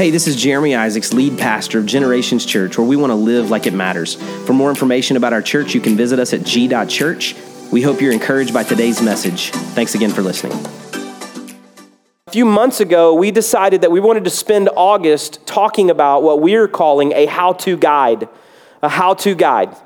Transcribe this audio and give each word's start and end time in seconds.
Hey, 0.00 0.08
this 0.08 0.26
is 0.26 0.34
Jeremy 0.34 0.74
Isaacs, 0.74 1.12
lead 1.12 1.36
pastor 1.36 1.78
of 1.78 1.84
Generations 1.84 2.46
Church, 2.46 2.78
where 2.78 2.86
we 2.86 2.96
want 2.96 3.10
to 3.10 3.14
live 3.14 3.50
like 3.50 3.66
it 3.66 3.74
matters. 3.74 4.14
For 4.46 4.54
more 4.54 4.70
information 4.70 5.18
about 5.18 5.34
our 5.34 5.42
church, 5.42 5.74
you 5.74 5.80
can 5.82 5.94
visit 5.94 6.18
us 6.18 6.32
at 6.32 6.42
g.church. 6.42 7.36
We 7.70 7.82
hope 7.82 8.00
you're 8.00 8.14
encouraged 8.14 8.54
by 8.54 8.62
today's 8.62 9.02
message. 9.02 9.50
Thanks 9.50 9.94
again 9.94 10.10
for 10.10 10.22
listening. 10.22 10.54
A 12.28 12.30
few 12.32 12.46
months 12.46 12.80
ago, 12.80 13.12
we 13.12 13.30
decided 13.30 13.82
that 13.82 13.90
we 13.90 14.00
wanted 14.00 14.24
to 14.24 14.30
spend 14.30 14.70
August 14.74 15.46
talking 15.46 15.90
about 15.90 16.22
what 16.22 16.40
we're 16.40 16.66
calling 16.66 17.12
a 17.12 17.26
how 17.26 17.52
to 17.52 17.76
guide. 17.76 18.26
A 18.80 18.88
how 18.88 19.12
to 19.12 19.34
guide. 19.34 19.76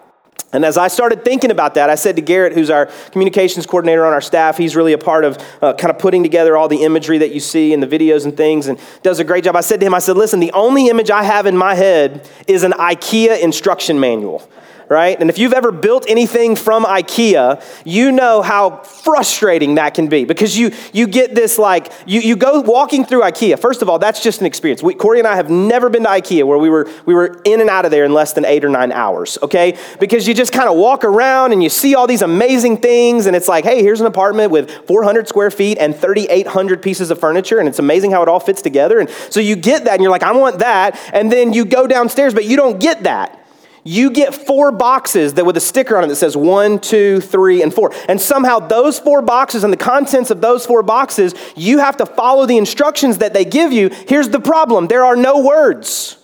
And 0.52 0.64
as 0.64 0.78
I 0.78 0.86
started 0.86 1.24
thinking 1.24 1.50
about 1.50 1.74
that, 1.74 1.90
I 1.90 1.96
said 1.96 2.14
to 2.14 2.22
Garrett, 2.22 2.52
who's 2.52 2.70
our 2.70 2.86
communications 3.10 3.66
coordinator 3.66 4.06
on 4.06 4.12
our 4.12 4.20
staff, 4.20 4.56
he's 4.56 4.76
really 4.76 4.92
a 4.92 4.98
part 4.98 5.24
of 5.24 5.36
uh, 5.60 5.74
kind 5.74 5.90
of 5.90 5.98
putting 5.98 6.22
together 6.22 6.56
all 6.56 6.68
the 6.68 6.84
imagery 6.84 7.18
that 7.18 7.34
you 7.34 7.40
see 7.40 7.72
in 7.72 7.80
the 7.80 7.88
videos 7.88 8.24
and 8.24 8.36
things 8.36 8.68
and 8.68 8.78
does 9.02 9.18
a 9.18 9.24
great 9.24 9.42
job. 9.42 9.56
I 9.56 9.62
said 9.62 9.80
to 9.80 9.86
him, 9.86 9.94
I 9.94 9.98
said, 9.98 10.16
listen, 10.16 10.38
the 10.38 10.52
only 10.52 10.88
image 10.88 11.10
I 11.10 11.24
have 11.24 11.46
in 11.46 11.56
my 11.56 11.74
head 11.74 12.28
is 12.46 12.62
an 12.62 12.70
IKEA 12.70 13.42
instruction 13.42 13.98
manual 13.98 14.48
right? 14.88 15.18
And 15.18 15.30
if 15.30 15.38
you've 15.38 15.52
ever 15.52 15.72
built 15.72 16.04
anything 16.08 16.56
from 16.56 16.84
IKEA, 16.84 17.62
you 17.84 18.12
know 18.12 18.42
how 18.42 18.82
frustrating 18.82 19.76
that 19.76 19.94
can 19.94 20.08
be 20.08 20.24
because 20.24 20.56
you, 20.56 20.72
you 20.92 21.06
get 21.06 21.34
this 21.34 21.58
like, 21.58 21.92
you, 22.06 22.20
you 22.20 22.36
go 22.36 22.60
walking 22.60 23.04
through 23.04 23.22
IKEA. 23.22 23.58
First 23.58 23.82
of 23.82 23.88
all, 23.88 23.98
that's 23.98 24.22
just 24.22 24.40
an 24.40 24.46
experience. 24.46 24.82
We, 24.82 24.94
Corey 24.94 25.18
and 25.18 25.28
I 25.28 25.36
have 25.36 25.50
never 25.50 25.88
been 25.88 26.04
to 26.04 26.08
IKEA 26.08 26.44
where 26.44 26.58
we 26.58 26.68
were, 26.68 26.88
we 27.06 27.14
were 27.14 27.40
in 27.44 27.60
and 27.60 27.70
out 27.70 27.84
of 27.84 27.90
there 27.90 28.04
in 28.04 28.12
less 28.12 28.32
than 28.32 28.44
eight 28.44 28.64
or 28.64 28.68
nine 28.68 28.92
hours, 28.92 29.38
okay? 29.42 29.78
Because 30.00 30.28
you 30.28 30.34
just 30.34 30.52
kind 30.52 30.68
of 30.68 30.76
walk 30.76 31.04
around 31.04 31.52
and 31.52 31.62
you 31.62 31.68
see 31.68 31.94
all 31.94 32.06
these 32.06 32.22
amazing 32.22 32.78
things 32.78 33.26
and 33.26 33.34
it's 33.34 33.48
like, 33.48 33.64
hey, 33.64 33.82
here's 33.82 34.00
an 34.00 34.06
apartment 34.06 34.50
with 34.50 34.70
400 34.86 35.28
square 35.28 35.50
feet 35.50 35.78
and 35.78 35.94
3,800 35.94 36.82
pieces 36.82 37.10
of 37.10 37.18
furniture 37.18 37.58
and 37.58 37.68
it's 37.68 37.78
amazing 37.78 38.10
how 38.10 38.22
it 38.22 38.28
all 38.28 38.40
fits 38.40 38.62
together. 38.62 39.00
And 39.00 39.08
so 39.30 39.40
you 39.40 39.56
get 39.56 39.84
that 39.84 39.94
and 39.94 40.02
you're 40.02 40.10
like, 40.10 40.22
I 40.22 40.32
want 40.32 40.58
that. 40.60 40.98
And 41.12 41.30
then 41.30 41.52
you 41.52 41.64
go 41.64 41.86
downstairs, 41.86 42.34
but 42.34 42.44
you 42.44 42.56
don't 42.56 42.80
get 42.80 43.04
that 43.04 43.43
you 43.84 44.10
get 44.10 44.34
four 44.34 44.72
boxes 44.72 45.34
that 45.34 45.44
with 45.44 45.56
a 45.56 45.60
sticker 45.60 45.96
on 45.96 46.04
it 46.04 46.08
that 46.08 46.16
says 46.16 46.36
one, 46.36 46.78
two, 46.78 47.20
three, 47.20 47.62
and 47.62 47.72
four. 47.72 47.92
And 48.08 48.20
somehow 48.20 48.58
those 48.58 48.98
four 48.98 49.22
boxes 49.22 49.62
and 49.62 49.72
the 49.72 49.78
contents 49.78 50.30
of 50.30 50.40
those 50.40 50.66
four 50.66 50.82
boxes, 50.82 51.34
you 51.54 51.78
have 51.78 51.98
to 51.98 52.06
follow 52.06 52.46
the 52.46 52.56
instructions 52.56 53.18
that 53.18 53.34
they 53.34 53.44
give 53.44 53.72
you. 53.72 53.90
Here's 54.08 54.30
the 54.30 54.40
problem 54.40 54.88
there 54.88 55.04
are 55.04 55.16
no 55.16 55.44
words. 55.44 56.16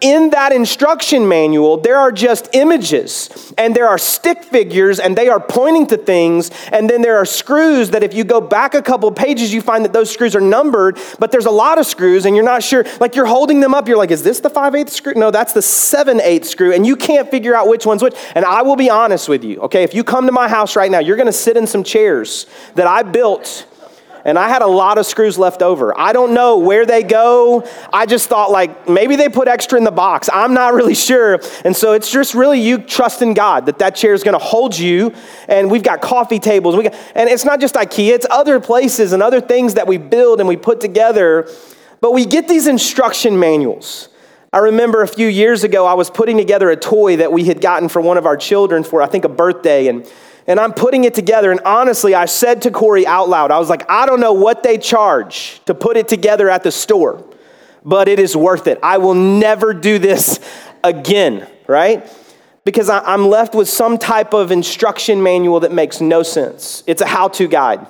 In 0.00 0.30
that 0.30 0.52
instruction 0.52 1.28
manual, 1.28 1.76
there 1.76 1.96
are 1.96 2.12
just 2.12 2.54
images 2.54 3.52
and 3.56 3.74
there 3.74 3.88
are 3.88 3.98
stick 3.98 4.44
figures 4.44 4.98
and 4.98 5.16
they 5.16 5.28
are 5.28 5.40
pointing 5.40 5.86
to 5.88 5.96
things. 5.96 6.50
And 6.72 6.88
then 6.88 7.02
there 7.02 7.16
are 7.16 7.24
screws 7.24 7.90
that 7.90 8.02
if 8.02 8.14
you 8.14 8.24
go 8.24 8.40
back 8.40 8.74
a 8.74 8.82
couple 8.82 9.10
pages, 9.12 9.52
you 9.52 9.60
find 9.60 9.84
that 9.84 9.92
those 9.92 10.10
screws 10.10 10.34
are 10.34 10.40
numbered, 10.40 10.98
but 11.18 11.30
there's 11.30 11.46
a 11.46 11.50
lot 11.50 11.78
of 11.78 11.86
screws 11.86 12.26
and 12.26 12.34
you're 12.34 12.44
not 12.44 12.62
sure. 12.62 12.84
Like 13.00 13.14
you're 13.14 13.26
holding 13.26 13.60
them 13.60 13.74
up, 13.74 13.88
you're 13.88 13.96
like, 13.96 14.10
is 14.10 14.22
this 14.22 14.40
the 14.40 14.50
5 14.50 14.74
8 14.74 14.88
screw? 14.88 15.14
No, 15.14 15.30
that's 15.30 15.52
the 15.52 15.62
7 15.62 16.20
8 16.20 16.44
screw. 16.44 16.72
And 16.72 16.86
you 16.86 16.96
can't 16.96 17.30
figure 17.30 17.54
out 17.54 17.68
which 17.68 17.86
one's 17.86 18.02
which. 18.02 18.14
And 18.34 18.44
I 18.44 18.62
will 18.62 18.76
be 18.76 18.90
honest 18.90 19.28
with 19.28 19.44
you, 19.44 19.60
okay? 19.60 19.82
If 19.82 19.94
you 19.94 20.04
come 20.04 20.26
to 20.26 20.32
my 20.32 20.48
house 20.48 20.76
right 20.76 20.90
now, 20.90 20.98
you're 20.98 21.16
gonna 21.16 21.32
sit 21.32 21.56
in 21.56 21.66
some 21.66 21.84
chairs 21.84 22.46
that 22.74 22.86
I 22.86 23.02
built 23.02 23.66
and 24.26 24.36
I 24.36 24.48
had 24.48 24.60
a 24.60 24.66
lot 24.66 24.98
of 24.98 25.06
screws 25.06 25.38
left 25.38 25.62
over. 25.62 25.96
I 25.96 26.12
don't 26.12 26.34
know 26.34 26.58
where 26.58 26.84
they 26.84 27.04
go. 27.04 27.64
I 27.92 28.06
just 28.06 28.28
thought, 28.28 28.50
like, 28.50 28.88
maybe 28.88 29.14
they 29.14 29.28
put 29.28 29.46
extra 29.46 29.78
in 29.78 29.84
the 29.84 29.92
box. 29.92 30.28
I'm 30.32 30.52
not 30.52 30.74
really 30.74 30.96
sure. 30.96 31.38
And 31.64 31.76
so 31.76 31.92
it's 31.92 32.10
just 32.10 32.34
really 32.34 32.60
you 32.60 32.78
trusting 32.78 33.34
God 33.34 33.66
that 33.66 33.78
that 33.78 33.94
chair 33.94 34.14
is 34.14 34.24
going 34.24 34.36
to 34.36 34.44
hold 34.44 34.76
you. 34.76 35.14
And 35.46 35.70
we've 35.70 35.84
got 35.84 36.02
coffee 36.02 36.40
tables. 36.40 36.74
We 36.74 36.82
got, 36.82 36.94
and 37.14 37.30
it's 37.30 37.44
not 37.44 37.60
just 37.60 37.76
IKEA, 37.76 38.14
it's 38.14 38.26
other 38.28 38.58
places 38.58 39.12
and 39.12 39.22
other 39.22 39.40
things 39.40 39.74
that 39.74 39.86
we 39.86 39.96
build 39.96 40.40
and 40.40 40.48
we 40.48 40.56
put 40.56 40.80
together. 40.80 41.48
But 42.00 42.12
we 42.12 42.26
get 42.26 42.48
these 42.48 42.66
instruction 42.66 43.38
manuals. 43.38 44.08
I 44.52 44.58
remember 44.58 45.02
a 45.02 45.08
few 45.08 45.28
years 45.28 45.62
ago, 45.62 45.86
I 45.86 45.94
was 45.94 46.10
putting 46.10 46.36
together 46.36 46.68
a 46.70 46.76
toy 46.76 47.18
that 47.18 47.32
we 47.32 47.44
had 47.44 47.60
gotten 47.60 47.88
for 47.88 48.02
one 48.02 48.18
of 48.18 48.26
our 48.26 48.36
children 48.36 48.82
for, 48.82 49.02
I 49.02 49.06
think, 49.06 49.24
a 49.24 49.28
birthday. 49.28 49.86
And 49.86 50.10
and 50.46 50.60
I'm 50.60 50.72
putting 50.72 51.04
it 51.04 51.14
together. 51.14 51.50
And 51.50 51.60
honestly, 51.64 52.14
I 52.14 52.26
said 52.26 52.62
to 52.62 52.70
Corey 52.70 53.06
out 53.06 53.28
loud, 53.28 53.50
I 53.50 53.58
was 53.58 53.68
like, 53.68 53.88
I 53.90 54.06
don't 54.06 54.20
know 54.20 54.32
what 54.32 54.62
they 54.62 54.78
charge 54.78 55.60
to 55.66 55.74
put 55.74 55.96
it 55.96 56.08
together 56.08 56.48
at 56.48 56.62
the 56.62 56.70
store, 56.70 57.24
but 57.84 58.08
it 58.08 58.18
is 58.18 58.36
worth 58.36 58.66
it. 58.66 58.78
I 58.82 58.98
will 58.98 59.14
never 59.14 59.74
do 59.74 59.98
this 59.98 60.40
again, 60.84 61.48
right? 61.66 62.08
Because 62.64 62.88
I'm 62.90 63.28
left 63.28 63.54
with 63.54 63.68
some 63.68 63.98
type 63.98 64.34
of 64.34 64.50
instruction 64.50 65.22
manual 65.22 65.60
that 65.60 65.72
makes 65.72 66.00
no 66.00 66.22
sense. 66.22 66.82
It's 66.86 67.00
a 67.00 67.06
how 67.06 67.28
to 67.28 67.46
guide. 67.46 67.86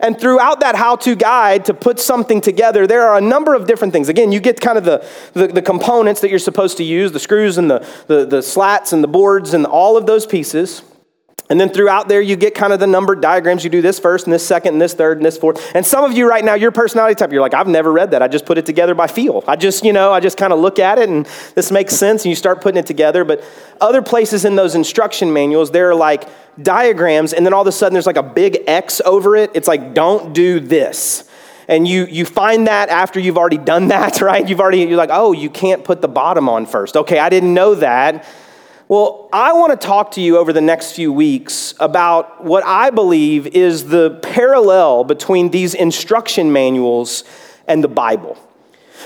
And 0.00 0.18
throughout 0.18 0.60
that 0.60 0.76
how 0.76 0.96
to 0.96 1.14
guide 1.14 1.64
to 1.66 1.74
put 1.74 1.98
something 1.98 2.40
together, 2.40 2.86
there 2.86 3.08
are 3.08 3.18
a 3.18 3.20
number 3.20 3.54
of 3.54 3.66
different 3.66 3.92
things. 3.92 4.08
Again, 4.08 4.30
you 4.30 4.40
get 4.40 4.60
kind 4.60 4.78
of 4.78 4.84
the, 4.84 5.06
the, 5.32 5.48
the, 5.48 5.62
components 5.62 6.20
that 6.20 6.30
you're 6.30 6.38
supposed 6.38 6.76
to 6.76 6.84
use 6.84 7.12
the 7.12 7.18
screws 7.18 7.58
and 7.58 7.70
the, 7.70 7.86
the, 8.06 8.24
the 8.24 8.42
slats 8.42 8.92
and 8.92 9.02
the 9.02 9.08
boards 9.08 9.52
and 9.52 9.66
all 9.66 9.96
of 9.96 10.06
those 10.06 10.26
pieces. 10.26 10.82
And 11.48 11.60
then 11.60 11.68
throughout 11.68 12.08
there, 12.08 12.20
you 12.20 12.36
get 12.36 12.54
kind 12.54 12.72
of 12.72 12.78
the 12.78 12.86
numbered 12.86 13.20
diagrams. 13.20 13.64
You 13.64 13.70
do 13.70 13.82
this 13.82 13.98
first, 13.98 14.26
and 14.26 14.32
this 14.32 14.46
second, 14.46 14.74
and 14.74 14.80
this 14.80 14.94
third, 14.94 15.16
and 15.18 15.26
this 15.26 15.36
fourth. 15.36 15.74
And 15.74 15.84
some 15.84 16.04
of 16.04 16.12
you 16.12 16.28
right 16.28 16.44
now, 16.44 16.54
your 16.54 16.70
personality 16.70 17.16
type, 17.16 17.32
you're 17.32 17.40
like, 17.40 17.54
I've 17.54 17.66
never 17.66 17.90
read 17.90 18.12
that. 18.12 18.22
I 18.22 18.28
just 18.28 18.46
put 18.46 18.58
it 18.58 18.66
together 18.66 18.94
by 18.94 19.06
feel. 19.06 19.42
I 19.48 19.56
just, 19.56 19.84
you 19.84 19.92
know, 19.92 20.12
I 20.12 20.20
just 20.20 20.36
kind 20.36 20.52
of 20.52 20.60
look 20.60 20.78
at 20.78 20.98
it, 20.98 21.08
and 21.08 21.26
this 21.54 21.72
makes 21.72 21.96
sense, 21.96 22.24
and 22.24 22.30
you 22.30 22.36
start 22.36 22.60
putting 22.60 22.78
it 22.78 22.86
together. 22.86 23.24
But 23.24 23.42
other 23.80 24.02
places 24.02 24.44
in 24.44 24.54
those 24.54 24.74
instruction 24.74 25.32
manuals, 25.32 25.70
there 25.70 25.90
are 25.90 25.94
like 25.94 26.28
diagrams, 26.62 27.32
and 27.32 27.44
then 27.44 27.52
all 27.52 27.62
of 27.62 27.66
a 27.66 27.72
sudden 27.72 27.94
there's 27.94 28.06
like 28.06 28.16
a 28.16 28.22
big 28.22 28.58
X 28.66 29.00
over 29.04 29.34
it. 29.36 29.50
It's 29.54 29.66
like, 29.66 29.94
don't 29.94 30.32
do 30.32 30.60
this. 30.60 31.24
And 31.70 31.86
you, 31.86 32.06
you 32.06 32.26
find 32.26 32.66
that 32.66 32.88
after 32.88 33.20
you've 33.20 33.38
already 33.38 33.56
done 33.56 33.88
that, 33.94 34.20
right? 34.20 34.46
You've 34.46 34.60
already, 34.60 34.80
you're 34.80 34.96
like, 34.96 35.10
oh, 35.12 35.32
you 35.32 35.48
can't 35.48 35.84
put 35.84 36.00
the 36.00 36.08
bottom 36.08 36.48
on 36.48 36.66
first. 36.66 36.96
Okay, 36.96 37.18
I 37.18 37.28
didn't 37.28 37.54
know 37.54 37.76
that. 37.76 38.26
Well, 38.90 39.28
I 39.32 39.52
want 39.52 39.70
to 39.70 39.86
talk 39.86 40.10
to 40.14 40.20
you 40.20 40.36
over 40.36 40.52
the 40.52 40.60
next 40.60 40.94
few 40.94 41.12
weeks 41.12 41.74
about 41.78 42.42
what 42.42 42.64
I 42.66 42.90
believe 42.90 43.46
is 43.46 43.86
the 43.86 44.18
parallel 44.20 45.04
between 45.04 45.50
these 45.50 45.74
instruction 45.74 46.52
manuals 46.52 47.22
and 47.68 47.84
the 47.84 47.88
Bible. 47.88 48.36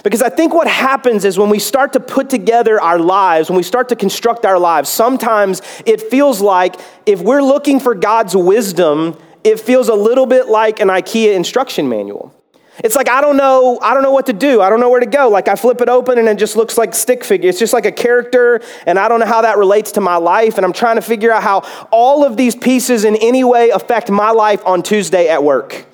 Because 0.02 0.22
I 0.22 0.30
think 0.30 0.54
what 0.54 0.68
happens 0.68 1.26
is 1.26 1.38
when 1.38 1.50
we 1.50 1.58
start 1.58 1.92
to 1.92 2.00
put 2.00 2.30
together 2.30 2.80
our 2.80 2.98
lives, 2.98 3.50
when 3.50 3.58
we 3.58 3.62
start 3.62 3.90
to 3.90 3.96
construct 3.96 4.46
our 4.46 4.58
lives, 4.58 4.88
sometimes 4.88 5.60
it 5.84 6.00
feels 6.00 6.40
like 6.40 6.76
if 7.04 7.20
we're 7.20 7.42
looking 7.42 7.78
for 7.78 7.94
God's 7.94 8.34
wisdom, 8.34 9.18
it 9.44 9.60
feels 9.60 9.90
a 9.90 9.94
little 9.94 10.24
bit 10.24 10.46
like 10.46 10.80
an 10.80 10.88
IKEA 10.88 11.34
instruction 11.34 11.90
manual. 11.90 12.34
It's 12.82 12.96
like 12.96 13.08
I 13.08 13.20
don't 13.20 13.36
know, 13.36 13.78
I 13.80 13.94
don't 13.94 14.02
know 14.02 14.10
what 14.10 14.26
to 14.26 14.32
do. 14.32 14.60
I 14.60 14.68
don't 14.68 14.80
know 14.80 14.90
where 14.90 15.00
to 15.00 15.06
go. 15.06 15.28
Like 15.28 15.46
I 15.46 15.54
flip 15.54 15.80
it 15.80 15.88
open 15.88 16.18
and 16.18 16.28
it 16.28 16.38
just 16.38 16.56
looks 16.56 16.76
like 16.76 16.94
stick 16.94 17.22
figure. 17.22 17.48
It's 17.48 17.58
just 17.58 17.72
like 17.72 17.86
a 17.86 17.92
character 17.92 18.60
and 18.86 18.98
I 18.98 19.08
don't 19.08 19.20
know 19.20 19.26
how 19.26 19.42
that 19.42 19.58
relates 19.58 19.92
to 19.92 20.00
my 20.00 20.16
life 20.16 20.56
and 20.56 20.66
I'm 20.66 20.72
trying 20.72 20.96
to 20.96 21.02
figure 21.02 21.30
out 21.30 21.42
how 21.42 21.60
all 21.92 22.24
of 22.24 22.36
these 22.36 22.56
pieces 22.56 23.04
in 23.04 23.16
any 23.16 23.44
way 23.44 23.70
affect 23.70 24.10
my 24.10 24.30
life 24.30 24.64
on 24.66 24.82
Tuesday 24.82 25.28
at 25.28 25.44
work. 25.44 25.86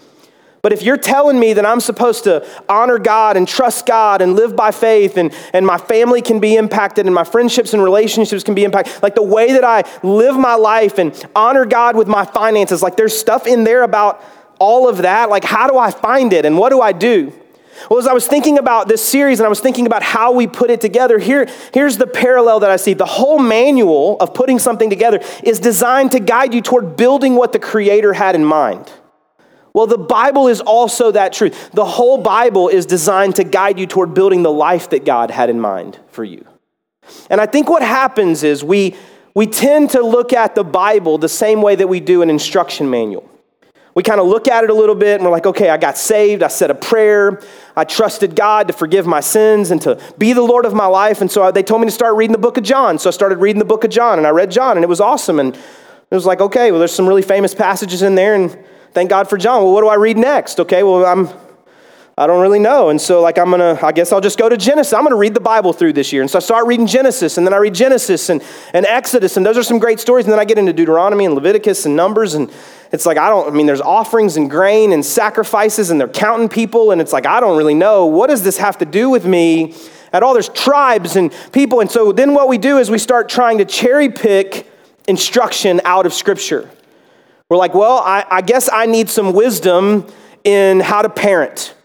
But 0.63 0.75
if 0.75 0.83
you're 0.83 0.99
telling 0.99 1.41
me 1.41 1.55
that 1.55 1.65
I'm 1.65 1.81
supposed 1.81 2.25
to 2.25 2.47
honor 2.69 2.99
God 2.99 3.37
and 3.37 3.49
trust 3.49 3.87
God 3.87 4.21
and 4.21 4.35
live 4.35 4.55
by 4.55 4.71
faith 4.73 5.17
and, 5.17 5.35
and 5.55 5.67
my 5.67 5.79
family 5.79 6.21
can 6.21 6.39
be 6.39 6.57
impacted 6.57 7.07
and 7.07 7.15
my 7.15 7.25
friendships 7.25 7.73
and 7.73 7.83
relationships 7.83 8.45
can 8.45 8.55
be 8.55 8.65
impacted, 8.65 9.03
like 9.03 9.15
the 9.15 9.23
way 9.23 9.53
that 9.53 9.65
I 9.65 9.85
live 10.03 10.37
my 10.37 10.57
life 10.57 10.99
and 10.99 11.15
honor 11.35 11.65
God 11.65 11.97
with 11.97 12.09
my 12.09 12.27
finances, 12.27 12.83
like 12.83 12.97
there's 12.97 13.19
stuff 13.19 13.47
in 13.47 13.65
there 13.65 13.85
about 13.85 14.23
all 14.60 14.88
of 14.88 14.98
that, 14.98 15.28
like 15.31 15.43
how 15.43 15.66
do 15.66 15.76
I 15.76 15.91
find 15.91 16.32
it 16.32 16.44
and 16.44 16.56
what 16.56 16.69
do 16.69 16.81
I 16.81 16.93
do? 16.93 17.32
Well, 17.88 17.98
as 17.98 18.06
I 18.06 18.12
was 18.12 18.26
thinking 18.26 18.59
about 18.59 18.88
this 18.88 19.03
series 19.03 19.41
and 19.41 19.47
I 19.47 19.48
was 19.48 19.60
thinking 19.60 19.87
about 19.87 20.03
how 20.03 20.32
we 20.32 20.47
put 20.47 20.71
it 20.71 20.82
together, 20.82 21.19
here, 21.19 21.48
here's 21.72 21.97
the 21.97 22.06
parallel 22.06 22.60
that 22.60 22.71
I 22.71 22.76
see. 22.76 22.93
The 22.93 23.06
whole 23.06 23.38
manual 23.38 24.19
of 24.21 24.34
putting 24.34 24.59
something 24.59 24.91
together 24.91 25.21
is 25.43 25.59
designed 25.59 26.12
to 26.12 26.21
guide 26.21 26.53
you 26.53 26.60
toward 26.60 26.97
building 26.97 27.37
what 27.37 27.53
the 27.53 27.59
Creator 27.59 28.12
had 28.12 28.34
in 28.34 28.44
mind. 28.44 28.93
Well, 29.72 29.87
the 29.87 29.98
Bible 29.98 30.48
is 30.48 30.60
also 30.60 31.12
that 31.12 31.32
truth. 31.32 31.71
The 31.72 31.84
whole 31.84 32.19
Bible 32.19 32.69
is 32.69 32.87
designed 32.87 33.37
to 33.37 33.44
guide 33.44 33.78
you 33.78 33.87
toward 33.87 34.12
building 34.12 34.42
the 34.42 34.53
life 34.53 34.91
that 34.91 35.04
God 35.04 35.30
had 35.30 35.48
in 35.48 35.60
mind 35.60 35.98
for 36.09 36.24
you. 36.24 36.45
And 37.30 37.41
I 37.41 37.47
think 37.47 37.71
what 37.71 37.83
happens 37.83 38.42
is 38.42 38.63
we, 38.63 38.97
we 39.34 39.47
tend 39.47 39.91
to 39.91 40.03
look 40.03 40.33
at 40.33 40.54
the 40.54 40.65
Bible 40.65 41.18
the 41.18 41.28
same 41.28 41.63
way 41.63 41.77
that 41.77 41.86
we 41.86 42.01
do 42.01 42.21
an 42.21 42.28
instruction 42.28 42.91
manual. 42.91 43.29
We 44.01 44.05
kind 44.05 44.19
of 44.19 44.29
look 44.29 44.49
at 44.49 44.65
it 44.65 44.71
a 44.71 44.73
little 44.73 44.95
bit 44.95 45.17
and 45.17 45.25
we're 45.25 45.31
like, 45.31 45.45
okay, 45.45 45.69
I 45.69 45.77
got 45.77 45.99
saved. 45.99 46.43
I 46.43 46.49
said 46.49 46.71
a 46.71 46.75
prayer. 46.75 47.39
I 47.77 47.85
trusted 47.85 48.35
God 48.35 48.69
to 48.69 48.73
forgive 48.73 49.07
my 49.07 49.21
sins 49.21 49.71
and 49.71 49.83
to 49.83 50.01
be 50.17 50.33
the 50.33 50.41
Lord 50.41 50.65
of 50.65 50.73
my 50.73 50.87
life. 50.87 51.21
And 51.21 51.31
so 51.31 51.43
uh, 51.43 51.51
they 51.51 51.63
told 51.63 51.83
me 51.83 51.87
to 51.87 51.91
start 51.91 52.17
reading 52.17 52.33
the 52.33 52.39
book 52.39 52.57
of 52.57 52.65
John. 52.65 52.99
So 52.99 53.11
I 53.11 53.13
started 53.13 53.41
reading 53.41 53.59
the 53.59 53.67
book 53.67 53.85
of 53.85 53.91
John 53.91 54.17
and 54.17 54.27
I 54.27 54.31
read 54.31 54.51
John 54.51 54.79
and 54.79 54.85
it 54.85 54.89
was 54.89 55.03
awesome. 55.03 55.39
And 55.39 55.55
it 55.55 56.15
was 56.15 56.25
like, 56.25 56.41
okay, 56.41 56.71
well, 56.71 56.79
there's 56.79 56.95
some 56.95 57.07
really 57.07 57.21
famous 57.21 57.55
passages 57.55 58.01
in 58.01 58.15
there 58.15 58.35
and 58.35 58.59
thank 58.93 59.11
God 59.11 59.29
for 59.29 59.37
John. 59.37 59.65
Well, 59.65 59.75
what 59.75 59.83
do 59.83 59.89
I 59.89 59.97
read 59.97 60.17
next? 60.17 60.61
Okay, 60.61 60.83
well, 60.83 61.05
I'm. 61.05 61.50
I 62.21 62.27
don't 62.27 62.43
really 62.43 62.59
know. 62.59 62.91
And 62.91 63.01
so, 63.01 63.22
like, 63.22 63.39
I'm 63.39 63.49
going 63.49 63.61
to, 63.61 63.83
I 63.83 63.93
guess 63.93 64.13
I'll 64.13 64.21
just 64.21 64.39
go 64.39 64.47
to 64.47 64.59
Genesis. 64.59 64.93
I'm 64.93 65.05
going 65.05 65.13
to 65.13 65.17
read 65.17 65.33
the 65.33 65.41
Bible 65.41 65.72
through 65.72 65.95
this 65.95 66.13
year. 66.13 66.21
And 66.21 66.31
so 66.31 66.37
I 66.37 66.41
start 66.41 66.67
reading 66.67 66.87
Genesis, 66.87 67.39
and 67.39 67.47
then 67.47 67.55
I 67.55 67.57
read 67.57 67.72
Genesis 67.72 68.28
and, 68.28 68.45
and 68.75 68.84
Exodus, 68.84 69.39
and 69.39 69.47
those 69.47 69.57
are 69.57 69.63
some 69.63 69.78
great 69.78 70.01
stories. 70.01 70.27
And 70.27 70.33
then 70.33 70.39
I 70.39 70.45
get 70.45 70.59
into 70.59 70.75
Deuteronomy 70.75 71.25
and 71.25 71.34
Leviticus 71.34 71.87
and 71.87 71.97
Numbers. 71.97 72.34
And 72.34 72.53
it's 72.93 73.07
like, 73.07 73.17
I 73.17 73.31
don't, 73.31 73.49
I 73.49 73.57
mean, 73.57 73.65
there's 73.65 73.81
offerings 73.81 74.37
and 74.37 74.51
grain 74.51 74.93
and 74.93 75.03
sacrifices, 75.03 75.89
and 75.89 75.99
they're 75.99 76.09
counting 76.09 76.51
people. 76.51 76.91
And 76.91 77.01
it's 77.01 77.15
like, 77.15 77.25
I 77.25 77.41
don't 77.41 77.57
really 77.57 77.72
know. 77.72 78.05
What 78.05 78.28
does 78.28 78.43
this 78.43 78.59
have 78.59 78.77
to 78.78 78.84
do 78.84 79.09
with 79.09 79.25
me 79.25 79.75
at 80.13 80.23
all? 80.23 80.34
There's 80.34 80.51
tribes 80.51 81.16
and 81.16 81.34
people. 81.53 81.81
And 81.81 81.91
so 81.91 82.13
then 82.13 82.34
what 82.34 82.49
we 82.49 82.59
do 82.59 82.77
is 82.77 82.91
we 82.91 82.99
start 82.99 83.31
trying 83.31 83.57
to 83.57 83.65
cherry 83.65 84.11
pick 84.11 84.71
instruction 85.09 85.81
out 85.87 86.05
of 86.05 86.13
Scripture. 86.13 86.69
We're 87.49 87.57
like, 87.57 87.73
well, 87.73 87.97
I, 88.05 88.27
I 88.31 88.43
guess 88.43 88.69
I 88.71 88.84
need 88.84 89.09
some 89.09 89.33
wisdom 89.33 90.07
in 90.45 90.81
how 90.81 91.01
to 91.01 91.09
parent 91.09 91.77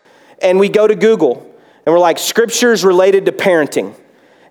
and 0.42 0.60
we 0.60 0.70
go 0.70 0.88
to 0.88 0.96
Google 0.96 1.42
and 1.86 1.94
we're 1.94 2.00
like, 2.00 2.18
scriptures 2.18 2.84
related 2.84 3.26
to 3.26 3.32
parenting. 3.32 3.96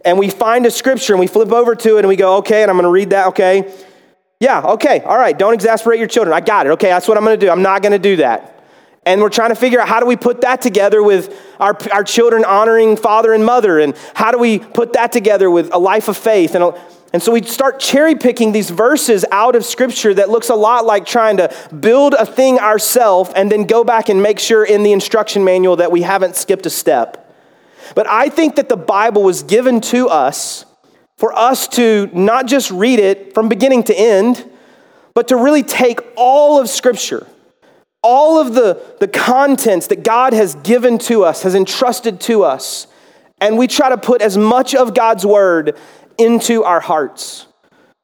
And 0.05 0.19
we 0.19 0.29
find 0.29 0.67
a 0.67 0.71
scripture 0.71 1.15
and 1.15 1.21
we 1.21 1.27
flip 1.27 1.51
over 1.51 1.75
to 1.75 1.97
it 1.97 2.01
and 2.01 2.09
we 2.09 2.17
go, 2.17 2.37
okay, 2.39 2.63
and 2.63 2.71
I'm 2.71 2.77
gonna 2.77 2.91
read 2.91 3.11
that, 3.11 3.29
okay. 3.29 3.73
Yeah, 4.41 4.61
okay, 4.63 5.01
all 5.01 5.17
right, 5.17 5.37
don't 5.37 5.55
exasperate 5.55 5.99
your 5.99 6.09
children. 6.09 6.35
I 6.35 6.41
got 6.41 6.67
it, 6.67 6.71
okay, 6.71 6.89
that's 6.89 7.09
what 7.09 7.17
I'm 7.17 7.25
gonna 7.25 7.37
do. 7.37 7.51
I'm 7.51 7.63
not 7.63 7.83
gonna 7.83 7.99
do 7.99 8.17
that. 8.17 8.51
And 9.07 9.21
we're 9.21 9.31
trying 9.31 9.51
to 9.51 9.55
figure 9.55 9.81
out 9.81 9.89
how 9.89 10.01
do 10.01 10.07
we 10.07 10.17
put 10.17 10.41
that 10.43 10.63
together 10.63 11.03
with 11.03 11.39
our, 11.61 11.77
our 11.93 12.05
children 12.05 12.45
honoring 12.45 12.97
father 12.97 13.33
and 13.33 13.45
mother, 13.45 13.79
and 13.79 13.95
how 14.15 14.31
do 14.31 14.39
we 14.39 14.59
put 14.59 14.95
that 14.95 15.13
together 15.13 15.51
with 15.51 15.73
a 15.75 15.79
life 15.79 16.09
of 16.09 16.17
faith. 16.17 16.55
And 16.55 16.75
and 17.15 17.23
so 17.23 17.31
we 17.31 17.43
start 17.43 17.79
cherry 17.79 18.17
picking 18.17 18.51
these 18.51 18.71
verses 18.71 19.25
out 19.31 19.55
of 19.55 19.65
scripture 19.65 20.13
that 20.15 20.31
looks 20.31 20.49
a 20.49 20.55
lot 20.57 20.85
like 20.85 21.07
trying 21.07 21.37
to 21.37 21.55
build 21.73 22.13
a 22.13 22.27
thing 22.27 22.59
ourselves 22.59 23.31
and 23.37 23.53
then 23.53 23.69
go 23.69 23.85
back 23.85 24.09
and 24.09 24.21
make 24.21 24.41
sure 24.41 24.65
in 24.65 24.83
the 24.83 24.91
instruction 24.91 25.45
manual 25.45 25.77
that 25.77 25.93
we 25.93 26.03
haven't 26.03 26.35
skipped 26.35 26.67
a 26.67 26.71
step. 26.71 27.33
But 27.95 28.09
I 28.09 28.31
think 28.31 28.57
that 28.57 28.69
the 28.69 28.77
Bible 28.77 29.23
was 29.23 29.45
given 29.45 29.81
to 29.83 30.09
us 30.09 30.67
for 31.17 31.33
us 31.33 31.69
to 31.69 32.11
not 32.13 32.47
just 32.47 32.73
read 32.73 32.99
it 32.99 33.33
from 33.33 33.49
beginning 33.49 33.85
to 33.85 33.95
end, 33.97 34.51
but 35.15 35.29
to 35.29 35.37
really 35.37 35.63
take 35.63 36.01
all 36.17 36.61
of 36.61 36.69
scripture 36.69 37.29
all 38.03 38.39
of 38.39 38.53
the, 38.53 38.79
the 39.01 39.09
contents 39.09 39.87
that 39.87 40.05
God 40.05 40.35
has 40.35 40.57
given 40.57 40.99
to 40.99 41.25
us, 41.25 41.43
has 41.43 41.55
entrusted 41.55 42.21
to 42.21 42.45
us, 42.45 42.87
and 43.41 43.57
we 43.57 43.67
try 43.67 43.89
to 43.89 43.97
put 43.97 44.21
as 44.21 44.37
much 44.37 44.75
of 44.75 44.95
God's 44.95 45.25
word 45.25 45.77
into 46.19 46.65
our 46.65 46.81
hearts. 46.81 47.47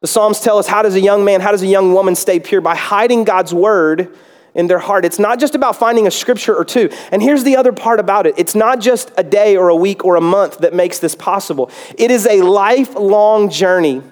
The 0.00 0.06
Psalms 0.06 0.40
tell 0.40 0.58
us 0.58 0.66
how 0.66 0.82
does 0.82 0.94
a 0.94 1.00
young 1.00 1.24
man, 1.24 1.40
how 1.40 1.50
does 1.50 1.62
a 1.62 1.66
young 1.66 1.92
woman 1.92 2.14
stay 2.14 2.40
pure? 2.40 2.60
By 2.60 2.74
hiding 2.74 3.24
God's 3.24 3.52
word 3.52 4.16
in 4.54 4.66
their 4.66 4.78
heart. 4.78 5.04
It's 5.04 5.18
not 5.18 5.38
just 5.38 5.54
about 5.54 5.76
finding 5.76 6.06
a 6.06 6.10
scripture 6.10 6.54
or 6.54 6.64
two. 6.64 6.90
And 7.12 7.22
here's 7.22 7.44
the 7.44 7.56
other 7.56 7.72
part 7.72 8.00
about 8.00 8.26
it 8.26 8.38
it's 8.38 8.54
not 8.54 8.80
just 8.80 9.12
a 9.16 9.22
day 9.22 9.56
or 9.56 9.68
a 9.68 9.76
week 9.76 10.04
or 10.04 10.16
a 10.16 10.20
month 10.20 10.58
that 10.58 10.74
makes 10.74 10.98
this 10.98 11.14
possible, 11.14 11.70
it 11.96 12.10
is 12.10 12.26
a 12.26 12.42
lifelong 12.42 13.50
journey 13.50 14.02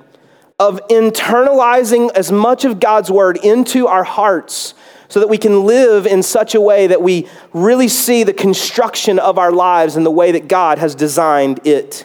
of 0.59 0.81
internalizing 0.89 2.11
as 2.15 2.33
much 2.33 2.65
of 2.65 2.81
God's 2.81 3.11
word 3.11 3.39
into 3.45 3.87
our 3.87 4.05
hearts 4.05 4.75
so 5.09 5.21
that 5.21 5.29
we 5.29 5.39
can 5.39 5.65
live 5.65 6.07
in 6.07 6.23
such 6.23 6.55
a 6.55 6.61
way 6.61 6.89
that 6.89 7.01
we 7.01 7.29
really 7.55 7.89
see 7.89 8.25
the 8.25 8.35
construction 8.35 9.19
of 9.19 9.39
our 9.39 9.53
lives 9.53 9.97
in 9.97 10.03
the 10.03 10.11
way 10.11 10.33
that 10.33 10.49
God 10.49 10.79
has 10.79 10.95
designed 10.95 11.67
it 11.67 12.05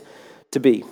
to 0.52 0.60
be. 0.60 0.86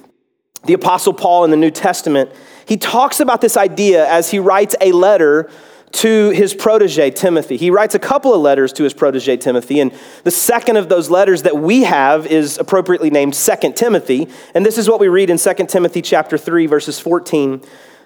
The 0.65 0.73
Apostle 0.73 1.13
Paul 1.13 1.43
in 1.43 1.51
the 1.51 1.57
New 1.57 1.71
Testament, 1.71 2.31
he 2.65 2.77
talks 2.77 3.19
about 3.19 3.41
this 3.41 3.57
idea 3.57 4.07
as 4.07 4.29
he 4.29 4.39
writes 4.39 4.75
a 4.79 4.91
letter 4.91 5.49
to 5.91 6.29
his 6.29 6.53
protege, 6.53 7.11
Timothy. 7.11 7.57
He 7.57 7.69
writes 7.69 7.95
a 7.95 7.99
couple 7.99 8.33
of 8.33 8.41
letters 8.41 8.71
to 8.73 8.83
his 8.83 8.93
protege, 8.93 9.37
Timothy, 9.37 9.79
and 9.79 9.93
the 10.23 10.31
second 10.31 10.77
of 10.77 10.87
those 10.87 11.09
letters 11.09 11.43
that 11.43 11.57
we 11.57 11.83
have 11.83 12.25
is 12.25 12.57
appropriately 12.57 13.09
named 13.09 13.35
Second 13.35 13.75
Timothy. 13.75 14.29
And 14.55 14.65
this 14.65 14.77
is 14.77 14.89
what 14.89 14.99
we 14.99 15.07
read 15.07 15.29
in 15.29 15.37
Second 15.37 15.67
Timothy 15.67 16.01
chapter 16.01 16.37
3, 16.37 16.65
verses 16.65 16.99
14 16.99 17.61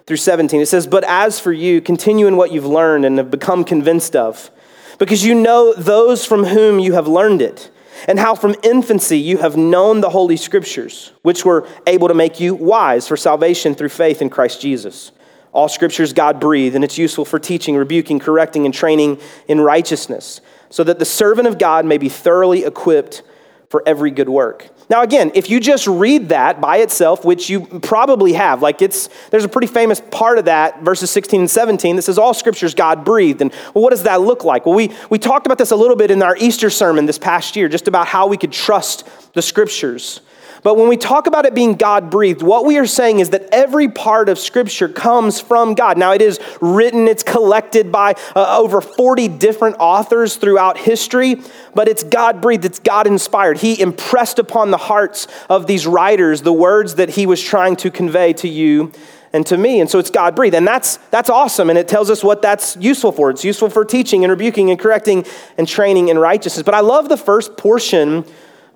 through 0.07 0.17
17. 0.17 0.61
It 0.61 0.65
says, 0.67 0.87
But 0.87 1.03
as 1.03 1.39
for 1.39 1.51
you, 1.51 1.81
continue 1.81 2.27
in 2.27 2.37
what 2.37 2.51
you've 2.51 2.65
learned 2.65 3.05
and 3.05 3.17
have 3.17 3.29
become 3.29 3.63
convinced 3.63 4.15
of, 4.15 4.49
because 4.97 5.23
you 5.23 5.35
know 5.35 5.73
those 5.73 6.25
from 6.25 6.45
whom 6.45 6.79
you 6.79 6.93
have 6.93 7.07
learned 7.07 7.41
it, 7.41 7.69
and 8.07 8.19
how 8.19 8.35
from 8.35 8.55
infancy 8.63 9.17
you 9.17 9.37
have 9.37 9.57
known 9.57 10.01
the 10.01 10.09
Holy 10.09 10.37
Scriptures, 10.37 11.11
which 11.21 11.45
were 11.45 11.67
able 11.87 12.07
to 12.07 12.13
make 12.13 12.39
you 12.39 12.55
wise 12.55 13.07
for 13.07 13.17
salvation 13.17 13.75
through 13.75 13.89
faith 13.89 14.21
in 14.21 14.29
Christ 14.29 14.61
Jesus. 14.61 15.11
All 15.51 15.69
scriptures 15.69 16.11
God 16.11 16.41
breathed, 16.41 16.75
and 16.75 16.83
it's 16.83 16.97
useful 16.97 17.23
for 17.23 17.39
teaching, 17.39 17.77
rebuking, 17.77 18.19
correcting, 18.19 18.65
and 18.65 18.73
training 18.73 19.21
in 19.47 19.61
righteousness, 19.61 20.41
so 20.69 20.83
that 20.83 20.99
the 20.99 21.05
servant 21.05 21.47
of 21.47 21.57
God 21.57 21.85
may 21.85 21.97
be 21.97 22.09
thoroughly 22.09 22.65
equipped 22.65 23.23
for 23.69 23.81
every 23.85 24.11
good 24.11 24.27
work. 24.27 24.69
Now, 24.89 25.01
again, 25.01 25.31
if 25.33 25.49
you 25.49 25.59
just 25.59 25.87
read 25.87 26.29
that 26.29 26.61
by 26.61 26.77
itself, 26.77 27.25
which 27.25 27.49
you 27.49 27.61
probably 27.65 28.33
have, 28.33 28.61
like 28.61 28.81
it's, 28.81 29.09
there's 29.31 29.43
a 29.43 29.49
pretty 29.49 29.67
famous 29.67 29.99
part 29.99 30.37
of 30.37 30.45
that, 30.45 30.81
verses 30.81 31.09
16 31.09 31.41
and 31.41 31.49
17, 31.49 31.95
that 31.95 32.03
says 32.03 32.19
all 32.19 32.33
scriptures 32.33 32.75
God 32.75 33.03
breathed. 33.03 33.41
And 33.41 33.51
well, 33.73 33.83
what 33.83 33.89
does 33.89 34.03
that 34.03 34.21
look 34.21 34.43
like? 34.43 34.65
Well, 34.65 34.75
we, 34.75 34.91
we 35.09 35.17
talked 35.17 35.47
about 35.47 35.57
this 35.57 35.71
a 35.71 35.75
little 35.75 35.95
bit 35.95 36.11
in 36.11 36.21
our 36.21 36.37
Easter 36.37 36.69
sermon 36.69 37.05
this 37.07 37.17
past 37.17 37.55
year, 37.55 37.67
just 37.67 37.87
about 37.87 38.07
how 38.07 38.27
we 38.27 38.37
could 38.37 38.51
trust 38.51 39.07
the 39.33 39.41
scriptures. 39.41 40.21
But 40.65 40.77
when 40.77 40.89
we 40.89 40.97
talk 40.97 41.27
about 41.27 41.45
it 41.45 41.53
being 41.53 41.75
God 41.75 42.09
breathed, 42.09 42.41
what 42.41 42.65
we 42.65 42.79
are 42.79 42.87
saying 42.87 43.19
is 43.19 43.29
that 43.29 43.47
every 43.51 43.87
part 43.87 44.29
of 44.29 44.39
Scripture 44.39 44.89
comes 44.89 45.39
from 45.39 45.75
God. 45.75 45.95
Now, 45.95 46.11
it 46.11 46.23
is 46.23 46.39
written, 46.59 47.07
it's 47.07 47.21
collected 47.21 47.91
by 47.91 48.15
uh, 48.35 48.57
over 48.57 48.81
40 48.81 49.27
different 49.27 49.75
authors 49.79 50.37
throughout 50.37 50.79
history, 50.79 51.39
but 51.75 51.87
it's 51.87 52.03
God 52.03 52.41
breathed, 52.41 52.65
it's 52.65 52.79
God 52.79 53.05
inspired. 53.05 53.59
He 53.59 53.79
impressed 53.79 54.39
upon 54.39 54.71
the 54.71 54.77
hearts 54.77 55.27
of 55.51 55.67
these 55.67 55.85
writers 55.85 56.41
the 56.41 56.51
words 56.51 56.95
that 56.95 57.09
He 57.09 57.27
was 57.27 57.39
trying 57.43 57.75
to 57.75 57.91
convey 57.91 58.33
to 58.33 58.47
you 58.47 58.91
and 59.33 59.45
to 59.45 59.57
me. 59.59 59.81
And 59.81 59.87
so 59.87 59.99
it's 59.99 60.09
God 60.09 60.35
breathed. 60.35 60.55
And 60.55 60.67
that's, 60.67 60.97
that's 61.11 61.29
awesome. 61.29 61.69
And 61.69 61.77
it 61.77 61.87
tells 61.87 62.09
us 62.09 62.23
what 62.23 62.41
that's 62.41 62.75
useful 62.77 63.11
for. 63.11 63.29
It's 63.29 63.45
useful 63.45 63.69
for 63.69 63.85
teaching 63.85 64.23
and 64.23 64.31
rebuking 64.31 64.71
and 64.71 64.79
correcting 64.79 65.27
and 65.59 65.67
training 65.67 66.07
in 66.07 66.17
righteousness. 66.17 66.63
But 66.63 66.73
I 66.73 66.79
love 66.79 67.07
the 67.07 67.17
first 67.17 67.55
portion 67.55 68.25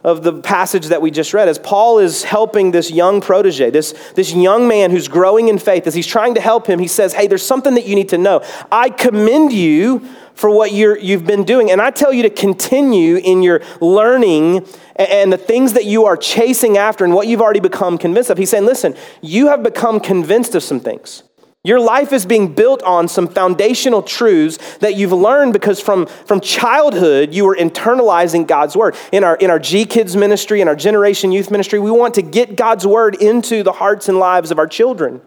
of 0.04 0.24
the 0.24 0.42
passage 0.42 0.88
that 0.88 1.02
we 1.02 1.12
just 1.12 1.34
read 1.34 1.50
as 1.50 1.60
Paul 1.60 2.00
is 2.00 2.24
helping 2.24 2.72
this 2.72 2.90
young 2.90 3.20
protege, 3.20 3.70
this, 3.70 3.92
this 4.16 4.34
young 4.34 4.68
man 4.68 4.92
who's 4.92 5.10
growing 5.10 5.50
in 5.50 5.60
faith, 5.60 5.88
as 5.88 5.94
he's 5.94 6.08
trying 6.08 6.36
to 6.36 6.42
help 6.42 6.68
him, 6.68 6.80
he 6.80 6.88
says, 6.88 7.14
Hey, 7.14 7.28
there's 7.28 7.46
something 7.46 7.76
that 7.76 7.86
you 7.86 7.96
need 7.96 8.10
to 8.10 8.18
know. 8.18 8.42
I 8.72 8.90
commend 8.90 9.52
you 9.52 10.08
for 10.36 10.50
what 10.50 10.72
you're, 10.72 10.98
you've 10.98 11.26
been 11.26 11.44
doing, 11.44 11.70
and 11.70 11.82
I 11.82 11.92
tell 11.92 12.14
you 12.14 12.24
to 12.24 12.30
continue 12.30 13.18
in 13.18 13.44
your 13.44 13.62
learning 13.82 14.66
and 14.96 15.34
the 15.34 15.38
things 15.38 15.74
that 15.74 15.84
you 15.84 16.06
are 16.06 16.16
chasing 16.16 16.78
after 16.78 17.04
and 17.04 17.14
what 17.14 17.28
you've 17.28 17.42
already 17.42 17.60
become 17.60 17.98
convinced 17.98 18.30
of. 18.30 18.38
He's 18.38 18.50
saying, 18.50 18.66
Listen, 18.66 18.96
you 19.22 19.48
have 19.48 19.64
become 19.64 20.00
convinced 20.00 20.56
of 20.56 20.64
some 20.64 20.80
things. 20.80 21.24
Your 21.66 21.82
life 21.82 22.14
is 22.14 22.26
being 22.26 22.54
built 22.54 22.82
on 22.84 23.10
some 23.10 23.28
foundational 23.28 24.02
truths 24.02 24.78
that 24.78 24.96
you've 24.96 25.12
learned 25.12 25.52
because 25.52 25.82
from, 25.82 26.06
from 26.06 26.40
childhood 26.40 27.34
you 27.34 27.44
were 27.44 27.56
internalizing 27.56 28.48
God's 28.48 28.78
word. 28.78 28.96
In 29.12 29.26
our, 29.26 29.36
in 29.36 29.50
our 29.50 29.60
G 29.60 29.84
Kids 29.84 30.16
ministry, 30.16 30.62
in 30.62 30.70
our 30.70 30.76
Generation 30.76 31.34
Youth 31.34 31.52
ministry, 31.52 31.78
we 31.78 31.92
want 31.92 32.14
to 32.14 32.22
get 32.22 32.56
God's 32.56 32.88
word 32.88 33.16
into 33.16 33.62
the 33.62 33.74
hearts 33.74 34.08
and 34.08 34.18
lives 34.18 34.52
of 34.52 34.58
our 34.58 34.68
children 34.68 35.20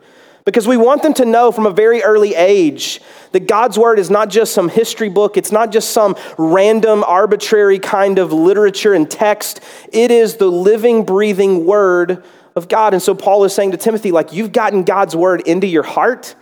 because 0.46 0.66
we 0.66 0.78
want 0.78 1.02
them 1.02 1.12
to 1.14 1.26
know 1.26 1.52
from 1.52 1.66
a 1.66 1.70
very 1.70 2.02
early 2.02 2.34
age 2.34 3.02
that 3.32 3.46
God's 3.46 3.78
word 3.78 3.98
is 3.98 4.08
not 4.08 4.30
just 4.30 4.54
some 4.54 4.70
history 4.70 5.10
book, 5.10 5.36
it's 5.36 5.52
not 5.52 5.70
just 5.70 5.90
some 5.90 6.16
random, 6.38 7.04
arbitrary 7.04 7.78
kind 7.78 8.18
of 8.18 8.32
literature 8.32 8.94
and 8.94 9.10
text. 9.10 9.60
It 9.92 10.10
is 10.10 10.36
the 10.36 10.50
living, 10.50 11.04
breathing 11.04 11.66
word 11.66 12.24
of 12.54 12.68
God. 12.68 12.94
And 12.94 13.02
so 13.02 13.14
Paul 13.14 13.44
is 13.44 13.54
saying 13.54 13.70
to 13.72 13.76
Timothy, 13.76 14.12
like, 14.12 14.32
you've 14.32 14.52
gotten 14.52 14.84
God's 14.84 15.16
word 15.16 15.40
into 15.42 15.66
your 15.66 15.82
heart. 15.82 16.34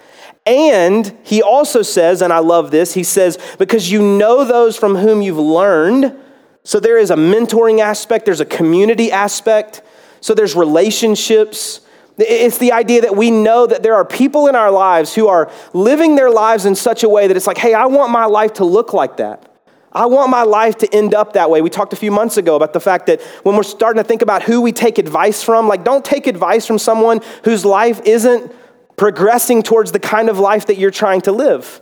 And 0.46 1.16
he 1.22 1.42
also 1.42 1.82
says, 1.82 2.22
and 2.22 2.32
I 2.32 2.38
love 2.38 2.70
this, 2.70 2.94
he 2.94 3.04
says, 3.04 3.38
because 3.58 3.90
you 3.90 4.00
know 4.00 4.44
those 4.44 4.76
from 4.76 4.96
whom 4.96 5.22
you've 5.22 5.38
learned. 5.38 6.16
So 6.64 6.80
there 6.80 6.98
is 6.98 7.10
a 7.10 7.16
mentoring 7.16 7.80
aspect, 7.80 8.24
there's 8.24 8.40
a 8.40 8.46
community 8.46 9.12
aspect, 9.12 9.82
so 10.20 10.34
there's 10.34 10.54
relationships. 10.54 11.80
It's 12.18 12.58
the 12.58 12.72
idea 12.72 13.02
that 13.02 13.16
we 13.16 13.30
know 13.30 13.66
that 13.66 13.82
there 13.82 13.94
are 13.94 14.04
people 14.04 14.46
in 14.46 14.54
our 14.54 14.70
lives 14.70 15.14
who 15.14 15.28
are 15.28 15.50
living 15.72 16.16
their 16.16 16.30
lives 16.30 16.66
in 16.66 16.74
such 16.74 17.02
a 17.02 17.08
way 17.08 17.26
that 17.26 17.36
it's 17.36 17.46
like, 17.46 17.58
hey, 17.58 17.72
I 17.72 17.86
want 17.86 18.12
my 18.12 18.26
life 18.26 18.54
to 18.54 18.64
look 18.64 18.92
like 18.92 19.16
that. 19.18 19.49
I 19.92 20.06
want 20.06 20.30
my 20.30 20.44
life 20.44 20.78
to 20.78 20.94
end 20.94 21.14
up 21.14 21.32
that 21.32 21.50
way. 21.50 21.62
We 21.62 21.70
talked 21.70 21.92
a 21.92 21.96
few 21.96 22.12
months 22.12 22.36
ago 22.36 22.54
about 22.54 22.72
the 22.72 22.80
fact 22.80 23.06
that 23.06 23.20
when 23.42 23.56
we're 23.56 23.64
starting 23.64 24.00
to 24.00 24.06
think 24.06 24.22
about 24.22 24.42
who 24.42 24.60
we 24.60 24.72
take 24.72 24.98
advice 24.98 25.42
from, 25.42 25.66
like 25.66 25.82
don't 25.82 26.04
take 26.04 26.26
advice 26.26 26.64
from 26.66 26.78
someone 26.78 27.20
whose 27.44 27.64
life 27.64 28.00
isn't 28.04 28.52
progressing 28.96 29.62
towards 29.62 29.92
the 29.92 29.98
kind 29.98 30.28
of 30.28 30.38
life 30.38 30.66
that 30.66 30.76
you're 30.76 30.90
trying 30.90 31.20
to 31.22 31.32
live. 31.32 31.80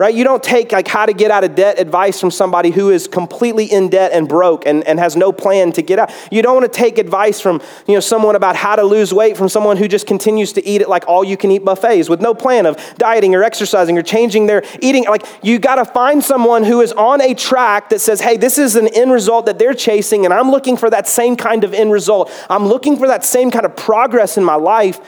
Right? 0.00 0.14
You 0.14 0.24
don't 0.24 0.42
take 0.42 0.72
like 0.72 0.88
how 0.88 1.04
to 1.04 1.12
get 1.12 1.30
out 1.30 1.44
of 1.44 1.54
debt 1.54 1.78
advice 1.78 2.18
from 2.18 2.30
somebody 2.30 2.70
who 2.70 2.88
is 2.88 3.06
completely 3.06 3.66
in 3.66 3.90
debt 3.90 4.12
and 4.12 4.26
broke 4.26 4.64
and, 4.64 4.82
and 4.84 4.98
has 4.98 5.14
no 5.14 5.30
plan 5.30 5.72
to 5.72 5.82
get 5.82 5.98
out. 5.98 6.10
You 6.32 6.40
don't 6.40 6.54
want 6.54 6.72
to 6.72 6.74
take 6.74 6.96
advice 6.96 7.38
from, 7.38 7.60
you 7.86 7.92
know, 7.92 8.00
someone 8.00 8.34
about 8.34 8.56
how 8.56 8.76
to 8.76 8.82
lose 8.82 9.12
weight 9.12 9.36
from 9.36 9.50
someone 9.50 9.76
who 9.76 9.86
just 9.86 10.06
continues 10.06 10.54
to 10.54 10.66
eat 10.66 10.80
at 10.80 10.88
like 10.88 11.06
all 11.06 11.22
you 11.22 11.36
can 11.36 11.50
eat 11.50 11.66
buffets 11.66 12.08
with 12.08 12.22
no 12.22 12.32
plan 12.32 12.64
of 12.64 12.78
dieting 12.96 13.34
or 13.34 13.42
exercising 13.42 13.98
or 13.98 14.02
changing 14.02 14.46
their 14.46 14.62
eating. 14.80 15.04
Like 15.04 15.26
you 15.42 15.58
got 15.58 15.74
to 15.74 15.84
find 15.84 16.24
someone 16.24 16.64
who 16.64 16.80
is 16.80 16.92
on 16.92 17.20
a 17.20 17.34
track 17.34 17.90
that 17.90 18.00
says, 18.00 18.22
hey, 18.22 18.38
this 18.38 18.56
is 18.56 18.76
an 18.76 18.88
end 18.88 19.12
result 19.12 19.44
that 19.44 19.58
they're 19.58 19.74
chasing 19.74 20.24
and 20.24 20.32
I'm 20.32 20.50
looking 20.50 20.78
for 20.78 20.88
that 20.88 21.08
same 21.08 21.36
kind 21.36 21.62
of 21.62 21.74
end 21.74 21.92
result. 21.92 22.32
I'm 22.48 22.66
looking 22.66 22.96
for 22.96 23.06
that 23.08 23.22
same 23.22 23.50
kind 23.50 23.66
of 23.66 23.76
progress 23.76 24.38
in 24.38 24.44
my 24.44 24.54
life. 24.54 24.98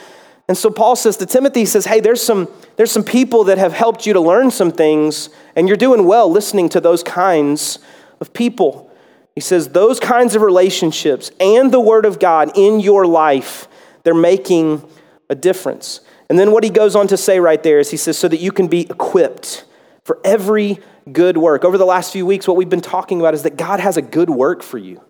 And 0.47 0.57
so 0.57 0.69
Paul 0.69 0.95
says 0.95 1.17
to 1.17 1.25
Timothy, 1.25 1.61
he 1.61 1.65
says, 1.65 1.85
hey, 1.85 2.01
there's 2.01 2.21
some, 2.21 2.49
there's 2.75 2.91
some 2.91 3.03
people 3.03 3.45
that 3.45 3.57
have 3.57 3.71
helped 3.71 4.05
you 4.05 4.13
to 4.13 4.19
learn 4.19 4.51
some 4.51 4.71
things, 4.71 5.29
and 5.55 5.67
you're 5.67 5.77
doing 5.77 6.05
well 6.05 6.29
listening 6.29 6.67
to 6.69 6.81
those 6.81 7.01
kinds 7.01 7.79
of 8.19 8.33
people. 8.33 8.91
He 9.35 9.41
says, 9.41 9.69
those 9.69 9.99
kinds 9.99 10.35
of 10.35 10.41
relationships 10.41 11.31
and 11.39 11.71
the 11.71 11.79
Word 11.79 12.05
of 12.05 12.19
God 12.19 12.51
in 12.55 12.81
your 12.81 13.07
life, 13.07 13.67
they're 14.03 14.13
making 14.13 14.83
a 15.29 15.35
difference. 15.35 16.01
And 16.29 16.37
then 16.37 16.51
what 16.51 16.63
he 16.63 16.69
goes 16.69 16.95
on 16.95 17.07
to 17.07 17.17
say 17.17 17.39
right 17.39 17.61
there 17.63 17.79
is 17.79 17.91
he 17.91 17.97
says, 17.97 18.17
so 18.17 18.27
that 18.27 18.39
you 18.39 18.51
can 18.51 18.67
be 18.67 18.81
equipped 18.81 19.65
for 20.03 20.19
every 20.23 20.79
good 21.11 21.37
work. 21.37 21.63
Over 21.63 21.77
the 21.77 21.85
last 21.85 22.11
few 22.11 22.25
weeks, 22.25 22.47
what 22.47 22.57
we've 22.57 22.69
been 22.69 22.81
talking 22.81 23.19
about 23.19 23.33
is 23.33 23.43
that 23.43 23.55
God 23.55 23.79
has 23.79 23.97
a 23.97 24.01
good 24.01 24.29
work 24.29 24.61
for 24.61 24.77
you. 24.77 25.01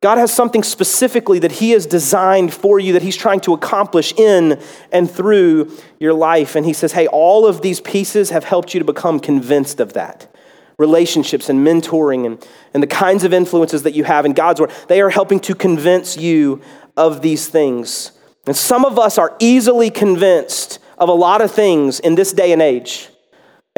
God 0.00 0.18
has 0.18 0.32
something 0.32 0.62
specifically 0.62 1.40
that 1.40 1.52
He 1.52 1.70
has 1.70 1.84
designed 1.84 2.54
for 2.54 2.78
you 2.78 2.92
that 2.92 3.02
He's 3.02 3.16
trying 3.16 3.40
to 3.40 3.52
accomplish 3.52 4.12
in 4.16 4.60
and 4.92 5.10
through 5.10 5.76
your 5.98 6.14
life. 6.14 6.54
And 6.54 6.64
He 6.64 6.72
says, 6.72 6.92
hey, 6.92 7.08
all 7.08 7.46
of 7.46 7.62
these 7.62 7.80
pieces 7.80 8.30
have 8.30 8.44
helped 8.44 8.74
you 8.74 8.78
to 8.78 8.84
become 8.84 9.18
convinced 9.18 9.80
of 9.80 9.94
that. 9.94 10.32
Relationships 10.78 11.48
and 11.48 11.66
mentoring 11.66 12.26
and, 12.26 12.46
and 12.72 12.80
the 12.80 12.86
kinds 12.86 13.24
of 13.24 13.32
influences 13.32 13.82
that 13.82 13.94
you 13.94 14.04
have 14.04 14.24
in 14.24 14.34
God's 14.34 14.60
Word, 14.60 14.70
they 14.86 15.00
are 15.00 15.10
helping 15.10 15.40
to 15.40 15.54
convince 15.54 16.16
you 16.16 16.62
of 16.96 17.20
these 17.20 17.48
things. 17.48 18.12
And 18.46 18.56
some 18.56 18.84
of 18.84 18.98
us 18.98 19.18
are 19.18 19.36
easily 19.40 19.90
convinced 19.90 20.78
of 20.96 21.08
a 21.08 21.12
lot 21.12 21.40
of 21.40 21.50
things 21.50 21.98
in 21.98 22.14
this 22.14 22.32
day 22.32 22.52
and 22.52 22.62
age. 22.62 23.08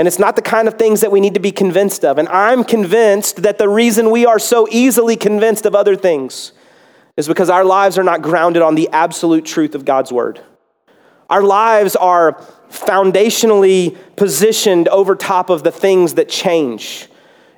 And 0.01 0.09
it's 0.09 0.19
not 0.19 0.35
the 0.35 0.41
kind 0.41 0.67
of 0.67 0.79
things 0.79 1.03
that 1.03 1.13
we 1.13 1.21
need 1.21 1.35
to 1.35 1.41
be 1.41 1.53
convinced 1.53 2.07
of. 2.07 2.17
And 2.17 2.27
I'm 2.31 2.65
convinced 2.65 3.43
that 3.43 3.59
the 3.59 3.69
reason 3.69 4.11
we 4.11 4.25
are 4.25 4.39
so 4.39 4.67
easily 4.71 5.15
convinced 5.15 5.67
of 5.67 5.75
other 5.75 5.95
things 5.95 6.53
is 7.19 7.29
because 7.29 7.51
our 7.51 7.67
lives 7.67 7.99
are 7.99 8.03
not 8.03 8.23
grounded 8.23 8.63
on 8.63 8.77
the 8.77 8.89
absolute 8.93 9.45
truth 9.45 9.75
of 9.75 9.85
God's 9.85 10.11
word. 10.11 10.41
Our 11.29 11.43
lives 11.43 11.97
are 11.97 12.33
foundationally 12.71 13.95
positioned 14.17 14.89
over 14.89 15.15
top 15.15 15.51
of 15.51 15.65
the 15.65 15.71
things 15.71 16.15
that 16.15 16.31
change. 16.31 17.10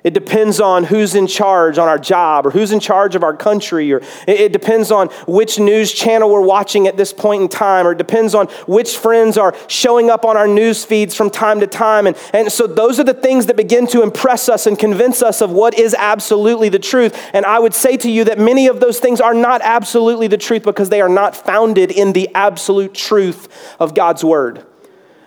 It 0.03 0.13
depends 0.13 0.59
on 0.59 0.83
who's 0.83 1.15
in 1.15 1.27
charge 1.27 1.77
on 1.77 1.87
our 1.87 1.97
job 1.97 2.45
or 2.45 2.51
who's 2.51 2.71
in 2.71 2.79
charge 2.79 3.15
of 3.15 3.23
our 3.23 3.35
country, 3.35 3.91
or 3.93 4.01
it 4.27 4.51
depends 4.51 4.91
on 4.91 5.07
which 5.27 5.59
news 5.59 5.91
channel 5.91 6.29
we're 6.29 6.41
watching 6.41 6.87
at 6.87 6.97
this 6.97 7.13
point 7.13 7.41
in 7.41 7.47
time, 7.47 7.87
or 7.87 7.93
it 7.93 7.97
depends 7.97 8.35
on 8.35 8.47
which 8.67 8.97
friends 8.97 9.37
are 9.37 9.55
showing 9.67 10.09
up 10.09 10.25
on 10.25 10.35
our 10.35 10.47
news 10.47 10.83
feeds 10.83 11.15
from 11.15 11.29
time 11.29 11.61
to 11.61 11.67
time. 11.67 12.05
And, 12.05 12.17
and 12.33 12.51
so 12.51 12.67
those 12.67 12.99
are 12.99 13.05
the 13.05 13.13
things 13.13 13.45
that 13.45 13.55
begin 13.55 13.87
to 13.87 14.03
impress 14.03 14.49
us 14.49 14.67
and 14.67 14.77
convince 14.77 15.21
us 15.21 15.41
of 15.41 15.51
what 15.51 15.73
is 15.73 15.95
absolutely 15.97 16.69
the 16.69 16.79
truth. 16.79 17.17
And 17.33 17.45
I 17.45 17.59
would 17.59 17.73
say 17.73 17.95
to 17.97 18.11
you 18.11 18.25
that 18.25 18.39
many 18.39 18.67
of 18.67 18.79
those 18.81 18.99
things 18.99 19.21
are 19.21 19.33
not 19.33 19.61
absolutely 19.63 20.27
the 20.27 20.37
truth 20.37 20.63
because 20.63 20.89
they 20.89 21.01
are 21.01 21.09
not 21.09 21.35
founded 21.35 21.91
in 21.91 22.13
the 22.13 22.29
absolute 22.35 22.93
truth 22.93 23.47
of 23.79 23.95
God's 23.95 24.23
word. 24.23 24.65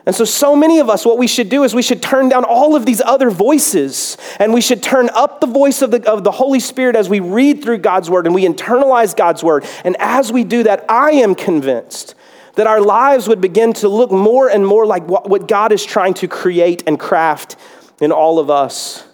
And 0.06 0.14
so, 0.14 0.24
so 0.24 0.54
many 0.54 0.78
of 0.78 0.88
us, 0.88 1.04
what 1.04 1.18
we 1.18 1.26
should 1.26 1.48
do 1.48 1.64
is 1.64 1.74
we 1.74 1.82
should 1.82 2.00
turn 2.00 2.28
down 2.28 2.44
all 2.44 2.76
of 2.76 2.86
these 2.86 3.02
other 3.02 3.28
voices 3.28 4.16
and 4.38 4.54
we 4.54 4.60
should 4.60 4.80
turn 4.80 5.10
up 5.10 5.40
the 5.40 5.48
voice 5.48 5.82
of 5.82 5.90
the, 5.90 6.08
of 6.08 6.22
the 6.22 6.30
Holy 6.30 6.60
Spirit 6.60 6.94
as 6.94 7.08
we 7.08 7.18
read 7.18 7.60
through 7.60 7.78
God's 7.78 8.08
word 8.08 8.24
and 8.24 8.34
we 8.34 8.46
internalize 8.46 9.16
God's 9.16 9.42
word. 9.42 9.66
And 9.84 9.96
as 9.98 10.30
we 10.30 10.44
do 10.44 10.62
that, 10.62 10.84
I 10.88 11.10
am 11.10 11.34
convinced 11.34 12.14
that 12.54 12.68
our 12.68 12.80
lives 12.80 13.26
would 13.26 13.40
begin 13.40 13.72
to 13.74 13.88
look 13.88 14.12
more 14.12 14.48
and 14.48 14.64
more 14.64 14.86
like 14.86 15.08
what, 15.08 15.28
what 15.28 15.48
God 15.48 15.72
is 15.72 15.84
trying 15.84 16.14
to 16.14 16.28
create 16.28 16.84
and 16.86 17.00
craft 17.00 17.56
in 18.00 18.12
all 18.12 18.38
of 18.38 18.48
us. 18.48 19.04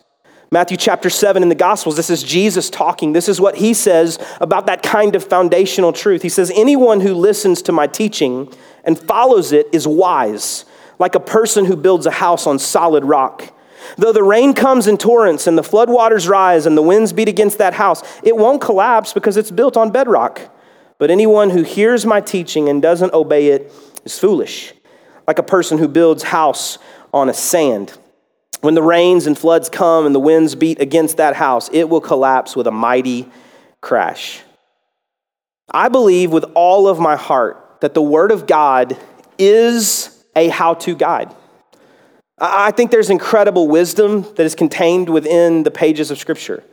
Matthew 0.50 0.76
chapter 0.76 1.08
7 1.08 1.42
in 1.42 1.49
the 1.49 1.54
Gospels, 1.54 1.96
this 1.96 2.11
is 2.11 2.22
Jesus 2.22 2.68
talking. 2.68 3.14
This 3.14 3.30
is 3.30 3.40
what 3.40 3.56
he 3.56 3.72
says 3.72 4.18
about 4.42 4.66
that 4.66 4.82
kind 4.82 5.16
of 5.16 5.25
foundational 5.25 5.94
truth. 5.94 6.20
He 6.20 6.28
says, 6.28 6.52
Anyone 6.54 7.00
who 7.00 7.14
listens 7.14 7.62
to 7.62 7.72
my 7.72 7.87
teaching 7.87 8.52
and 8.84 8.99
follows 8.99 9.52
it 9.52 9.68
is 9.72 9.88
wise 9.88 10.66
like 10.99 11.14
a 11.14 11.20
person 11.20 11.64
who 11.64 11.76
builds 11.76 12.06
a 12.06 12.11
house 12.11 12.46
on 12.46 12.58
solid 12.58 13.04
rock. 13.04 13.52
Though 13.96 14.12
the 14.12 14.22
rain 14.22 14.54
comes 14.54 14.87
in 14.87 14.96
torrents 14.96 15.46
and 15.46 15.58
the 15.58 15.62
floodwaters 15.62 16.28
rise 16.28 16.66
and 16.66 16.76
the 16.76 16.82
winds 16.82 17.12
beat 17.12 17.28
against 17.28 17.58
that 17.58 17.75
house, 17.75 18.02
it 18.22 18.37
won't 18.37 18.61
collapse 18.61 19.12
because 19.12 19.37
it's 19.37 19.50
built 19.50 19.76
on 19.76 19.90
bedrock. 19.90 20.40
But 20.99 21.11
anyone 21.11 21.50
who 21.50 21.62
hears 21.62 22.06
my 22.06 22.20
teaching 22.20 22.68
and 22.68 22.80
doesn't 22.80 23.12
obey 23.12 23.49
it 23.49 23.72
is 24.04 24.18
foolish, 24.18 24.72
like 25.26 25.38
a 25.38 25.42
person 25.42 25.78
who 25.78 25.88
builds 25.88 26.22
house 26.22 26.78
on 27.12 27.28
a 27.28 27.34
sand. 27.34 27.99
When 28.61 28.75
the 28.75 28.82
rains 28.82 29.26
and 29.26 29.37
floods 29.37 29.68
come 29.68 30.06
and 30.06 30.14
the 30.14 30.20
winds 30.20 30.54
beat 30.54 30.80
against 30.80 31.16
that 31.16 31.34
house, 31.34 31.68
it 31.72 31.88
will 31.88 32.00
collapse 32.00 32.54
with 32.54 32.68
a 32.68 32.70
mighty 32.70 33.28
crash. 33.80 34.40
I 35.72 35.88
believe 35.88 36.30
with 36.30 36.44
all 36.54 36.87
of 36.87 37.00
my 37.00 37.16
heart 37.16 37.80
that 37.80 37.94
the 37.94 38.02
Word 38.02 38.30
of 38.30 38.46
God 38.46 38.96
is 39.38 40.12
a 40.34 40.48
how 40.48 40.74
to 40.74 40.94
guide. 40.94 41.34
I 42.38 42.72
think 42.72 42.90
there's 42.90 43.10
incredible 43.10 43.68
wisdom 43.68 44.22
that 44.34 44.40
is 44.40 44.54
contained 44.54 45.08
within 45.08 45.62
the 45.62 45.70
pages 45.70 46.10
of 46.10 46.18
Scripture. 46.18 46.64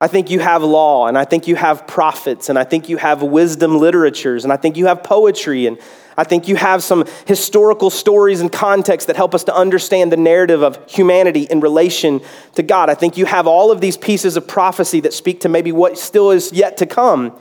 I 0.00 0.06
think 0.06 0.30
you 0.30 0.38
have 0.38 0.62
law, 0.62 1.06
and 1.08 1.18
I 1.18 1.24
think 1.24 1.48
you 1.48 1.56
have 1.56 1.86
prophets, 1.86 2.48
and 2.48 2.58
I 2.58 2.64
think 2.64 2.88
you 2.88 2.98
have 2.98 3.22
wisdom 3.22 3.78
literatures, 3.78 4.44
and 4.44 4.52
I 4.52 4.56
think 4.56 4.76
you 4.76 4.86
have 4.86 5.02
poetry, 5.02 5.66
and 5.66 5.76
I 6.16 6.24
think 6.24 6.46
you 6.46 6.56
have 6.56 6.84
some 6.84 7.04
historical 7.26 7.90
stories 7.90 8.40
and 8.40 8.50
context 8.50 9.08
that 9.08 9.16
help 9.16 9.34
us 9.34 9.44
to 9.44 9.54
understand 9.54 10.12
the 10.12 10.16
narrative 10.16 10.62
of 10.62 10.78
humanity 10.88 11.48
in 11.50 11.60
relation 11.60 12.20
to 12.54 12.62
God. 12.62 12.90
I 12.90 12.94
think 12.94 13.16
you 13.16 13.24
have 13.24 13.46
all 13.46 13.72
of 13.72 13.80
these 13.80 13.96
pieces 13.96 14.36
of 14.36 14.46
prophecy 14.46 15.00
that 15.00 15.12
speak 15.12 15.40
to 15.40 15.48
maybe 15.48 15.72
what 15.72 15.98
still 15.98 16.30
is 16.30 16.52
yet 16.52 16.76
to 16.78 16.86
come. 16.86 17.38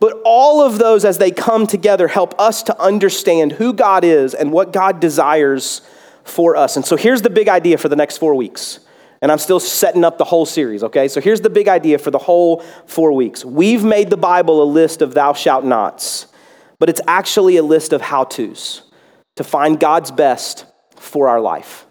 But 0.00 0.20
all 0.24 0.62
of 0.62 0.78
those, 0.78 1.04
as 1.04 1.18
they 1.18 1.30
come 1.30 1.66
together, 1.66 2.08
help 2.08 2.38
us 2.40 2.62
to 2.64 2.80
understand 2.80 3.52
who 3.52 3.72
God 3.72 4.04
is 4.04 4.34
and 4.34 4.52
what 4.52 4.72
God 4.72 5.00
desires 5.00 5.82
for 6.24 6.56
us. 6.56 6.76
And 6.76 6.84
so 6.84 6.96
here's 6.96 7.22
the 7.22 7.30
big 7.30 7.48
idea 7.48 7.78
for 7.78 7.88
the 7.88 7.96
next 7.96 8.18
four 8.18 8.34
weeks. 8.34 8.80
And 9.22 9.32
I'm 9.32 9.38
still 9.38 9.60
setting 9.60 10.04
up 10.04 10.18
the 10.18 10.24
whole 10.24 10.44
series, 10.44 10.82
okay? 10.82 11.08
So 11.08 11.20
here's 11.20 11.40
the 11.40 11.50
big 11.50 11.68
idea 11.68 11.98
for 11.98 12.10
the 12.10 12.18
whole 12.18 12.60
four 12.86 13.12
weeks. 13.12 13.44
We've 13.44 13.84
made 13.84 14.10
the 14.10 14.16
Bible 14.16 14.62
a 14.62 14.64
list 14.64 15.00
of 15.00 15.14
thou 15.14 15.32
shalt 15.32 15.64
nots, 15.64 16.26
but 16.78 16.90
it's 16.90 17.00
actually 17.06 17.56
a 17.56 17.62
list 17.62 17.92
of 17.92 18.02
how 18.02 18.24
to's 18.24 18.82
to 19.36 19.44
find 19.44 19.80
God's 19.80 20.10
best 20.10 20.66
for 20.96 21.28
our 21.28 21.40
life. 21.40 21.86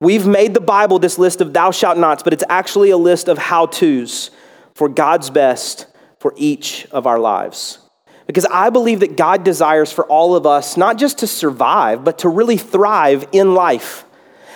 We've 0.00 0.26
made 0.26 0.54
the 0.54 0.60
Bible 0.60 0.98
this 0.98 1.18
list 1.18 1.40
of 1.40 1.52
thou 1.52 1.70
shalt 1.70 1.98
nots, 1.98 2.22
but 2.22 2.32
it's 2.32 2.44
actually 2.48 2.90
a 2.90 2.96
list 2.96 3.28
of 3.28 3.38
how 3.38 3.66
to's 3.66 4.30
for 4.74 4.88
God's 4.88 5.30
best 5.30 5.86
for 6.18 6.34
each 6.36 6.86
of 6.90 7.06
our 7.06 7.18
lives. 7.18 7.78
Because 8.26 8.46
I 8.46 8.70
believe 8.70 9.00
that 9.00 9.16
God 9.16 9.42
desires 9.42 9.90
for 9.90 10.04
all 10.04 10.36
of 10.36 10.46
us 10.46 10.76
not 10.76 10.98
just 10.98 11.18
to 11.18 11.26
survive, 11.26 12.04
but 12.04 12.18
to 12.18 12.28
really 12.28 12.58
thrive 12.58 13.26
in 13.32 13.54
life. 13.54 14.04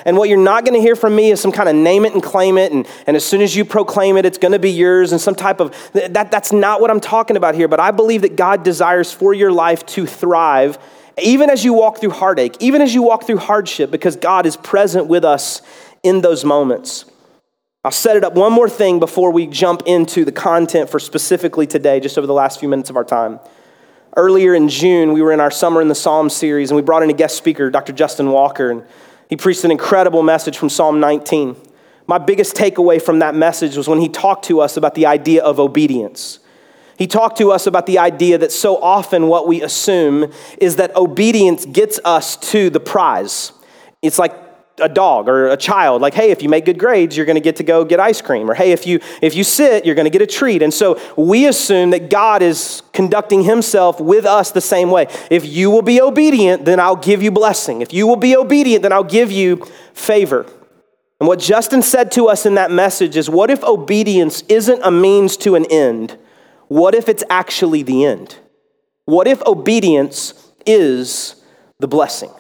And 0.05 0.17
what 0.17 0.29
you're 0.29 0.39
not 0.39 0.65
going 0.65 0.75
to 0.75 0.81
hear 0.81 0.97
from 0.97 1.15
me 1.15 1.31
is 1.31 1.41
some 1.41 1.53
kind 1.53 1.69
of 1.69 1.77
name 1.77 2.05
it 2.05 2.13
and 2.13 2.23
claim 2.23 2.59
it, 2.59 2.73
and, 2.73 2.87
and 3.07 3.17
as 3.17 3.25
soon 3.25 3.41
as 3.41 3.55
you 3.55 3.65
proclaim 3.65 4.17
it, 4.17 4.27
it's 4.27 4.39
going 4.39 4.53
to 4.53 4.59
be 4.59 4.71
yours, 4.71 5.13
and 5.13 5.21
some 5.21 5.35
type 5.35 5.61
of 5.61 5.75
that, 5.93 6.31
that's 6.31 6.53
not 6.53 6.81
what 6.81 6.91
I'm 6.91 7.01
talking 7.01 7.37
about 7.37 7.55
here. 7.55 7.69
But 7.69 7.81
I 7.81 7.93
believe 7.93 8.23
that 8.23 8.37
God 8.37 8.65
desires 8.65 9.13
for 9.13 9.33
your 9.33 9.53
life 9.53 9.87
to 9.87 10.07
thrive, 10.07 10.79
even 11.23 11.51
as 11.51 11.65
you 11.65 11.73
walk 11.73 11.99
through 11.99 12.11
heartache, 12.11 12.57
even 12.59 12.83
as 12.83 12.93
you 12.95 13.03
walk 13.03 13.25
through 13.25 13.39
hardship, 13.39 13.91
because 13.91 14.17
God 14.17 14.45
is 14.45 14.57
present 14.57 15.07
with 15.07 15.25
us 15.25 15.63
in 16.03 16.21
those 16.21 16.45
moments. 16.45 17.05
I'll 17.85 17.91
set 17.91 18.17
it 18.17 18.23
up 18.23 18.35
one 18.35 18.53
more 18.53 18.69
thing 18.69 19.01
before 19.01 19.33
we 19.33 19.49
jump 19.49 19.83
into 19.87 20.25
the 20.25 20.31
content 20.31 20.89
for 20.89 21.01
specifically 21.01 21.67
today, 21.67 21.99
just 21.99 22.17
over 22.17 22.29
the 22.29 22.33
last 22.33 22.61
few 22.61 22.69
minutes 22.69 22.91
of 22.91 22.97
our 22.97 23.03
time. 23.03 23.41
Earlier 24.17 24.55
in 24.55 24.69
June, 24.69 25.13
we 25.13 25.21
were 25.21 25.33
in 25.33 25.41
our 25.41 25.51
Summer 25.51 25.83
in 25.83 25.89
the 25.89 25.95
Psalm 25.97 26.31
series, 26.31 26.71
and 26.71 26.77
we 26.77 26.83
brought 26.83 27.03
in 27.03 27.11
a 27.11 27.15
guest 27.15 27.37
speaker, 27.37 27.71
Dr. 27.71 27.93
Justin 27.93 28.31
Walker, 28.31 28.71
and 28.71 28.85
he 29.29 29.37
preached 29.37 29.65
an 29.65 29.73
incredible 29.73 30.23
message 30.23 30.59
from 30.59 30.69
Psalm 30.69 31.01
19. 31.01 31.57
My 32.07 32.19
biggest 32.19 32.55
takeaway 32.55 33.03
from 33.03 33.19
that 33.19 33.35
message 33.35 33.77
was 33.77 33.89
when 33.89 34.01
he 34.01 34.09
talked 34.09 34.45
to 34.45 34.61
us 34.61 34.77
about 34.77 34.95
the 34.95 35.07
idea 35.07 35.43
of 35.43 35.59
obedience. 35.59 36.39
He 36.99 37.09
talked 37.09 37.39
to 37.39 37.51
us 37.51 37.67
about 37.67 37.87
the 37.87 37.99
idea 37.99 38.39
that 38.39 38.53
so 38.53 38.81
often 38.81 39.27
what 39.27 39.49
we 39.49 39.61
assume 39.61 40.33
is 40.59 40.77
that 40.77 40.95
obedience 40.95 41.67
gets 41.67 41.99
us 42.05 42.37
to 42.53 42.71
the 42.71 42.79
prize. 42.79 43.51
It's 44.03 44.21
like 44.21 44.42
a 44.79 44.89
dog 44.89 45.29
or 45.29 45.49
a 45.49 45.57
child 45.57 46.01
like 46.01 46.15
hey 46.15 46.31
if 46.31 46.43
you 46.43 46.49
make 46.49 46.65
good 46.65 46.79
grades 46.79 47.17
you're 47.17 47.27
going 47.27 47.37
to 47.37 47.43
get 47.43 47.57
to 47.57 47.63
go 47.63 47.85
get 47.85 48.01
ice 48.01 48.23
cream 48.23 48.51
or 48.51 48.55
hey 48.55 48.73
if 48.73 48.87
you 48.87 48.99
if 49.21 49.35
you 49.35 49.45
sit 49.45 49.85
you're 49.85 49.95
going 49.95 50.07
to 50.07 50.11
get 50.11 50.23
a 50.23 50.27
treat 50.27 50.63
and 50.63 50.73
so 50.73 50.99
we 51.17 51.47
assume 51.47 51.91
that 51.91 52.09
god 52.09 52.43
is 52.43 52.83
conducting 52.93 53.45
himself 53.45 54.01
with 54.01 54.25
us 54.25 54.51
the 54.51 54.61
same 54.61 54.91
way 54.91 55.07
if 55.31 55.45
you 55.45 55.71
will 55.71 55.83
be 55.83 56.01
obedient 56.01 56.65
then 56.65 56.81
i'll 56.81 56.97
give 56.97 57.23
you 57.23 57.31
blessing 57.31 57.83
if 57.83 57.93
you 57.93 58.07
will 58.07 58.17
be 58.17 58.35
obedient 58.35 58.83
then 58.83 58.93
i'll 58.93 59.05
give 59.05 59.31
you 59.31 59.57
favor 59.93 60.47
And 61.23 61.29
what 61.29 61.39
Justin 61.39 61.83
said 61.83 62.11
to 62.13 62.27
us 62.27 62.47
in 62.47 62.57
that 62.57 62.73
message 62.73 63.17
is 63.17 63.31
what 63.31 63.49
if 63.49 63.63
obedience 63.63 64.43
isn't 64.49 64.81
a 64.83 64.91
means 64.91 65.37
to 65.37 65.55
an 65.55 65.67
end? 65.71 66.19
What 66.67 66.97
if 66.97 67.09
it's 67.09 67.23
actually 67.31 67.85
the 67.85 68.05
end? 68.05 68.41
What 69.05 69.29
if 69.29 69.41
obedience 69.43 70.35
is 70.67 71.37
the 71.79 71.87
blessing? 71.87 72.33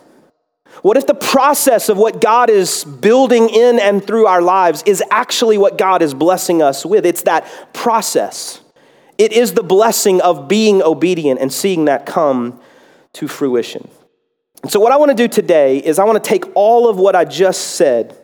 What 0.82 0.96
if 0.96 1.06
the 1.06 1.14
process 1.14 1.88
of 1.88 1.96
what 1.96 2.20
God 2.20 2.50
is 2.50 2.84
building 2.84 3.48
in 3.48 3.78
and 3.78 4.04
through 4.04 4.26
our 4.26 4.42
lives 4.42 4.82
is 4.84 5.02
actually 5.10 5.56
what 5.56 5.78
God 5.78 6.02
is 6.02 6.12
blessing 6.12 6.60
us 6.60 6.84
with? 6.84 7.06
It's 7.06 7.22
that 7.22 7.72
process. 7.72 8.60
It 9.16 9.32
is 9.32 9.54
the 9.54 9.62
blessing 9.62 10.20
of 10.20 10.48
being 10.48 10.82
obedient 10.82 11.40
and 11.40 11.52
seeing 11.52 11.84
that 11.84 12.04
come 12.04 12.60
to 13.14 13.28
fruition. 13.28 13.88
And 14.62 14.70
so, 14.72 14.80
what 14.80 14.92
I 14.92 14.96
want 14.96 15.10
to 15.10 15.16
do 15.16 15.28
today 15.28 15.78
is 15.78 16.00
I 16.00 16.04
want 16.04 16.22
to 16.22 16.28
take 16.28 16.44
all 16.54 16.88
of 16.88 16.96
what 16.96 17.14
I 17.14 17.24
just 17.24 17.76
said 17.76 18.18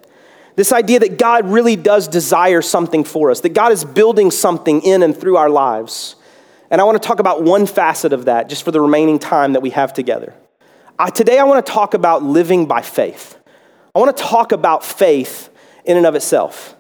this 0.57 0.73
idea 0.73 0.99
that 0.99 1.19
God 1.19 1.49
really 1.49 1.77
does 1.77 2.09
desire 2.09 2.63
something 2.63 3.05
for 3.05 3.31
us, 3.31 3.43
that 3.43 3.51
God 3.51 3.71
is 3.71 3.85
building 3.85 4.33
something 4.33 4.83
in 4.83 5.05
and 5.05 5.17
through 5.17 5.37
our 5.37 5.49
lives. 5.49 6.17
And 6.69 6.81
I 6.81 6.85
want 6.85 7.01
to 7.01 7.07
talk 7.07 7.21
about 7.21 7.45
one 7.45 7.65
facet 7.65 8.13
of 8.13 8.25
that 8.25 8.49
just 8.49 8.65
for 8.65 8.73
the 8.73 8.81
remaining 8.81 9.21
time 9.21 9.53
that 9.53 9.63
we 9.63 9.71
have 9.71 9.93
together. 9.93 10.35
Uh, 10.99 11.09
today, 11.11 11.39
I 11.39 11.45
want 11.45 11.65
to 11.65 11.73
talk 11.73 11.95
about 11.95 12.25
living 12.25 12.67
by 12.67 12.83
faith. 12.83 13.39
I 13.95 14.01
want 14.01 14.17
to 14.17 14.23
talk 14.23 14.51
about 14.51 14.85
faith 14.85 15.49
in 15.85 15.97
and 15.97 16.05
of 16.05 16.17
itself. 16.17 16.75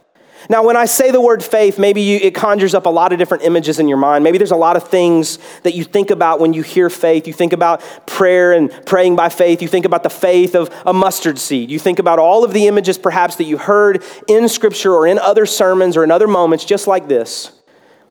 Now, 0.50 0.64
when 0.64 0.76
I 0.76 0.86
say 0.86 1.10
the 1.10 1.20
word 1.20 1.42
faith, 1.42 1.78
maybe 1.78 2.00
you, 2.00 2.16
it 2.16 2.34
conjures 2.34 2.74
up 2.74 2.86
a 2.86 2.90
lot 2.90 3.12
of 3.12 3.18
different 3.18 3.44
images 3.44 3.78
in 3.78 3.86
your 3.86 3.98
mind. 3.98 4.24
Maybe 4.24 4.38
there's 4.38 4.50
a 4.50 4.56
lot 4.56 4.76
of 4.76 4.88
things 4.88 5.38
that 5.62 5.74
you 5.74 5.84
think 5.84 6.10
about 6.10 6.40
when 6.40 6.52
you 6.52 6.62
hear 6.62 6.90
faith. 6.90 7.28
You 7.28 7.32
think 7.32 7.52
about 7.52 7.80
prayer 8.06 8.52
and 8.52 8.72
praying 8.86 9.14
by 9.14 9.28
faith. 9.28 9.62
You 9.62 9.68
think 9.68 9.84
about 9.84 10.02
the 10.02 10.10
faith 10.10 10.54
of 10.54 10.74
a 10.84 10.92
mustard 10.92 11.38
seed. 11.38 11.70
You 11.70 11.78
think 11.78 11.98
about 11.98 12.18
all 12.18 12.44
of 12.44 12.52
the 12.52 12.66
images 12.66 12.98
perhaps 12.98 13.36
that 13.36 13.44
you 13.44 13.56
heard 13.56 14.02
in 14.26 14.48
Scripture 14.48 14.92
or 14.92 15.06
in 15.06 15.18
other 15.18 15.46
sermons 15.46 15.96
or 15.96 16.02
in 16.02 16.10
other 16.10 16.28
moments 16.28 16.64
just 16.64 16.86
like 16.86 17.08
this. 17.08 17.52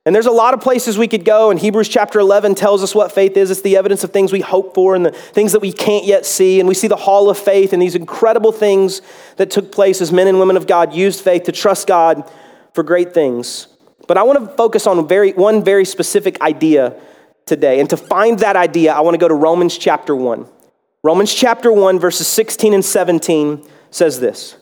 And 0.08 0.16
there's 0.16 0.26
a 0.26 0.32
lot 0.32 0.54
of 0.54 0.62
places 0.62 0.98
we 0.98 1.10
could 1.10 1.26
go, 1.26 1.52
and 1.52 1.60
Hebrews 1.60 1.90
chapter 1.90 2.18
11 2.22 2.56
tells 2.56 2.82
us 2.82 2.96
what 2.96 3.12
faith 3.12 3.36
is. 3.36 3.52
It's 3.52 3.60
the 3.60 3.76
evidence 3.76 4.06
of 4.06 4.14
things 4.14 4.32
we 4.32 4.40
hope 4.40 4.74
for 4.74 4.96
and 4.96 5.06
the 5.06 5.12
things 5.12 5.52
that 5.52 5.60
we 5.60 5.74
can't 5.74 6.06
yet 6.06 6.26
see. 6.26 6.62
And 6.62 6.70
we 6.70 6.76
see 6.76 6.88
the 6.88 6.96
hall 6.96 7.30
of 7.30 7.38
faith 7.38 7.74
and 7.74 7.82
these 7.82 7.94
incredible 7.94 8.54
things 8.54 9.02
that 9.36 9.52
took 9.52 9.70
place 9.70 10.00
as 10.00 10.14
men 10.14 10.30
and 10.30 10.40
women 10.40 10.56
of 10.56 10.66
God 10.66 10.94
used 10.94 11.20
faith 11.26 11.44
to 11.44 11.52
trust 11.52 11.88
God 11.88 12.24
for 12.74 12.84
great 12.84 13.14
things. 13.14 13.68
But 14.08 14.16
I 14.16 14.24
want 14.24 14.40
to 14.40 14.56
focus 14.56 14.88
on 14.88 15.06
very, 15.10 15.34
one 15.34 15.62
very 15.62 15.84
specific 15.84 16.40
idea 16.40 16.98
today. 17.46 17.82
And 17.82 17.90
to 17.90 17.98
find 17.98 18.40
that 18.40 18.56
idea, 18.56 18.94
I 18.94 19.02
want 19.02 19.16
to 19.16 19.20
go 19.20 19.28
to 19.28 19.36
Romans 19.36 19.78
chapter 19.78 20.16
1. 20.16 20.48
Romans 21.04 21.34
chapter 21.34 21.70
1, 21.70 22.00
verses 22.00 22.28
16 22.28 22.74
and 22.74 22.86
17 22.86 23.62
says 23.92 24.22
this 24.22 24.56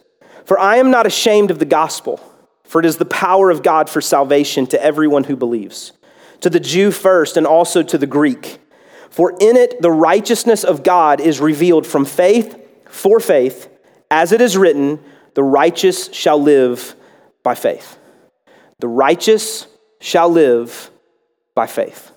For 0.46 0.58
I 0.58 0.78
am 0.78 0.90
not 0.90 1.06
ashamed 1.06 1.52
of 1.52 1.60
the 1.60 1.66
gospel 1.66 2.20
for 2.66 2.80
it 2.80 2.86
is 2.86 2.98
the 2.98 3.06
power 3.06 3.50
of 3.50 3.64
God 3.64 3.90
for 3.90 4.02
salvation 4.02 4.68
to 4.68 4.84
everyone 4.84 5.26
who 5.26 5.36
believes, 5.36 5.94
to 6.42 6.50
the 6.50 6.60
Jew 6.60 6.92
first 6.92 7.38
and 7.38 7.48
also 7.48 7.84
to 7.84 7.98
the 7.98 8.08
Greek. 8.08 8.60
For 9.10 9.32
in 9.40 9.56
it 9.56 9.82
the 9.82 9.92
righteousness 9.92 10.64
of 10.64 10.84
God 10.84 11.22
is 11.22 11.40
revealed 11.40 11.88
from 11.88 12.06
faith 12.06 12.60
for 12.88 13.20
faith, 13.20 13.70
as 14.10 14.32
it 14.32 14.42
is 14.42 14.58
written, 14.58 15.00
the 15.34 15.44
righteous 15.44 16.12
shall 16.14 16.42
live 16.42 16.96
by 17.44 17.56
faith. 17.56 17.98
The 18.80 18.88
righteous 18.88 19.68
shall 20.00 20.30
live 20.30 20.90
by 21.56 21.68
faith. 21.68 22.12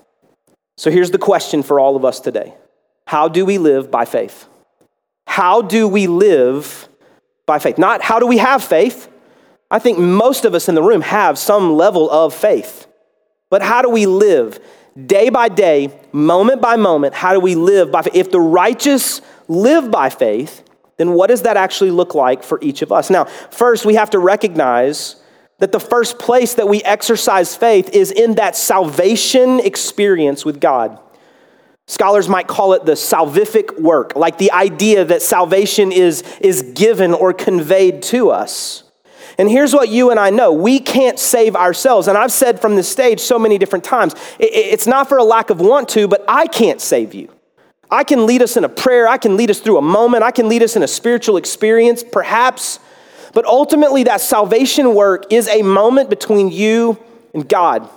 So 0.77 0.89
here's 0.89 1.11
the 1.11 1.17
question 1.17 1.63
for 1.63 1.79
all 1.79 1.95
of 1.95 2.05
us 2.05 2.19
today 2.19 2.53
How 3.05 3.27
do 3.27 3.45
we 3.45 3.57
live 3.57 3.91
by 3.91 4.05
faith? 4.05 4.47
How 5.27 5.61
do 5.61 5.87
we 5.87 6.07
live 6.07 6.87
by 7.45 7.59
faith? 7.59 7.77
Not 7.77 8.01
how 8.01 8.19
do 8.19 8.27
we 8.27 8.37
have 8.37 8.63
faith? 8.63 9.09
I 9.71 9.79
think 9.79 9.99
most 9.99 10.45
of 10.45 10.55
us 10.55 10.67
in 10.67 10.75
the 10.75 10.83
room 10.83 11.01
have 11.01 11.37
some 11.37 11.73
level 11.73 12.09
of 12.09 12.33
faith. 12.33 12.87
But 13.49 13.61
how 13.61 13.81
do 13.81 13.89
we 13.89 14.05
live 14.05 14.59
day 15.05 15.29
by 15.29 15.49
day, 15.49 15.97
moment 16.11 16.61
by 16.61 16.75
moment? 16.75 17.13
How 17.13 17.33
do 17.33 17.39
we 17.39 17.55
live 17.55 17.91
by 17.91 18.01
faith? 18.01 18.15
If 18.15 18.31
the 18.31 18.39
righteous 18.39 19.21
live 19.47 19.91
by 19.91 20.09
faith, 20.09 20.63
then 20.97 21.13
what 21.13 21.27
does 21.27 21.43
that 21.43 21.57
actually 21.57 21.91
look 21.91 22.13
like 22.13 22.43
for 22.43 22.59
each 22.61 22.81
of 22.81 22.91
us? 22.91 23.09
Now, 23.09 23.25
first, 23.25 23.85
we 23.85 23.95
have 23.95 24.09
to 24.11 24.19
recognize 24.19 25.15
that 25.59 25.71
the 25.71 25.79
first 25.79 26.19
place 26.19 26.55
that 26.55 26.67
we 26.67 26.81
exercise 26.83 27.55
faith 27.55 27.89
is 27.93 28.11
in 28.11 28.35
that 28.35 28.55
salvation 28.55 29.59
experience 29.59 30.45
with 30.45 30.59
God. 30.59 30.99
Scholars 31.87 32.29
might 32.29 32.47
call 32.47 32.73
it 32.73 32.85
the 32.85 32.93
salvific 32.93 33.79
work, 33.79 34.15
like 34.15 34.37
the 34.37 34.51
idea 34.51 35.05
that 35.05 35.21
salvation 35.21 35.91
is, 35.91 36.21
is 36.39 36.61
given 36.61 37.13
or 37.13 37.33
conveyed 37.33 38.03
to 38.03 38.29
us. 38.29 38.83
And 39.39 39.49
here's 39.49 39.73
what 39.73 39.87
you 39.87 40.11
and 40.11 40.19
I 40.19 40.31
know 40.31 40.51
we 40.51 40.79
can't 40.79 41.17
save 41.17 41.55
ourselves. 41.55 42.09
And 42.09 42.17
I've 42.17 42.31
said 42.31 42.59
from 42.59 42.75
this 42.75 42.89
stage 42.89 43.21
so 43.21 43.39
many 43.39 43.57
different 43.57 43.85
times 43.85 44.13
it's 44.37 44.85
not 44.85 45.07
for 45.07 45.17
a 45.17 45.23
lack 45.23 45.49
of 45.49 45.61
want 45.61 45.87
to, 45.89 46.09
but 46.09 46.25
I 46.27 46.45
can't 46.45 46.81
save 46.81 47.13
you. 47.13 47.29
I 47.89 48.03
can 48.03 48.25
lead 48.25 48.41
us 48.41 48.57
in 48.57 48.65
a 48.65 48.69
prayer, 48.69 49.07
I 49.07 49.17
can 49.17 49.37
lead 49.37 49.49
us 49.49 49.61
through 49.61 49.77
a 49.77 49.81
moment, 49.81 50.23
I 50.23 50.31
can 50.31 50.49
lead 50.49 50.61
us 50.61 50.75
in 50.75 50.83
a 50.83 50.87
spiritual 50.87 51.37
experience, 51.37 52.03
perhaps. 52.03 52.79
But 53.33 53.45
ultimately, 53.45 54.03
that 54.03 54.21
salvation 54.21 54.93
work 54.93 55.31
is 55.31 55.47
a 55.47 55.61
moment 55.61 56.09
between 56.09 56.51
you 56.51 56.99
and 57.33 57.47
God. 57.47 57.89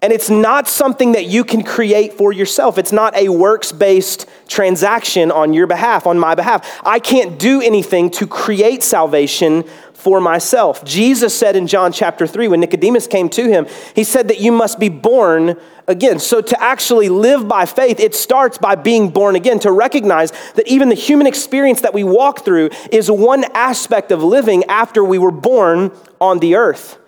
And 0.00 0.12
it's 0.12 0.30
not 0.30 0.68
something 0.68 1.12
that 1.12 1.26
you 1.26 1.42
can 1.44 1.64
create 1.64 2.14
for 2.14 2.32
yourself. 2.32 2.78
It's 2.78 2.92
not 2.92 3.16
a 3.16 3.28
works 3.28 3.72
based 3.72 4.26
transaction 4.46 5.32
on 5.32 5.52
your 5.52 5.66
behalf, 5.66 6.06
on 6.06 6.18
my 6.18 6.34
behalf. 6.34 6.80
I 6.84 7.00
can't 7.00 7.38
do 7.38 7.60
anything 7.60 8.10
to 8.10 8.26
create 8.26 8.82
salvation 8.84 9.64
for 9.94 10.20
myself. 10.20 10.84
Jesus 10.84 11.36
said 11.36 11.56
in 11.56 11.66
John 11.66 11.90
chapter 11.90 12.28
3, 12.28 12.46
when 12.46 12.60
Nicodemus 12.60 13.08
came 13.08 13.28
to 13.30 13.48
him, 13.48 13.66
he 13.96 14.04
said 14.04 14.28
that 14.28 14.40
you 14.40 14.52
must 14.52 14.78
be 14.78 14.88
born 14.88 15.56
again. 15.88 16.20
So 16.20 16.40
to 16.40 16.62
actually 16.62 17.08
live 17.08 17.48
by 17.48 17.66
faith, 17.66 17.98
it 17.98 18.14
starts 18.14 18.58
by 18.58 18.76
being 18.76 19.10
born 19.10 19.34
again, 19.34 19.58
to 19.60 19.72
recognize 19.72 20.30
that 20.54 20.68
even 20.68 20.88
the 20.88 20.94
human 20.94 21.26
experience 21.26 21.80
that 21.80 21.94
we 21.94 22.04
walk 22.04 22.44
through 22.44 22.70
is 22.92 23.10
one 23.10 23.42
aspect 23.54 24.12
of 24.12 24.22
living 24.22 24.62
after 24.64 25.02
we 25.02 25.18
were 25.18 25.32
born 25.32 25.90
on 26.20 26.38
the 26.38 26.54
earth. 26.54 26.98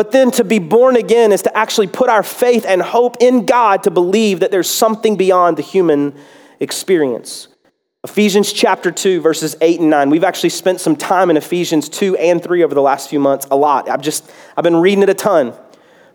But 0.00 0.12
then 0.12 0.30
to 0.30 0.44
be 0.44 0.58
born 0.58 0.96
again 0.96 1.30
is 1.30 1.42
to 1.42 1.54
actually 1.54 1.86
put 1.86 2.08
our 2.08 2.22
faith 2.22 2.64
and 2.66 2.80
hope 2.80 3.18
in 3.20 3.44
God 3.44 3.82
to 3.82 3.90
believe 3.90 4.40
that 4.40 4.50
there's 4.50 4.70
something 4.70 5.18
beyond 5.18 5.58
the 5.58 5.62
human 5.62 6.14
experience. 6.58 7.48
Ephesians 8.02 8.50
chapter 8.50 8.90
2, 8.90 9.20
verses 9.20 9.56
8 9.60 9.80
and 9.80 9.90
9. 9.90 10.08
We've 10.08 10.24
actually 10.24 10.48
spent 10.48 10.80
some 10.80 10.96
time 10.96 11.28
in 11.28 11.36
Ephesians 11.36 11.90
2 11.90 12.16
and 12.16 12.42
3 12.42 12.64
over 12.64 12.74
the 12.74 12.80
last 12.80 13.10
few 13.10 13.20
months, 13.20 13.46
a 13.50 13.56
lot. 13.56 13.90
I've 13.90 14.00
just, 14.00 14.32
I've 14.56 14.64
been 14.64 14.76
reading 14.76 15.02
it 15.02 15.10
a 15.10 15.14
ton. 15.14 15.52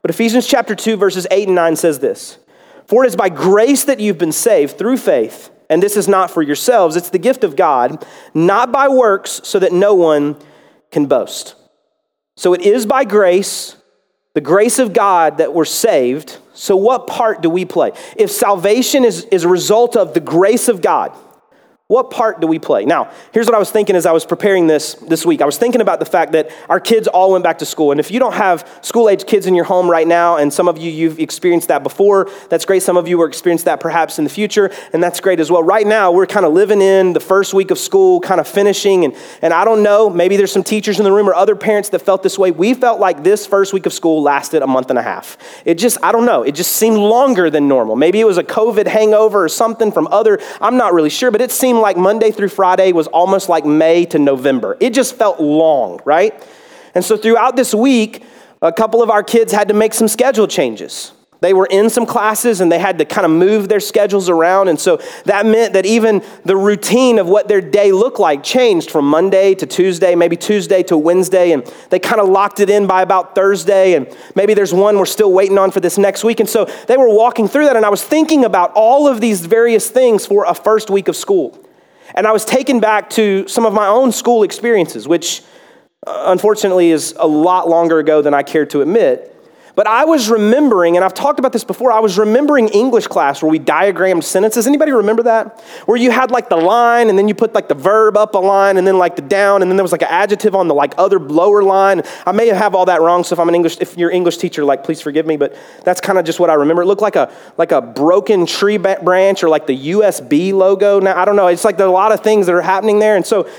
But 0.02 0.10
Ephesians 0.10 0.48
chapter 0.48 0.74
2, 0.74 0.98
verses 0.98 1.28
8 1.30 1.50
and 1.50 1.54
9 1.54 1.76
says 1.76 2.00
this 2.00 2.40
For 2.88 3.04
it 3.04 3.10
is 3.10 3.16
by 3.16 3.30
grace 3.30 3.84
that 3.84 4.00
you've 4.00 4.18
been 4.18 4.32
saved 4.32 4.80
through 4.80 4.98
faith, 4.98 5.52
and 5.70 5.84
this 5.84 5.96
is 5.96 6.08
not 6.08 6.32
for 6.32 6.42
yourselves, 6.42 6.96
it's 6.96 7.12
the 7.12 7.20
gift 7.20 7.44
of 7.44 7.56
God, 7.56 8.04
not 8.34 8.72
by 8.72 8.88
works, 8.88 9.42
so 9.44 9.60
that 9.60 9.74
no 9.74 9.94
one 9.94 10.38
can 10.90 11.06
boast. 11.06 11.54
So 12.38 12.54
it 12.54 12.62
is 12.62 12.86
by 12.86 13.06
grace, 13.06 13.76
the 14.34 14.42
grace 14.42 14.80
of 14.80 14.94
God, 14.94 15.38
that 15.38 15.54
we're 15.54 15.66
saved. 15.66 16.38
So, 16.54 16.76
what 16.76 17.08
part 17.08 17.42
do 17.42 17.50
we 17.50 17.66
play? 17.66 17.92
If 18.18 18.32
salvation 18.32 19.04
is, 19.04 19.26
is 19.26 19.44
a 19.44 19.50
result 19.50 19.96
of 19.96 20.14
the 20.14 20.20
grace 20.20 20.68
of 20.68 20.82
God, 20.82 21.12
what 21.88 22.10
part 22.10 22.42
do 22.42 22.48
we 22.48 22.58
play? 22.58 22.84
Now, 22.84 23.12
here's 23.32 23.46
what 23.46 23.54
I 23.54 23.60
was 23.60 23.70
thinking 23.70 23.96
as 23.96 24.08
I 24.08 24.12
was 24.12 24.26
preparing 24.26 24.66
this 24.66 24.96
this 24.96 25.24
week. 25.24 25.44
I 25.44 25.46
was 25.46 25.60
thinking 25.60 25.82
about 25.82 26.00
the 26.00 26.06
fact 26.06 26.32
that 26.32 26.50
our 26.68 26.80
kids 26.80 27.08
all 27.08 27.34
went 27.34 27.44
back 27.44 27.60
to 27.60 27.66
school. 27.68 27.92
And 27.92 28.00
if 28.00 28.10
you 28.10 28.20
don't 28.20 28.34
have 28.34 28.68
school 28.82 29.08
age 29.08 29.28
kids 29.28 29.46
in 29.46 29.54
your 29.54 29.66
home 29.66 29.88
right 29.88 30.08
now, 30.08 30.38
and 30.38 30.52
some 30.52 30.68
of 30.68 30.80
you, 30.80 30.90
you've 30.90 31.20
experienced 31.20 31.68
that 31.68 31.84
before, 31.84 32.28
that's 32.50 32.66
great. 32.66 32.82
Some 32.82 32.98
of 32.98 33.08
you 33.08 33.20
will 33.20 33.28
experience 33.28 33.62
that 33.64 33.80
perhaps 33.80 34.18
in 34.18 34.24
the 34.24 34.32
future, 34.32 34.72
and 34.94 35.04
that's 35.04 35.20
great 35.20 35.40
as 35.40 35.52
well. 35.52 35.62
Right 35.62 35.86
now, 35.86 36.12
we're 36.12 36.26
kind 36.26 36.44
of 36.44 36.54
living 36.54 36.82
in 36.82 37.14
the 37.14 37.20
first 37.20 37.54
week 37.54 37.70
of 37.70 37.78
school, 37.78 38.20
kind 38.20 38.42
of 38.42 38.48
finishing. 38.48 39.06
And, 39.06 39.16
and 39.44 39.54
I 39.54 39.64
don't 39.64 39.84
know, 39.84 40.10
maybe 40.10 40.38
there's 40.38 40.52
some 40.52 40.64
teachers 40.64 40.98
in 40.98 41.04
the 41.04 41.12
room 41.12 41.30
or 41.30 41.36
other 41.36 41.56
parents 41.56 41.90
that 41.90 42.00
felt 42.00 42.24
this 42.24 42.40
way. 42.40 42.50
We 42.50 42.74
felt 42.74 43.00
like 43.00 43.24
this 43.24 43.46
first 43.46 43.74
week 43.74 43.86
of 43.86 43.94
school 43.94 44.24
lasted 44.24 44.64
a 44.64 44.68
month 44.68 44.90
and 44.90 44.98
a 44.98 45.04
half. 45.04 45.38
It 45.66 45.76
just, 45.76 46.00
I 46.02 46.12
don't 46.12 46.26
know, 46.26 46.42
it 46.42 46.56
just 46.56 46.72
seemed 46.72 46.98
longer 46.98 47.52
than 47.52 47.68
normal. 47.68 47.96
Maybe 47.96 48.20
it 48.20 48.26
was 48.26 48.40
a 48.40 48.44
COVID 48.44 48.88
hangover 48.88 49.44
or 49.44 49.50
something 49.50 49.92
from 49.92 50.08
other, 50.08 50.40
I'm 50.60 50.78
not 50.78 50.92
really 50.92 51.12
sure, 51.12 51.30
but 51.30 51.42
it 51.42 51.52
seemed 51.52 51.75
seemed 51.76 51.82
like 51.82 51.98
Monday 51.98 52.32
through 52.32 52.48
Friday 52.48 52.94
was 52.94 53.08
almost 53.08 53.50
like 53.50 53.66
May 53.66 54.06
to 54.06 54.18
November. 54.18 54.78
It 54.80 54.94
just 54.94 55.16
felt 55.16 55.42
long, 55.42 56.00
right? 56.06 56.34
And 56.94 57.04
so 57.04 57.18
throughout 57.18 57.58
this 57.58 57.74
week, 57.74 58.24
a 58.62 58.72
couple 58.72 59.04
of 59.04 59.10
our 59.10 59.24
kids 59.24 59.52
had 59.52 59.68
to 59.68 59.74
make 59.74 59.94
some 59.94 60.08
schedule 60.08 60.48
changes. 60.48 61.12
They 61.42 61.54
were 61.54 61.68
in 61.70 61.90
some 61.90 62.06
classes 62.06 62.62
and 62.62 62.72
they 62.72 62.80
had 62.80 62.98
to 63.00 63.06
kind 63.06 63.26
of 63.26 63.32
move 63.32 63.68
their 63.68 63.82
schedules 63.82 64.30
around. 64.30 64.70
And 64.70 64.80
so 64.80 65.02
that 65.26 65.46
meant 65.46 65.74
that 65.74 65.86
even 65.86 66.24
the 66.46 66.56
routine 66.56 67.20
of 67.20 67.28
what 67.28 67.50
their 67.50 67.60
day 67.60 67.92
looked 67.92 68.20
like 68.20 68.42
changed 68.42 68.90
from 68.90 69.06
Monday 69.06 69.54
to 69.56 69.66
Tuesday, 69.66 70.16
maybe 70.16 70.38
Tuesday 70.38 70.82
to 70.84 70.98
Wednesday. 70.98 71.52
And 71.52 71.70
they 71.90 72.00
kind 72.00 72.22
of 72.22 72.30
locked 72.30 72.62
it 72.62 72.70
in 72.70 72.88
by 72.88 73.02
about 73.02 73.36
Thursday. 73.36 73.96
And 73.96 74.08
maybe 74.34 74.54
there's 74.54 74.74
one 74.74 74.98
we're 74.98 75.06
still 75.06 75.34
waiting 75.34 75.58
on 75.58 75.72
for 75.72 75.82
this 75.82 75.98
next 75.98 76.24
week. 76.24 76.40
And 76.40 76.48
so 76.48 76.66
they 76.88 76.96
were 76.96 77.14
walking 77.14 77.50
through 77.50 77.66
that. 77.66 77.76
And 77.76 77.86
I 77.86 77.90
was 77.90 78.02
thinking 78.02 78.46
about 78.46 78.72
all 78.74 79.10
of 79.10 79.20
these 79.20 79.46
various 79.46 79.90
things 79.90 80.26
for 80.26 80.46
a 80.46 80.56
first 80.56 80.90
week 80.90 81.10
of 81.10 81.18
school. 81.18 81.65
And 82.16 82.26
I 82.26 82.32
was 82.32 82.46
taken 82.46 82.80
back 82.80 83.10
to 83.12 83.48
some 83.48 83.66
of 83.66 83.74
my 83.74 83.88
own 83.88 84.12
school 84.12 84.44
experiences, 84.44 85.08
which 85.08 85.44
uh, 86.08 86.26
unfortunately, 86.28 86.92
is 86.92 87.16
a 87.18 87.28
lot 87.28 87.68
longer 87.68 88.00
ago 88.00 88.22
than 88.22 88.34
I 88.34 88.44
care 88.44 88.66
to 88.68 88.82
admit. 88.82 89.35
But 89.76 89.88
I 89.88 90.06
was 90.06 90.30
remembering, 90.30 90.96
and 90.96 91.04
I've 91.04 91.14
talked 91.14 91.38
about 91.38 91.52
this 91.52 91.66
before, 91.66 91.92
I 91.92 92.00
was 92.00 92.18
remembering 92.18 92.70
English 92.70 93.08
class 93.08 93.42
where 93.42 93.52
we 93.52 93.60
diagrammed 93.60 94.24
sentences. 94.24 94.68
Anybody 94.68 94.94
remember 94.94 95.24
that? 95.24 95.60
Where 95.86 95.98
you 95.98 96.12
had 96.12 96.32
like 96.32 96.48
the 96.48 96.56
line 96.56 97.10
and 97.10 97.20
then 97.20 97.28
you 97.28 97.36
put 97.36 97.54
like 97.54 97.68
the 97.68 97.76
verb 97.76 98.16
up 98.16 98.36
a 98.36 98.38
line 98.38 98.78
and 98.78 98.88
then 98.88 98.98
like 98.98 99.18
the 99.18 99.22
down 99.22 99.62
and 99.62 99.70
then 99.70 99.76
there 99.76 99.84
was 99.84 99.92
like 99.92 100.02
an 100.02 100.08
adjective 100.10 100.56
on 100.56 100.70
the 100.70 100.74
like 100.74 100.94
other 100.98 101.20
lower 101.20 101.62
line. 101.62 102.04
I 102.26 102.32
may 102.32 102.48
have 102.48 102.74
all 102.74 102.86
that 102.86 103.02
wrong, 103.02 103.26
so 103.26 103.34
if 103.34 103.40
I'm 103.40 103.50
an 103.50 103.56
English, 103.56 103.78
if 103.82 103.98
you're 103.98 104.12
English 104.12 104.38
teacher, 104.38 104.64
like 104.64 104.86
please 104.86 105.02
forgive 105.02 105.26
me, 105.26 105.36
but 105.36 105.58
that's 105.84 106.00
kind 106.00 106.18
of 106.18 106.24
just 106.24 106.40
what 106.40 106.50
I 106.50 106.54
remember. 106.54 106.84
It 106.84 106.86
looked 106.86 107.02
like 107.02 107.18
a 107.18 107.32
like 107.58 107.74
a 107.74 107.82
broken 107.82 108.46
tree 108.46 108.78
branch 108.78 109.44
or 109.44 109.50
like 109.50 109.68
the 109.68 109.90
USB 109.92 110.54
logo. 110.54 111.02
Now 111.02 111.20
I 111.22 111.26
don't 111.26 111.36
know. 111.36 111.48
It's 111.48 111.66
like 111.66 111.76
there 111.76 111.86
are 111.86 111.90
a 111.90 111.94
lot 111.94 112.14
of 112.14 112.22
things 112.22 112.46
that 112.46 112.56
are 112.56 112.62
happening 112.62 113.00
there. 113.00 113.18
And 113.18 113.26
so 113.26 113.50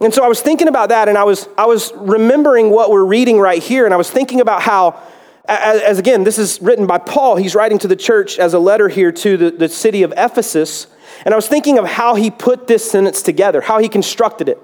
and 0.00 0.12
so 0.12 0.24
I 0.24 0.28
was 0.28 0.40
thinking 0.40 0.68
about 0.68 0.88
that 0.88 1.08
and 1.10 1.18
I 1.18 1.24
was 1.24 1.48
I 1.58 1.66
was 1.66 1.92
remembering 1.94 2.70
what 2.70 2.90
we're 2.90 3.04
reading 3.04 3.38
right 3.38 3.62
here 3.62 3.84
and 3.84 3.92
I 3.92 3.98
was 3.98 4.10
thinking 4.10 4.40
about 4.40 4.62
how 4.62 5.02
as, 5.48 5.80
as, 5.82 5.98
again, 5.98 6.24
this 6.24 6.38
is 6.38 6.60
written 6.60 6.86
by 6.86 6.98
Paul. 6.98 7.36
He's 7.36 7.54
writing 7.54 7.78
to 7.78 7.88
the 7.88 7.96
church 7.96 8.38
as 8.38 8.54
a 8.54 8.58
letter 8.58 8.88
here 8.88 9.12
to 9.12 9.36
the, 9.36 9.50
the 9.50 9.68
city 9.68 10.02
of 10.02 10.12
Ephesus. 10.16 10.86
And 11.24 11.32
I 11.32 11.36
was 11.36 11.48
thinking 11.48 11.78
of 11.78 11.86
how 11.86 12.14
he 12.14 12.30
put 12.30 12.66
this 12.66 12.88
sentence 12.90 13.22
together, 13.22 13.60
how 13.60 13.78
he 13.78 13.88
constructed 13.88 14.48
it. 14.48 14.60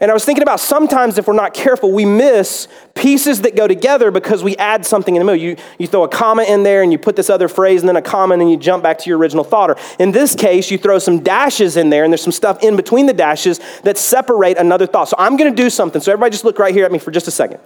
And 0.00 0.12
I 0.12 0.14
was 0.14 0.24
thinking 0.24 0.42
about 0.42 0.60
sometimes 0.60 1.18
if 1.18 1.26
we're 1.26 1.34
not 1.34 1.54
careful, 1.54 1.90
we 1.90 2.04
miss 2.04 2.68
pieces 2.94 3.42
that 3.42 3.56
go 3.56 3.66
together 3.66 4.10
because 4.10 4.44
we 4.44 4.56
add 4.56 4.86
something 4.86 5.16
in 5.16 5.20
the 5.20 5.24
middle. 5.24 5.40
You, 5.40 5.56
you 5.78 5.86
throw 5.88 6.04
a 6.04 6.08
comma 6.08 6.44
in 6.44 6.62
there 6.62 6.82
and 6.82 6.92
you 6.92 6.98
put 6.98 7.16
this 7.16 7.28
other 7.28 7.48
phrase 7.48 7.80
and 7.82 7.88
then 7.88 7.96
a 7.96 8.02
comma 8.02 8.34
and 8.34 8.40
then 8.40 8.48
you 8.48 8.56
jump 8.56 8.82
back 8.82 8.98
to 8.98 9.10
your 9.10 9.18
original 9.18 9.42
thought. 9.42 9.70
Or 9.70 9.76
in 9.98 10.12
this 10.12 10.36
case, 10.36 10.70
you 10.70 10.78
throw 10.78 11.00
some 11.00 11.20
dashes 11.20 11.76
in 11.76 11.90
there 11.90 12.04
and 12.04 12.12
there's 12.12 12.22
some 12.22 12.32
stuff 12.32 12.62
in 12.62 12.76
between 12.76 13.06
the 13.06 13.12
dashes 13.12 13.60
that 13.82 13.98
separate 13.98 14.56
another 14.56 14.86
thought. 14.86 15.08
So 15.08 15.16
I'm 15.18 15.36
going 15.36 15.54
to 15.54 15.62
do 15.62 15.68
something. 15.68 16.00
So 16.00 16.12
everybody 16.12 16.30
just 16.30 16.44
look 16.44 16.60
right 16.60 16.74
here 16.74 16.84
at 16.84 16.92
me 16.92 16.98
for 16.98 17.10
just 17.10 17.26
a 17.26 17.32
second. 17.32 17.58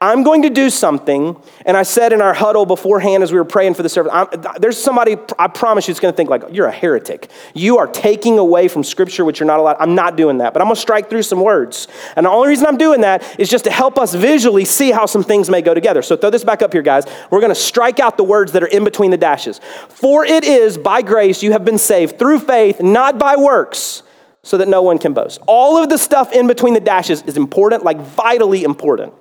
I'm 0.00 0.22
going 0.22 0.42
to 0.42 0.50
do 0.50 0.70
something. 0.70 1.36
And 1.66 1.76
I 1.76 1.82
said 1.82 2.12
in 2.12 2.20
our 2.20 2.34
huddle 2.34 2.66
beforehand 2.66 3.24
as 3.24 3.32
we 3.32 3.38
were 3.38 3.44
praying 3.44 3.74
for 3.74 3.82
the 3.82 3.88
service, 3.88 4.12
I'm, 4.14 4.28
there's 4.60 4.78
somebody, 4.78 5.16
I 5.38 5.48
promise 5.48 5.88
you, 5.88 5.92
is 5.92 6.00
going 6.00 6.12
to 6.12 6.16
think 6.16 6.30
like, 6.30 6.44
you're 6.52 6.66
a 6.66 6.72
heretic. 6.72 7.30
You 7.54 7.78
are 7.78 7.88
taking 7.88 8.38
away 8.38 8.68
from 8.68 8.84
scripture, 8.84 9.24
which 9.24 9.40
you're 9.40 9.46
not 9.46 9.58
allowed. 9.58 9.76
I'm 9.80 9.96
not 9.96 10.16
doing 10.16 10.38
that. 10.38 10.52
But 10.52 10.62
I'm 10.62 10.66
going 10.66 10.76
to 10.76 10.80
strike 10.80 11.10
through 11.10 11.22
some 11.22 11.40
words. 11.40 11.79
And 12.16 12.26
the 12.26 12.30
only 12.30 12.48
reason 12.48 12.66
I'm 12.66 12.78
doing 12.78 13.02
that 13.02 13.38
is 13.38 13.48
just 13.48 13.64
to 13.64 13.70
help 13.70 13.98
us 13.98 14.14
visually 14.14 14.64
see 14.64 14.90
how 14.90 15.06
some 15.06 15.22
things 15.22 15.50
may 15.50 15.62
go 15.62 15.74
together. 15.74 16.02
So 16.02 16.16
throw 16.16 16.30
this 16.30 16.44
back 16.44 16.62
up 16.62 16.72
here, 16.72 16.82
guys. 16.82 17.04
We're 17.30 17.40
going 17.40 17.50
to 17.50 17.60
strike 17.60 18.00
out 18.00 18.16
the 18.16 18.24
words 18.24 18.52
that 18.52 18.62
are 18.62 18.68
in 18.68 18.84
between 18.84 19.10
the 19.10 19.16
dashes. 19.16 19.60
For 19.88 20.24
it 20.24 20.44
is 20.44 20.78
by 20.78 21.02
grace 21.02 21.42
you 21.42 21.52
have 21.52 21.64
been 21.64 21.78
saved 21.78 22.18
through 22.18 22.40
faith, 22.40 22.80
not 22.80 23.18
by 23.18 23.36
works, 23.36 24.02
so 24.42 24.56
that 24.56 24.68
no 24.68 24.82
one 24.82 24.98
can 24.98 25.12
boast. 25.12 25.40
All 25.46 25.76
of 25.76 25.88
the 25.88 25.98
stuff 25.98 26.32
in 26.32 26.46
between 26.46 26.74
the 26.74 26.80
dashes 26.80 27.22
is 27.22 27.36
important, 27.36 27.84
like 27.84 27.98
vitally 27.98 28.64
important. 28.64 29.12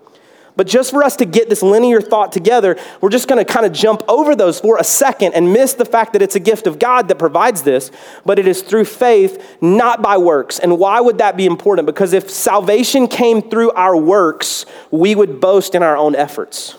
But 0.59 0.67
just 0.67 0.91
for 0.91 1.05
us 1.05 1.15
to 1.15 1.25
get 1.25 1.47
this 1.47 1.63
linear 1.63 2.01
thought 2.01 2.33
together, 2.33 2.77
we're 2.99 3.11
just 3.11 3.29
going 3.29 3.39
to 3.39 3.49
kind 3.49 3.65
of 3.65 3.71
jump 3.71 4.03
over 4.09 4.35
those 4.35 4.59
for 4.59 4.77
a 4.77 4.83
second 4.83 5.31
and 5.31 5.53
miss 5.53 5.73
the 5.73 5.85
fact 5.85 6.11
that 6.11 6.21
it's 6.21 6.35
a 6.35 6.39
gift 6.41 6.67
of 6.67 6.79
God 6.79 7.07
that 7.07 7.15
provides 7.17 7.61
this, 7.61 7.91
but 8.25 8.37
it 8.39 8.45
is 8.45 8.61
through 8.61 8.83
faith, 8.83 9.41
not 9.61 10.01
by 10.01 10.17
works. 10.17 10.59
And 10.59 10.77
why 10.77 10.99
would 10.99 11.19
that 11.19 11.37
be 11.37 11.45
important? 11.45 11.85
Because 11.85 12.11
if 12.11 12.29
salvation 12.29 13.07
came 13.07 13.41
through 13.41 13.71
our 13.71 13.95
works, 13.95 14.65
we 14.91 15.15
would 15.15 15.39
boast 15.39 15.75
in 15.75 15.81
our 15.81 15.95
own 15.95 16.13
efforts. 16.13 16.75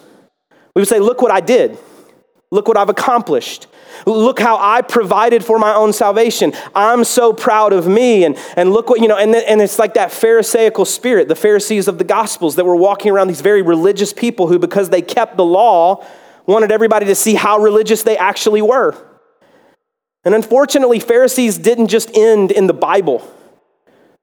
We 0.77 0.83
would 0.83 0.88
say, 0.88 1.01
Look 1.01 1.23
what 1.23 1.33
I 1.33 1.40
did. 1.40 1.79
Look 2.51 2.69
what 2.69 2.77
I've 2.77 2.90
accomplished. 2.90 3.66
Look 4.07 4.39
how 4.41 4.59
I 4.59 4.83
provided 4.83 5.45
for 5.45 5.59
my 5.59 5.75
own 5.75 5.93
salvation. 5.93 6.53
I'm 6.75 7.05
so 7.05 7.33
proud 7.33 7.73
of 7.73 7.87
me. 7.87 8.25
And, 8.25 8.37
and 8.57 8.73
look 8.73 8.89
what, 8.89 9.01
you 9.01 9.09
know, 9.09 9.17
and, 9.17 9.35
and 9.35 9.61
it's 9.61 9.79
like 9.79 9.95
that 9.95 10.13
Pharisaical 10.13 10.85
spirit, 10.85 11.29
the 11.29 11.37
Pharisees 11.37 11.89
of 11.89 11.99
the 11.99 12.05
Gospels 12.05 12.57
that 12.57 12.65
were 12.65 12.77
walking 12.77 13.13
around 13.13 13.29
these 13.29 13.41
very 13.41 13.63
religious 13.63 14.13
people 14.13 14.49
who, 14.49 14.59
because 14.59 14.91
they 14.91 15.03
kept 15.03 15.37
the 15.37 15.45
law, 15.45 16.05
wanted 16.47 16.73
everybody 16.73 17.07
to 17.07 17.15
see 17.15 17.35
how 17.35 17.59
religious 17.59 18.03
they 18.03 18.17
actually 18.17 18.63
were. 18.63 18.97
And 20.25 20.35
unfortunately, 20.35 21.01
Pharisees 21.01 21.57
didn't 21.59 21.89
just 21.89 22.17
end 22.17 22.51
in 22.51 22.67
the 22.67 22.75
Bible. 22.75 23.27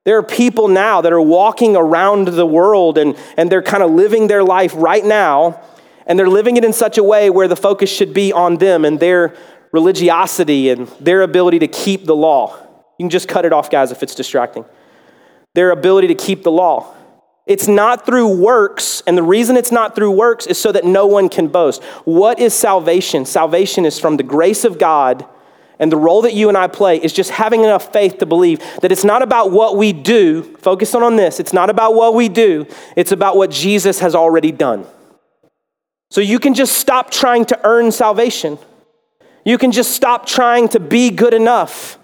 There 0.05 0.17
are 0.17 0.23
people 0.23 0.67
now 0.67 1.01
that 1.01 1.11
are 1.11 1.21
walking 1.21 1.75
around 1.75 2.29
the 2.29 2.45
world 2.45 2.97
and, 2.97 3.17
and 3.35 3.51
they're 3.51 3.61
kind 3.61 3.83
of 3.83 3.91
living 3.91 4.27
their 4.27 4.43
life 4.43 4.73
right 4.75 5.03
now, 5.03 5.61
and 6.05 6.17
they're 6.17 6.29
living 6.29 6.55
it 6.55 6.63
in 6.63 6.71
such 6.71 6.97
a 6.97 7.03
way 7.03 7.29
where 7.29 7.49
the 7.49 7.55
focus 7.55 7.89
should 7.89 8.13
be 8.13 8.31
on 8.31 8.57
them 8.57 8.85
and 8.85 8.99
their 8.99 9.35
religiosity 9.71 10.69
and 10.69 10.87
their 10.99 11.21
ability 11.21 11.59
to 11.59 11.67
keep 11.67 12.05
the 12.05 12.15
law. 12.15 12.55
You 12.97 13.03
can 13.03 13.09
just 13.09 13.27
cut 13.27 13.45
it 13.45 13.53
off, 13.53 13.69
guys, 13.69 13.91
if 13.91 14.01
it's 14.03 14.15
distracting. 14.15 14.65
Their 15.53 15.71
ability 15.71 16.07
to 16.07 16.15
keep 16.15 16.43
the 16.43 16.51
law. 16.51 16.93
It's 17.45 17.67
not 17.67 18.05
through 18.05 18.37
works, 18.41 19.01
and 19.07 19.17
the 19.17 19.23
reason 19.23 19.55
it's 19.55 19.71
not 19.71 19.95
through 19.95 20.11
works 20.11 20.47
is 20.47 20.59
so 20.59 20.71
that 20.73 20.83
no 20.83 21.07
one 21.07 21.29
can 21.29 21.47
boast. 21.47 21.81
What 22.03 22.39
is 22.39 22.53
salvation? 22.53 23.25
Salvation 23.25 23.85
is 23.85 23.99
from 23.99 24.17
the 24.17 24.23
grace 24.23 24.65
of 24.65 24.77
God, 24.77 25.25
and 25.79 25.89
the 25.89 25.97
role 25.97 26.23
that 26.23 26.33
you 26.33 26.49
and 26.49 26.57
I 26.57 26.67
play 26.67 26.97
is 26.97 27.13
just 27.13 27.29
having 27.29 27.63
enough 27.63 27.93
faith 27.93 28.17
to 28.17 28.25
believe 28.25 28.59
that 28.81 28.91
it's 28.91 29.05
not 29.05 29.21
about 29.21 29.51
what 29.51 29.77
we 29.77 29.93
do. 29.93 30.43
Focus 30.57 30.93
on 30.93 31.15
this. 31.15 31.39
It's 31.39 31.53
not 31.53 31.69
about 31.69 31.95
what 31.95 32.15
we 32.15 32.27
do, 32.27 32.67
it's 32.97 33.13
about 33.13 33.37
what 33.37 33.49
Jesus 33.49 33.99
has 33.99 34.13
already 34.13 34.51
done. 34.51 34.85
So 36.09 36.19
you 36.21 36.39
can 36.39 36.53
just 36.53 36.75
stop 36.75 37.11
trying 37.11 37.45
to 37.45 37.59
earn 37.65 37.91
salvation. 37.91 38.57
You 39.47 39.57
can 39.57 39.71
just 39.71 39.91
stop 39.91 40.25
trying 40.25 40.67
to 40.69 40.79
be 40.81 41.09
good 41.09 41.33
enough. 41.33 41.97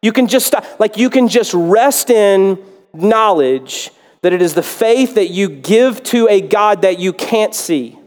You 0.00 0.14
can 0.14 0.28
just 0.28 0.46
stop, 0.46 0.80
like, 0.80 0.96
you 0.96 1.10
can 1.10 1.28
just 1.28 1.52
rest 1.52 2.08
in 2.08 2.58
knowledge 2.94 3.90
that 4.22 4.32
it 4.32 4.40
is 4.40 4.54
the 4.54 4.62
faith 4.62 5.16
that 5.16 5.28
you 5.28 5.50
give 5.50 6.02
to 6.04 6.26
a 6.26 6.40
God 6.40 6.80
that 6.82 6.98
you 6.98 7.12
can't 7.12 7.54
see 7.54 7.98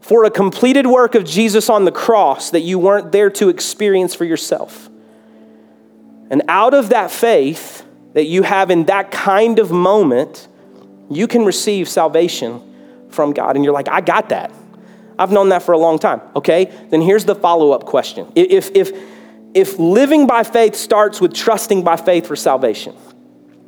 for 0.00 0.24
a 0.24 0.30
completed 0.30 0.86
work 0.86 1.14
of 1.14 1.26
Jesus 1.26 1.68
on 1.68 1.84
the 1.84 1.92
cross 1.92 2.48
that 2.52 2.62
you 2.62 2.78
weren't 2.78 3.12
there 3.12 3.28
to 3.28 3.50
experience 3.50 4.14
for 4.14 4.24
yourself. 4.24 4.88
And 6.30 6.44
out 6.48 6.72
of 6.72 6.88
that 6.88 7.10
faith 7.10 7.84
that 8.14 8.24
you 8.24 8.42
have 8.42 8.70
in 8.70 8.86
that 8.86 9.10
kind 9.10 9.58
of 9.58 9.70
moment, 9.70 10.48
you 11.10 11.28
can 11.28 11.44
receive 11.44 11.90
salvation 11.90 13.06
from 13.10 13.34
God. 13.34 13.54
And 13.56 13.66
you're 13.66 13.74
like, 13.74 13.90
I 13.90 14.00
got 14.00 14.30
that. 14.30 14.50
I've 15.18 15.30
known 15.30 15.50
that 15.50 15.62
for 15.62 15.72
a 15.72 15.78
long 15.78 15.98
time. 15.98 16.20
Okay, 16.34 16.64
then 16.90 17.00
here's 17.00 17.24
the 17.24 17.34
follow 17.34 17.72
up 17.72 17.84
question. 17.84 18.30
If, 18.34 18.70
if, 18.74 18.92
if 19.54 19.78
living 19.78 20.26
by 20.26 20.42
faith 20.42 20.74
starts 20.74 21.20
with 21.20 21.32
trusting 21.32 21.84
by 21.84 21.96
faith 21.96 22.26
for 22.26 22.36
salvation, 22.36 22.94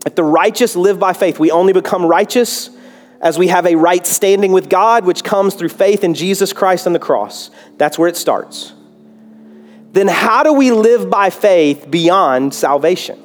if 0.04 0.14
the 0.14 0.24
righteous 0.24 0.76
live 0.76 0.98
by 0.98 1.12
faith, 1.12 1.38
we 1.38 1.50
only 1.50 1.72
become 1.72 2.04
righteous 2.04 2.70
as 3.20 3.38
we 3.38 3.48
have 3.48 3.66
a 3.66 3.74
right 3.76 4.06
standing 4.06 4.52
with 4.52 4.68
God, 4.68 5.04
which 5.04 5.24
comes 5.24 5.54
through 5.54 5.70
faith 5.70 6.04
in 6.04 6.14
Jesus 6.14 6.52
Christ 6.52 6.87
on 6.87 6.92
the 6.92 6.98
cross. 6.98 7.50
That's 7.76 7.98
where 7.98 8.09
it 8.09 8.16
starts. 8.16 8.72
Then, 9.92 10.09
how 10.09 10.42
do 10.42 10.52
we 10.52 10.72
live 10.72 11.09
by 11.09 11.30
faith 11.30 11.90
beyond 11.90 12.54
salvation? 12.54 13.18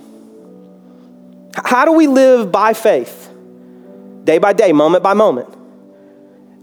How 1.53 1.86
do 1.86 1.91
we 1.91 2.07
live 2.07 2.51
by 2.51 2.73
faith? 2.73 3.29
Day 4.23 4.38
by 4.38 4.53
day, 4.53 4.71
moment 4.71 5.03
by 5.03 5.13
moment, 5.13 5.53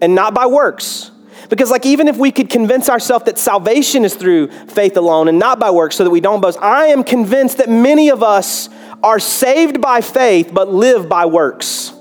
and 0.00 0.14
not 0.14 0.32
by 0.32 0.46
works 0.46 1.10
because, 1.48 1.70
like, 1.70 1.86
even 1.86 2.08
if 2.08 2.16
we 2.16 2.30
could 2.30 2.50
convince 2.50 2.88
ourselves 2.88 3.24
that 3.24 3.38
salvation 3.38 4.04
is 4.04 4.14
through 4.14 4.48
faith 4.48 4.96
alone 4.96 5.28
and 5.28 5.38
not 5.38 5.58
by 5.58 5.70
works 5.70 5.96
so 5.96 6.04
that 6.04 6.10
we 6.10 6.20
don't 6.20 6.40
boast, 6.40 6.58
I 6.60 6.86
am 6.86 7.02
convinced 7.02 7.58
that 7.58 7.70
many 7.70 8.10
of 8.10 8.22
us 8.22 8.68
are 9.02 9.18
saved 9.18 9.80
by 9.80 10.00
faith 10.00 10.50
but 10.52 10.72
live 10.72 11.08
by 11.08 11.26
works. 11.26 11.92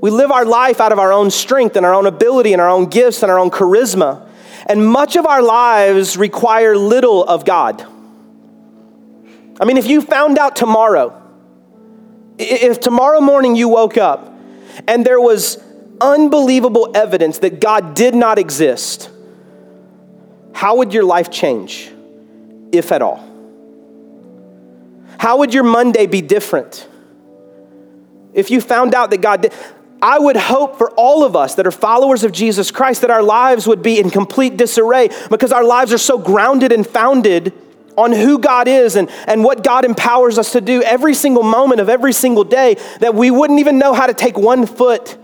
We 0.00 0.10
live 0.10 0.30
our 0.30 0.44
life 0.44 0.80
out 0.80 0.92
of 0.92 0.98
our 0.98 1.12
own 1.12 1.30
strength 1.30 1.76
and 1.76 1.84
our 1.84 1.92
own 1.92 2.06
ability 2.06 2.52
and 2.52 2.62
our 2.62 2.68
own 2.68 2.86
gifts 2.86 3.22
and 3.22 3.30
our 3.30 3.38
own 3.38 3.50
charisma. 3.50 4.28
And 4.66 4.86
much 4.86 5.16
of 5.16 5.26
our 5.26 5.42
lives 5.42 6.16
require 6.16 6.76
little 6.76 7.24
of 7.24 7.44
God. 7.44 7.84
I 9.60 9.64
mean, 9.64 9.76
if 9.76 9.86
you 9.86 10.00
found 10.00 10.38
out 10.38 10.56
tomorrow, 10.56 11.20
if 12.38 12.80
tomorrow 12.80 13.20
morning 13.20 13.56
you 13.56 13.68
woke 13.68 13.98
up 13.98 14.32
and 14.86 15.04
there 15.04 15.20
was 15.20 15.62
unbelievable 16.00 16.90
evidence 16.94 17.38
that 17.38 17.60
God 17.60 17.94
did 17.94 18.14
not 18.14 18.38
exist, 18.38 19.10
how 20.52 20.76
would 20.76 20.92
your 20.92 21.04
life 21.04 21.30
change, 21.30 21.90
if 22.72 22.92
at 22.92 23.02
all? 23.02 23.26
How 25.18 25.38
would 25.38 25.52
your 25.52 25.64
Monday 25.64 26.06
be 26.06 26.22
different 26.22 26.88
if 28.32 28.50
you 28.50 28.60
found 28.60 28.94
out 28.94 29.10
that 29.10 29.20
God 29.20 29.42
did? 29.42 29.52
I 30.02 30.18
would 30.18 30.36
hope 30.36 30.78
for 30.78 30.90
all 30.92 31.24
of 31.24 31.36
us 31.36 31.56
that 31.56 31.66
are 31.66 31.70
followers 31.70 32.24
of 32.24 32.32
Jesus 32.32 32.70
Christ 32.70 33.02
that 33.02 33.10
our 33.10 33.22
lives 33.22 33.66
would 33.66 33.82
be 33.82 33.98
in 33.98 34.08
complete 34.08 34.56
disarray 34.56 35.10
because 35.28 35.52
our 35.52 35.64
lives 35.64 35.92
are 35.92 35.98
so 35.98 36.16
grounded 36.16 36.72
and 36.72 36.86
founded 36.86 37.52
on 37.98 38.12
who 38.12 38.38
God 38.38 38.66
is 38.66 38.96
and, 38.96 39.10
and 39.26 39.44
what 39.44 39.62
God 39.62 39.84
empowers 39.84 40.38
us 40.38 40.52
to 40.52 40.62
do 40.62 40.82
every 40.82 41.12
single 41.12 41.42
moment 41.42 41.82
of 41.82 41.90
every 41.90 42.14
single 42.14 42.44
day 42.44 42.76
that 43.00 43.14
we 43.14 43.30
wouldn't 43.30 43.60
even 43.60 43.78
know 43.78 43.92
how 43.92 44.06
to 44.06 44.14
take 44.14 44.38
one 44.38 44.64
foot 44.64 45.18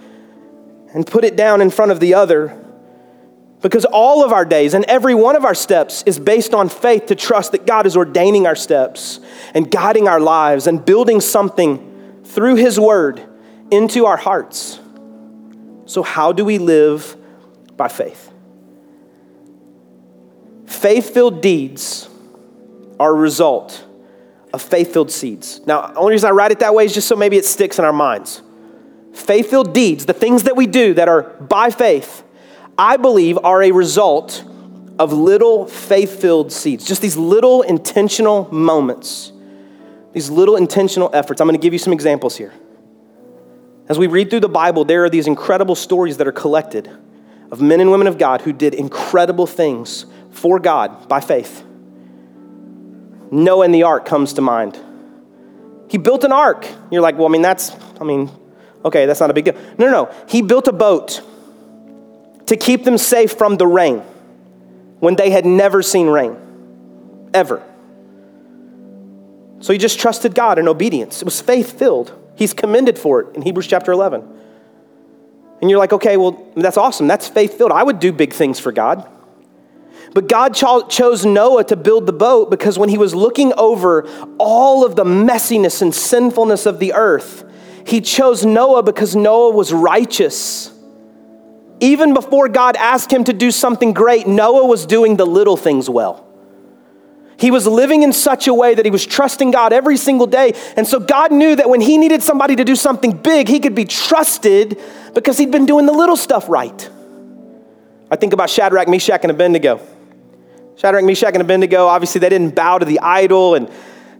and 0.96 1.06
put 1.06 1.24
it 1.26 1.36
down 1.36 1.60
in 1.60 1.68
front 1.68 1.92
of 1.92 2.00
the 2.00 2.14
other. 2.14 2.58
Because 3.60 3.84
all 3.84 4.24
of 4.24 4.32
our 4.32 4.46
days 4.46 4.72
and 4.72 4.82
every 4.86 5.14
one 5.14 5.36
of 5.36 5.44
our 5.44 5.54
steps 5.54 6.02
is 6.06 6.18
based 6.18 6.54
on 6.54 6.70
faith 6.70 7.06
to 7.06 7.14
trust 7.14 7.52
that 7.52 7.66
God 7.66 7.84
is 7.84 7.98
ordaining 7.98 8.46
our 8.46 8.56
steps 8.56 9.20
and 9.52 9.70
guiding 9.70 10.08
our 10.08 10.18
lives 10.18 10.66
and 10.66 10.82
building 10.82 11.20
something 11.20 12.22
through 12.24 12.54
His 12.54 12.80
Word 12.80 13.22
into 13.70 14.06
our 14.06 14.16
hearts. 14.16 14.80
So, 15.84 16.02
how 16.02 16.32
do 16.32 16.46
we 16.46 16.56
live 16.56 17.14
by 17.76 17.88
faith? 17.88 18.32
Faith 20.64 21.12
filled 21.12 21.42
deeds 21.42 22.08
are 22.98 23.10
a 23.10 23.14
result 23.14 23.84
of 24.54 24.62
faith 24.62 24.94
filled 24.94 25.10
seeds. 25.10 25.60
Now, 25.66 25.88
the 25.88 25.98
only 25.98 26.12
reason 26.12 26.28
I 26.28 26.32
write 26.32 26.52
it 26.52 26.60
that 26.60 26.74
way 26.74 26.86
is 26.86 26.94
just 26.94 27.06
so 27.06 27.16
maybe 27.16 27.36
it 27.36 27.44
sticks 27.44 27.78
in 27.78 27.84
our 27.84 27.92
minds. 27.92 28.40
Faith 29.16 29.48
filled 29.48 29.72
deeds, 29.72 30.04
the 30.04 30.12
things 30.12 30.42
that 30.42 30.56
we 30.56 30.66
do 30.66 30.92
that 30.92 31.08
are 31.08 31.22
by 31.22 31.70
faith, 31.70 32.22
I 32.76 32.98
believe 32.98 33.38
are 33.42 33.62
a 33.62 33.72
result 33.72 34.44
of 34.98 35.12
little 35.12 35.66
faith 35.66 36.20
filled 36.20 36.52
seeds, 36.52 36.84
just 36.84 37.00
these 37.00 37.16
little 37.16 37.62
intentional 37.62 38.52
moments, 38.52 39.32
these 40.12 40.28
little 40.28 40.56
intentional 40.56 41.10
efforts. 41.14 41.40
I'm 41.40 41.46
going 41.46 41.58
to 41.58 41.62
give 41.62 41.72
you 41.72 41.78
some 41.78 41.94
examples 41.94 42.36
here. 42.36 42.52
As 43.88 43.98
we 43.98 44.06
read 44.06 44.28
through 44.28 44.40
the 44.40 44.50
Bible, 44.50 44.84
there 44.84 45.04
are 45.04 45.10
these 45.10 45.26
incredible 45.26 45.74
stories 45.74 46.18
that 46.18 46.26
are 46.26 46.32
collected 46.32 46.90
of 47.50 47.62
men 47.62 47.80
and 47.80 47.90
women 47.90 48.06
of 48.08 48.18
God 48.18 48.42
who 48.42 48.52
did 48.52 48.74
incredible 48.74 49.46
things 49.46 50.04
for 50.30 50.58
God 50.58 51.08
by 51.08 51.20
faith. 51.20 51.64
Noah 53.30 53.64
and 53.64 53.74
the 53.74 53.84
ark 53.84 54.04
comes 54.04 54.34
to 54.34 54.42
mind. 54.42 54.78
He 55.88 55.96
built 55.96 56.22
an 56.22 56.32
ark. 56.32 56.66
You're 56.90 57.00
like, 57.00 57.16
well, 57.16 57.26
I 57.26 57.30
mean, 57.30 57.42
that's, 57.42 57.72
I 57.98 58.04
mean, 58.04 58.30
okay, 58.84 59.06
that's 59.06 59.20
not 59.20 59.30
a 59.30 59.34
big 59.34 59.44
deal. 59.44 59.54
No, 59.78 59.86
no, 59.86 59.90
no. 59.90 60.14
He 60.28 60.42
built 60.42 60.68
a 60.68 60.72
boat 60.72 61.20
to 62.46 62.56
keep 62.56 62.84
them 62.84 62.98
safe 62.98 63.32
from 63.32 63.56
the 63.56 63.66
rain 63.66 63.98
when 65.00 65.16
they 65.16 65.30
had 65.30 65.44
never 65.44 65.82
seen 65.82 66.06
rain, 66.08 66.36
ever. 67.34 67.62
So 69.60 69.72
he 69.72 69.78
just 69.78 69.98
trusted 69.98 70.34
God 70.34 70.58
in 70.58 70.68
obedience. 70.68 71.22
It 71.22 71.24
was 71.24 71.40
faith 71.40 71.78
filled. 71.78 72.12
He's 72.36 72.52
commended 72.52 72.98
for 72.98 73.20
it 73.20 73.34
in 73.34 73.42
Hebrews 73.42 73.66
chapter 73.66 73.92
11. 73.92 74.36
And 75.60 75.70
you're 75.70 75.78
like, 75.78 75.92
okay, 75.92 76.16
well, 76.16 76.46
that's 76.54 76.76
awesome. 76.76 77.06
That's 77.06 77.28
faith 77.28 77.56
filled. 77.56 77.72
I 77.72 77.82
would 77.82 77.98
do 77.98 78.12
big 78.12 78.32
things 78.32 78.60
for 78.60 78.72
God. 78.72 79.08
But 80.12 80.28
God 80.28 80.54
cho- 80.54 80.86
chose 80.86 81.24
Noah 81.24 81.64
to 81.64 81.76
build 81.76 82.06
the 82.06 82.12
boat 82.12 82.50
because 82.50 82.78
when 82.78 82.88
he 82.88 82.98
was 82.98 83.14
looking 83.14 83.52
over 83.54 84.08
all 84.38 84.84
of 84.84 84.96
the 84.96 85.04
messiness 85.04 85.82
and 85.82 85.94
sinfulness 85.94 86.66
of 86.66 86.78
the 86.78 86.92
earth, 86.92 87.44
he 87.86 88.00
chose 88.00 88.44
Noah 88.44 88.82
because 88.82 89.14
Noah 89.14 89.50
was 89.50 89.72
righteous. 89.72 90.72
Even 91.80 92.14
before 92.14 92.48
God 92.48 92.76
asked 92.76 93.12
him 93.12 93.24
to 93.24 93.32
do 93.32 93.50
something 93.50 93.92
great, 93.92 94.26
Noah 94.26 94.66
was 94.66 94.86
doing 94.86 95.16
the 95.16 95.26
little 95.26 95.56
things 95.56 95.88
well. 95.88 96.26
He 97.38 97.50
was 97.50 97.66
living 97.66 98.02
in 98.02 98.12
such 98.12 98.48
a 98.48 98.54
way 98.54 98.74
that 98.74 98.84
he 98.84 98.90
was 98.90 99.04
trusting 99.04 99.50
God 99.50 99.72
every 99.72 99.98
single 99.98 100.26
day. 100.26 100.54
And 100.76 100.86
so 100.86 100.98
God 100.98 101.32
knew 101.32 101.54
that 101.54 101.68
when 101.68 101.82
he 101.82 101.98
needed 101.98 102.22
somebody 102.22 102.56
to 102.56 102.64
do 102.64 102.74
something 102.74 103.12
big, 103.12 103.46
he 103.46 103.60
could 103.60 103.74
be 103.74 103.84
trusted 103.84 104.80
because 105.14 105.36
he'd 105.36 105.50
been 105.50 105.66
doing 105.66 105.84
the 105.84 105.92
little 105.92 106.16
stuff 106.16 106.48
right. 106.48 106.90
I 108.10 108.16
think 108.16 108.32
about 108.32 108.48
Shadrach, 108.48 108.88
Meshach, 108.88 109.20
and 109.22 109.30
Abednego. 109.30 109.80
Shadrach, 110.76 111.04
Meshach, 111.04 111.34
and 111.34 111.42
Abednego, 111.42 111.86
obviously, 111.86 112.20
they 112.20 112.28
didn't 112.28 112.54
bow 112.54 112.78
to 112.78 112.84
the 112.84 113.00
idol, 113.00 113.54
and 113.54 113.70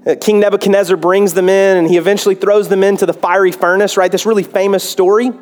Uh, 0.06 0.14
King 0.14 0.38
Nebuchadnezzar 0.38 0.96
brings 0.96 1.34
them 1.34 1.48
in, 1.48 1.78
and 1.78 1.88
he 1.88 1.96
eventually 1.96 2.36
throws 2.36 2.68
them 2.68 2.84
into 2.84 3.06
the 3.06 3.12
fiery 3.12 3.50
furnace, 3.50 3.96
right? 3.96 4.10
This 4.10 4.24
really 4.24 4.44
famous 4.44 4.88
story. 4.88 5.32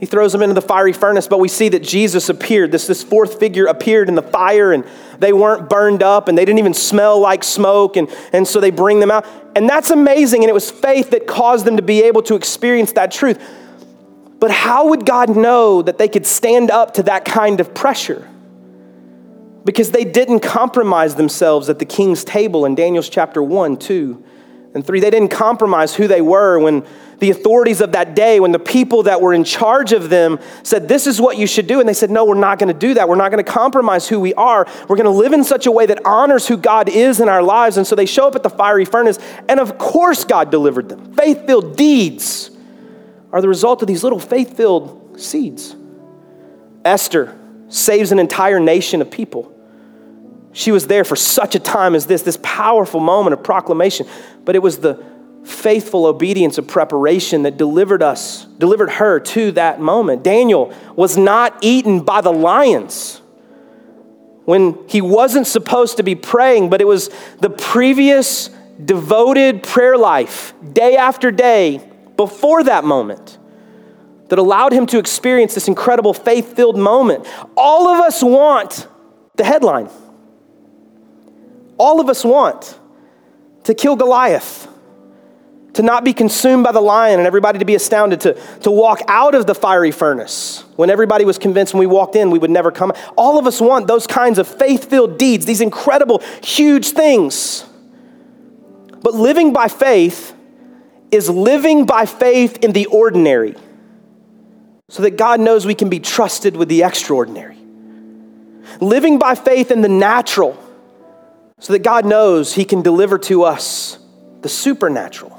He 0.00 0.06
throws 0.06 0.32
them 0.32 0.42
into 0.42 0.54
the 0.54 0.62
fiery 0.62 0.92
furnace, 0.92 1.26
but 1.26 1.40
we 1.40 1.48
see 1.48 1.68
that 1.70 1.82
Jesus 1.82 2.28
appeared. 2.28 2.72
This, 2.72 2.86
this 2.86 3.02
fourth 3.02 3.38
figure 3.38 3.66
appeared 3.66 4.08
in 4.08 4.14
the 4.14 4.22
fire, 4.22 4.72
and 4.72 4.84
they 5.18 5.32
weren't 5.32 5.68
burned 5.68 6.02
up, 6.02 6.28
and 6.28 6.38
they 6.38 6.44
didn't 6.44 6.60
even 6.60 6.72
smell 6.72 7.20
like 7.20 7.44
smoke, 7.44 7.96
and, 7.96 8.08
and 8.32 8.46
so 8.46 8.60
they 8.60 8.70
bring 8.70 9.00
them 9.00 9.10
out. 9.10 9.26
And 9.54 9.68
that's 9.68 9.90
amazing, 9.90 10.42
and 10.42 10.48
it 10.48 10.54
was 10.54 10.70
faith 10.70 11.10
that 11.10 11.26
caused 11.26 11.66
them 11.66 11.76
to 11.76 11.82
be 11.82 12.02
able 12.04 12.22
to 12.22 12.34
experience 12.34 12.92
that 12.92 13.10
truth. 13.10 13.42
But 14.38 14.52
how 14.52 14.90
would 14.90 15.04
God 15.04 15.36
know 15.36 15.82
that 15.82 15.98
they 15.98 16.08
could 16.08 16.24
stand 16.24 16.70
up 16.70 16.94
to 16.94 17.02
that 17.04 17.24
kind 17.24 17.60
of 17.60 17.74
pressure? 17.74 18.26
Because 19.68 19.90
they 19.90 20.04
didn't 20.04 20.40
compromise 20.40 21.16
themselves 21.16 21.68
at 21.68 21.78
the 21.78 21.84
king's 21.84 22.24
table 22.24 22.64
in 22.64 22.74
Daniel's 22.74 23.10
chapter 23.10 23.42
1, 23.42 23.76
2, 23.76 24.24
and 24.72 24.86
3. 24.86 24.98
They 24.98 25.10
didn't 25.10 25.28
compromise 25.28 25.94
who 25.94 26.08
they 26.08 26.22
were 26.22 26.58
when 26.58 26.86
the 27.18 27.28
authorities 27.28 27.82
of 27.82 27.92
that 27.92 28.16
day, 28.16 28.40
when 28.40 28.50
the 28.50 28.58
people 28.58 29.02
that 29.02 29.20
were 29.20 29.34
in 29.34 29.44
charge 29.44 29.92
of 29.92 30.08
them 30.08 30.38
said, 30.62 30.88
This 30.88 31.06
is 31.06 31.20
what 31.20 31.36
you 31.36 31.46
should 31.46 31.66
do. 31.66 31.80
And 31.80 31.86
they 31.86 31.92
said, 31.92 32.10
No, 32.10 32.24
we're 32.24 32.34
not 32.34 32.58
going 32.58 32.72
to 32.72 32.78
do 32.78 32.94
that. 32.94 33.10
We're 33.10 33.16
not 33.16 33.30
going 33.30 33.44
to 33.44 33.50
compromise 33.50 34.08
who 34.08 34.18
we 34.18 34.32
are. 34.32 34.66
We're 34.88 34.96
going 34.96 35.04
to 35.04 35.10
live 35.10 35.34
in 35.34 35.44
such 35.44 35.66
a 35.66 35.70
way 35.70 35.84
that 35.84 36.00
honors 36.02 36.48
who 36.48 36.56
God 36.56 36.88
is 36.88 37.20
in 37.20 37.28
our 37.28 37.42
lives. 37.42 37.76
And 37.76 37.86
so 37.86 37.94
they 37.94 38.06
show 38.06 38.26
up 38.26 38.36
at 38.36 38.42
the 38.42 38.48
fiery 38.48 38.86
furnace. 38.86 39.18
And 39.50 39.60
of 39.60 39.76
course, 39.76 40.24
God 40.24 40.50
delivered 40.50 40.88
them. 40.88 41.12
Faith 41.12 41.44
filled 41.44 41.76
deeds 41.76 42.50
are 43.32 43.42
the 43.42 43.48
result 43.48 43.82
of 43.82 43.88
these 43.88 44.02
little 44.02 44.18
faith 44.18 44.56
filled 44.56 45.20
seeds. 45.20 45.76
Esther 46.86 47.38
saves 47.68 48.12
an 48.12 48.18
entire 48.18 48.60
nation 48.60 49.02
of 49.02 49.10
people. 49.10 49.54
She 50.52 50.72
was 50.72 50.86
there 50.86 51.04
for 51.04 51.16
such 51.16 51.54
a 51.54 51.58
time 51.58 51.94
as 51.94 52.06
this, 52.06 52.22
this 52.22 52.38
powerful 52.42 53.00
moment 53.00 53.34
of 53.34 53.42
proclamation. 53.42 54.06
But 54.44 54.56
it 54.56 54.60
was 54.60 54.78
the 54.78 55.02
faithful 55.44 56.06
obedience 56.06 56.58
of 56.58 56.66
preparation 56.66 57.42
that 57.42 57.56
delivered 57.56 58.02
us, 58.02 58.44
delivered 58.44 58.90
her 58.90 59.20
to 59.20 59.52
that 59.52 59.80
moment. 59.80 60.22
Daniel 60.22 60.72
was 60.94 61.16
not 61.16 61.56
eaten 61.62 62.00
by 62.00 62.20
the 62.20 62.32
lions 62.32 63.20
when 64.44 64.78
he 64.88 65.00
wasn't 65.00 65.46
supposed 65.46 65.98
to 65.98 66.02
be 66.02 66.14
praying, 66.14 66.70
but 66.70 66.80
it 66.80 66.86
was 66.86 67.10
the 67.40 67.50
previous 67.50 68.48
devoted 68.82 69.62
prayer 69.62 69.96
life, 69.98 70.54
day 70.72 70.96
after 70.96 71.30
day, 71.30 71.86
before 72.16 72.64
that 72.64 72.84
moment 72.84 73.38
that 74.28 74.38
allowed 74.38 74.72
him 74.72 74.86
to 74.86 74.98
experience 74.98 75.54
this 75.54 75.68
incredible 75.68 76.14
faith 76.14 76.54
filled 76.54 76.78
moment. 76.78 77.26
All 77.56 77.88
of 77.88 78.00
us 78.00 78.22
want 78.22 78.86
the 79.36 79.44
headline. 79.44 79.88
All 81.78 82.00
of 82.00 82.08
us 82.08 82.24
want 82.24 82.78
to 83.64 83.74
kill 83.74 83.96
Goliath, 83.96 84.66
to 85.74 85.82
not 85.82 86.02
be 86.02 86.12
consumed 86.12 86.64
by 86.64 86.72
the 86.72 86.80
lion 86.80 87.20
and 87.20 87.26
everybody 87.26 87.58
to 87.60 87.64
be 87.64 87.74
astounded, 87.74 88.20
to, 88.22 88.34
to 88.60 88.70
walk 88.70 89.00
out 89.06 89.34
of 89.34 89.46
the 89.46 89.54
fiery 89.54 89.92
furnace 89.92 90.64
when 90.76 90.90
everybody 90.90 91.24
was 91.24 91.38
convinced 91.38 91.72
when 91.72 91.80
we 91.80 91.86
walked 91.86 92.16
in 92.16 92.30
we 92.30 92.38
would 92.38 92.50
never 92.50 92.72
come. 92.72 92.92
All 93.16 93.38
of 93.38 93.46
us 93.46 93.60
want 93.60 93.86
those 93.86 94.06
kinds 94.06 94.38
of 94.38 94.48
faith 94.48 94.90
filled 94.90 95.18
deeds, 95.18 95.46
these 95.46 95.60
incredible, 95.60 96.20
huge 96.42 96.90
things. 96.90 97.64
But 99.02 99.14
living 99.14 99.52
by 99.52 99.68
faith 99.68 100.34
is 101.10 101.30
living 101.30 101.86
by 101.86 102.06
faith 102.06 102.58
in 102.64 102.72
the 102.72 102.86
ordinary 102.86 103.54
so 104.88 105.02
that 105.02 105.16
God 105.16 105.40
knows 105.40 105.66
we 105.66 105.74
can 105.74 105.88
be 105.88 106.00
trusted 106.00 106.56
with 106.56 106.68
the 106.68 106.82
extraordinary. 106.82 107.58
Living 108.80 109.18
by 109.18 109.34
faith 109.34 109.70
in 109.70 109.80
the 109.80 109.88
natural, 109.88 110.58
so 111.58 111.72
that 111.72 111.80
God 111.80 112.06
knows 112.06 112.54
He 112.54 112.64
can 112.64 112.82
deliver 112.82 113.18
to 113.18 113.44
us 113.44 113.98
the 114.42 114.48
supernatural. 114.48 115.34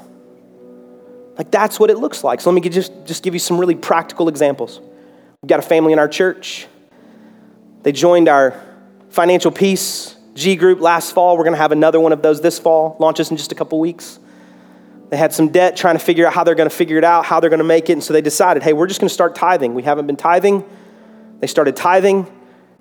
Like 1.36 1.50
that's 1.50 1.80
what 1.80 1.90
it 1.90 1.98
looks 1.98 2.22
like. 2.22 2.40
So 2.40 2.50
let 2.50 2.62
me 2.62 2.68
just, 2.68 2.92
just 3.06 3.22
give 3.22 3.34
you 3.34 3.40
some 3.40 3.58
really 3.58 3.74
practical 3.74 4.28
examples. 4.28 4.78
We've 5.42 5.48
got 5.48 5.58
a 5.58 5.62
family 5.62 5.92
in 5.92 5.98
our 5.98 6.08
church. 6.08 6.66
They 7.82 7.92
joined 7.92 8.28
our 8.28 8.60
financial 9.08 9.50
peace 9.50 10.16
G 10.34 10.54
group 10.56 10.80
last 10.80 11.12
fall. 11.12 11.36
We're 11.36 11.44
going 11.44 11.54
to 11.54 11.60
have 11.60 11.72
another 11.72 11.98
one 11.98 12.12
of 12.12 12.22
those 12.22 12.40
this 12.40 12.58
fall, 12.58 12.96
launches 12.98 13.30
in 13.30 13.36
just 13.36 13.52
a 13.52 13.54
couple 13.54 13.80
weeks. 13.80 14.18
They 15.08 15.16
had 15.16 15.32
some 15.32 15.48
debt 15.48 15.76
trying 15.76 15.96
to 15.96 16.04
figure 16.04 16.26
out 16.26 16.32
how 16.32 16.44
they're 16.44 16.54
going 16.54 16.68
to 16.68 16.74
figure 16.74 16.96
it 16.96 17.04
out, 17.04 17.24
how 17.24 17.40
they're 17.40 17.50
going 17.50 17.58
to 17.58 17.64
make 17.64 17.90
it. 17.90 17.94
And 17.94 18.04
so 18.04 18.12
they 18.12 18.20
decided, 18.20 18.62
hey, 18.62 18.72
we're 18.72 18.86
just 18.86 19.00
going 19.00 19.08
to 19.08 19.14
start 19.14 19.34
tithing. 19.34 19.74
We 19.74 19.82
haven't 19.82 20.06
been 20.06 20.16
tithing. 20.16 20.64
They 21.40 21.46
started 21.48 21.74
tithing. 21.74 22.26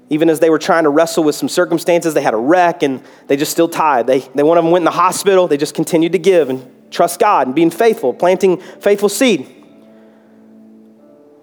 Even 0.10 0.30
as 0.30 0.40
they 0.40 0.50
were 0.50 0.60
trying 0.60 0.84
to 0.84 0.90
wrestle 0.90 1.24
with 1.24 1.36
some 1.36 1.50
circumstances, 1.50 2.14
they 2.14 2.22
had 2.22 2.34
a 2.34 2.38
wreck 2.38 2.82
and 2.82 3.04
they 3.28 3.38
just 3.38 3.52
still 3.52 3.70
tied. 3.70 4.08
They, 4.08 4.20
they, 4.20 4.44
one 4.44 4.58
of 4.58 4.64
them 4.64 4.72
went 4.72 4.82
in 4.82 4.86
the 4.86 4.92
hospital. 4.92 5.48
They 5.48 5.58
just 5.58 5.76
continued 5.76 6.14
to 6.14 6.20
give 6.20 6.50
and 6.50 6.92
trust 6.92 7.20
God 7.20 7.48
and 7.48 7.56
being 7.56 7.70
faithful, 7.70 8.14
planting 8.14 8.60
faithful 8.60 9.10
seed. 9.10 9.48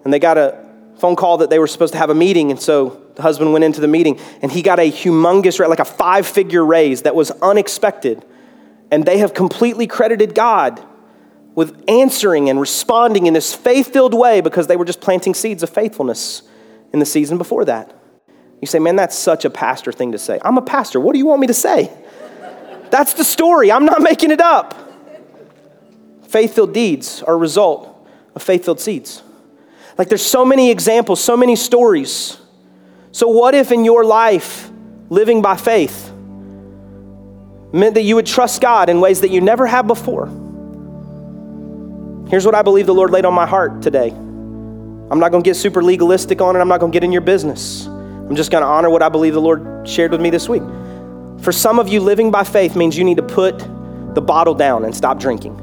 And 0.05 0.13
they 0.13 0.19
got 0.19 0.37
a 0.37 0.65
phone 0.99 1.15
call 1.15 1.39
that 1.39 1.51
they 1.51 1.59
were 1.59 1.67
supposed 1.67 1.93
to 1.93 1.99
have 1.99 2.11
a 2.11 2.15
meeting. 2.15 2.51
And 2.51 2.61
so 2.61 3.03
the 3.15 3.23
husband 3.23 3.53
went 3.53 3.65
into 3.65 3.81
the 3.81 3.89
meeting 3.89 4.19
and 4.43 4.51
he 4.51 4.63
got 4.63 4.81
a 4.81 4.91
humongous, 4.91 5.67
like 5.69 5.79
a 5.79 5.85
five 5.85 6.27
figure 6.27 6.65
raise 6.65 7.03
that 7.03 7.15
was 7.15 7.31
unexpected 7.43 8.25
and 8.91 9.05
they 9.05 9.19
have 9.19 9.35
completely 9.35 9.87
credited 9.87 10.35
God 10.35 10.85
with 11.55 11.83
answering 11.89 12.51
and 12.51 12.61
responding 12.61 13.27
in 13.27 13.35
this 13.35 13.55
faith 13.55 13.93
filled 13.93 14.15
way 14.15 14.41
because 14.41 14.67
they 14.67 14.77
were 14.77 14.85
just 14.85 15.01
planting 15.01 15.35
seeds 15.35 15.63
of 15.63 15.71
faithfulness 15.71 16.43
in 16.93 16.99
the 16.99 17.07
season 17.07 17.39
before 17.39 17.65
that. 17.65 17.93
You 18.61 18.67
say, 18.67 18.79
man, 18.79 18.97
that's 18.97 19.17
such 19.17 19.45
a 19.45 19.51
pastor 19.51 19.93
thing 19.93 20.13
to 20.13 20.19
say. 20.19 20.39
I'm 20.43 20.57
a 20.57 20.63
pastor. 20.63 20.99
What 21.01 21.13
do 21.13 21.19
you 21.19 21.27
want 21.27 21.41
me 21.41 21.47
to 21.49 21.55
say? 21.55 21.93
That's 22.91 23.15
the 23.15 23.25
story. 23.25 23.71
I'm 23.71 23.85
not 23.85 24.03
making 24.11 24.31
it 24.31 24.41
up. 24.41 24.75
Faith 26.29 26.55
filled 26.55 26.75
deeds 26.75 27.23
are 27.23 27.35
a 27.35 27.37
result 27.37 28.09
of 28.35 28.43
faith 28.43 28.65
filled 28.65 28.81
seeds. 28.81 29.23
Like 29.99 30.09
there's 30.09 30.25
so 30.25 30.45
many 30.45 30.71
examples, 30.71 31.23
so 31.23 31.37
many 31.37 31.57
stories. 31.57 32.39
So, 33.13 33.29
what 33.29 33.55
if 33.55 33.73
in 33.73 33.85
your 33.85 34.05
life, 34.05 34.71
living 35.09 35.41
by 35.41 35.57
faith, 35.57 36.13
meant 37.73 37.95
that 37.95 38.03
you 38.03 38.15
would 38.17 38.27
trust 38.27 38.61
God 38.61 38.89
in 38.89 39.01
ways 39.01 39.21
that 39.21 39.31
you 39.31 39.41
never 39.41 39.67
have 39.67 39.87
before. 39.87 40.27
Here's 42.29 42.45
what 42.45 42.55
I 42.55 42.63
believe 42.63 42.87
the 42.87 42.95
Lord 42.95 43.11
laid 43.11 43.25
on 43.25 43.35
my 43.35 43.47
heart 43.47 43.83
today 43.83 44.09
I'm 44.09 45.21
not 45.21 45.31
going 45.31 45.43
to 45.43 45.49
get 45.49 45.55
super 45.55 45.83
legalistic 45.83 46.41
on 46.41 46.57
it. 46.57 46.59
I'm 46.59 46.69
not 46.69 46.81
going 46.81 46.91
to 46.91 46.97
get 46.97 47.05
in 47.05 47.13
your 47.13 47.21
business. 47.21 47.87
I'm 48.29 48.37
just 48.37 48.51
going 48.51 48.63
to 48.63 48.67
honor 48.67 48.91
what 48.91 49.03
I 49.03 49.09
believe 49.09 49.35
the 49.35 49.41
Lord 49.41 49.89
shared 49.89 50.11
with 50.11 50.21
me 50.21 50.31
this 50.31 50.49
week. 50.49 50.63
For 51.43 51.53
some 51.53 51.79
of 51.79 51.89
you, 51.89 52.01
living 52.01 52.31
by 52.31 52.45
faith 52.45 52.75
means 52.75 52.99
you 52.99 53.05
need 53.05 53.19
to 53.19 53.23
put 53.23 53.59
the 54.15 54.21
bottle 54.21 54.55
down 54.55 54.85
and 54.85 54.95
stop 54.95 55.19
drinking. 55.21 55.63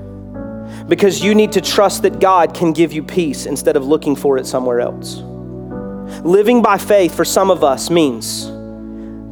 Because 0.88 1.22
you 1.22 1.36
need 1.36 1.52
to 1.54 1.62
trust 1.62 2.04
that 2.04 2.20
God 2.20 2.54
can 2.54 2.72
give 2.72 2.94
you 2.94 3.04
peace 3.04 3.46
instead 3.46 3.76
of 3.76 3.86
looking 3.86 4.16
for 4.16 4.38
it 4.38 4.46
somewhere 4.46 4.80
else. 4.80 5.18
Living 6.24 6.62
by 6.62 6.78
faith 6.78 7.16
for 7.16 7.26
some 7.26 7.52
of 7.52 7.64
us 7.64 7.90
means 7.90 8.48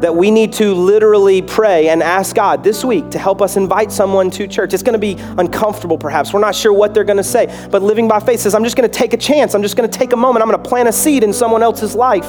that 0.01 0.15
we 0.15 0.31
need 0.31 0.51
to 0.53 0.73
literally 0.73 1.41
pray 1.41 1.89
and 1.89 2.01
ask 2.01 2.35
God 2.35 2.63
this 2.63 2.83
week 2.83 3.11
to 3.11 3.19
help 3.19 3.41
us 3.41 3.55
invite 3.55 3.91
someone 3.91 4.31
to 4.31 4.47
church. 4.47 4.73
It's 4.73 4.83
going 4.83 4.99
to 4.99 4.99
be 4.99 5.15
uncomfortable, 5.37 5.97
perhaps. 5.97 6.33
We're 6.33 6.39
not 6.39 6.55
sure 6.55 6.73
what 6.73 6.93
they're 6.93 7.03
going 7.03 7.17
to 7.17 7.23
say. 7.23 7.67
But 7.69 7.83
living 7.83 8.07
by 8.07 8.19
faith 8.19 8.39
says, 8.39 8.55
I'm 8.55 8.63
just 8.63 8.75
going 8.75 8.89
to 8.89 8.97
take 8.97 9.13
a 9.13 9.17
chance. 9.17 9.53
I'm 9.53 9.61
just 9.61 9.77
going 9.77 9.89
to 9.89 9.97
take 9.97 10.11
a 10.11 10.17
moment. 10.17 10.41
I'm 10.41 10.49
going 10.49 10.61
to 10.61 10.67
plant 10.67 10.89
a 10.89 10.91
seed 10.91 11.23
in 11.23 11.31
someone 11.31 11.61
else's 11.61 11.93
life, 11.93 12.25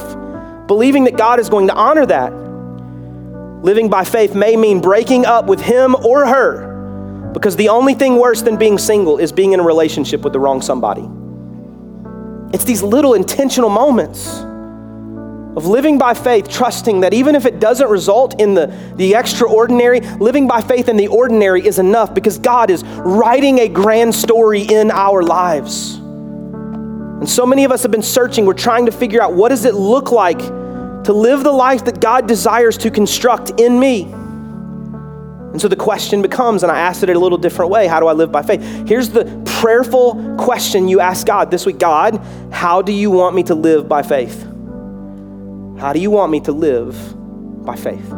believing 0.67 1.03
that 1.05 1.17
God 1.17 1.39
is 1.39 1.49
going 1.49 1.67
to 1.67 1.73
honor 1.73 2.05
that. 2.05 2.33
Living 3.63 3.89
by 3.89 4.03
faith 4.03 4.35
may 4.35 4.57
mean 4.57 4.81
breaking 4.81 5.25
up 5.25 5.45
with 5.45 5.61
him 5.61 5.95
or 5.95 6.25
her 6.25 7.31
because 7.33 7.55
the 7.55 7.69
only 7.69 7.93
thing 7.93 8.17
worse 8.17 8.41
than 8.41 8.57
being 8.57 8.77
single 8.77 9.17
is 9.17 9.31
being 9.31 9.53
in 9.53 9.59
a 9.59 9.63
relationship 9.63 10.21
with 10.21 10.33
the 10.33 10.39
wrong 10.39 10.61
somebody. 10.61 11.07
It's 12.53 12.65
these 12.65 12.83
little 12.83 13.15
intentional 13.15 13.69
moments 13.69 14.43
of 15.55 15.67
living 15.67 15.97
by 15.97 16.13
faith, 16.13 16.49
trusting 16.49 17.01
that 17.01 17.13
even 17.13 17.35
if 17.35 17.45
it 17.45 17.59
doesn't 17.59 17.89
result 17.89 18.39
in 18.39 18.53
the, 18.53 18.67
the 18.95 19.15
extraordinary, 19.15 19.99
living 19.99 20.47
by 20.47 20.61
faith 20.61 20.89
in 20.89 20.97
the 20.97 21.07
ordinary 21.07 21.65
is 21.65 21.79
enough 21.79 22.13
because 22.13 22.39
God 22.39 22.69
is 22.69 22.83
writing 22.83 23.59
a 23.59 23.67
grand 23.67 24.13
story 24.15 24.61
in 24.61 24.89
our 24.91 25.21
lives. 25.21 25.99
And 27.23 27.29
so 27.29 27.45
many 27.45 27.63
of 27.63 27.71
us 27.71 27.83
have 27.83 27.91
been 27.91 28.03
searching, 28.03 28.45
we're 28.45 28.53
trying 28.53 28.85
to 28.85 28.91
figure 28.91 29.21
out 29.21 29.33
what 29.33 29.47
does 29.47 29.63
it 29.63 29.75
look 29.75 30.11
like 30.11 30.39
to 30.39 31.13
live 31.13 31.41
the 31.45 31.53
life 31.53 31.85
that 31.85 32.01
God 32.01 32.27
desires 32.27 32.77
to 32.79 32.91
construct 32.91 33.61
in 33.61 33.79
me. 33.79 34.01
And 34.01 35.61
so 35.61 35.69
the 35.69 35.77
question 35.77 36.21
becomes, 36.21 36.63
and 36.63 36.71
I 36.71 36.79
asked 36.79 37.01
it 37.01 37.09
a 37.09 37.17
little 37.17 37.37
different 37.37 37.71
way 37.71 37.87
how 37.87 38.01
do 38.01 38.07
I 38.07 38.11
live 38.11 38.29
by 38.29 38.41
faith? 38.41 38.61
Here's 38.89 39.07
the 39.07 39.23
prayerful 39.61 40.35
question 40.37 40.89
you 40.89 40.99
ask 40.99 41.25
God 41.25 41.49
this 41.49 41.65
week 41.65 41.79
God, 41.79 42.17
how 42.51 42.81
do 42.81 42.91
you 42.91 43.09
want 43.09 43.37
me 43.37 43.43
to 43.43 43.55
live 43.55 43.87
by 43.87 44.03
faith? 44.03 44.43
How 45.79 45.93
do 45.93 46.01
you 46.01 46.11
want 46.11 46.29
me 46.29 46.41
to 46.41 46.51
live 46.51 46.93
by 47.65 47.77
faith? 47.77 48.11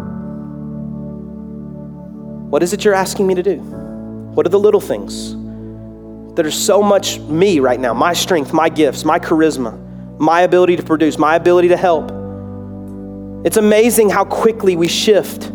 What 2.49 2.63
is 2.63 2.73
it 2.73 2.83
you're 2.83 2.95
asking 2.95 3.27
me 3.27 3.35
to 3.35 3.43
do? 3.43 3.57
What 3.57 4.47
are 4.47 4.49
the 4.49 4.59
little 4.59 4.81
things 4.81 5.35
that 6.35 6.45
are 6.45 6.51
so 6.51 6.81
much 6.81 7.19
me 7.19 7.59
right 7.59 7.79
now? 7.79 7.93
My 7.93 8.13
strength, 8.13 8.53
my 8.53 8.69
gifts, 8.69 9.03
my 9.05 9.19
charisma, 9.19 9.79
my 10.19 10.41
ability 10.41 10.75
to 10.75 10.83
produce, 10.83 11.17
my 11.17 11.35
ability 11.35 11.69
to 11.69 11.77
help. 11.77 12.11
It's 13.45 13.57
amazing 13.57 14.09
how 14.09 14.25
quickly 14.25 14.75
we 14.75 14.87
shift. 14.87 15.51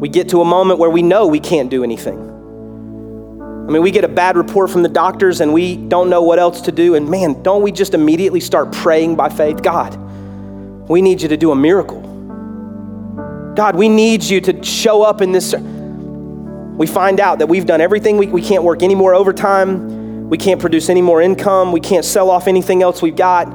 We 0.00 0.08
get 0.08 0.30
to 0.30 0.40
a 0.40 0.44
moment 0.44 0.78
where 0.78 0.88
we 0.90 1.02
know 1.02 1.26
we 1.26 1.40
can't 1.40 1.68
do 1.70 1.84
anything. 1.84 2.18
I 2.18 3.72
mean, 3.72 3.82
we 3.82 3.90
get 3.90 4.02
a 4.02 4.08
bad 4.08 4.36
report 4.36 4.70
from 4.70 4.82
the 4.82 4.88
doctors 4.88 5.40
and 5.40 5.52
we 5.52 5.76
don't 5.76 6.10
know 6.10 6.22
what 6.22 6.38
else 6.38 6.62
to 6.62 6.72
do. 6.72 6.94
And 6.96 7.08
man, 7.08 7.42
don't 7.42 7.62
we 7.62 7.70
just 7.70 7.94
immediately 7.94 8.40
start 8.40 8.72
praying 8.72 9.14
by 9.14 9.28
faith? 9.28 9.62
God, 9.62 9.94
we 10.88 11.02
need 11.02 11.22
you 11.22 11.28
to 11.28 11.36
do 11.36 11.52
a 11.52 11.54
miracle. 11.54 12.00
God, 13.54 13.76
we 13.76 13.88
need 13.88 14.24
you 14.24 14.40
to 14.40 14.62
show 14.64 15.02
up 15.02 15.20
in 15.20 15.32
this. 15.32 15.54
We 16.80 16.86
find 16.86 17.20
out 17.20 17.40
that 17.40 17.46
we've 17.46 17.66
done 17.66 17.82
everything. 17.82 18.16
We, 18.16 18.28
we 18.28 18.40
can't 18.40 18.64
work 18.64 18.82
any 18.82 18.94
more 18.94 19.12
overtime. 19.12 20.30
We 20.30 20.38
can't 20.38 20.58
produce 20.58 20.88
any 20.88 21.02
more 21.02 21.20
income. 21.20 21.72
We 21.72 21.80
can't 21.80 22.06
sell 22.06 22.30
off 22.30 22.48
anything 22.48 22.82
else 22.82 23.02
we've 23.02 23.14
got. 23.14 23.50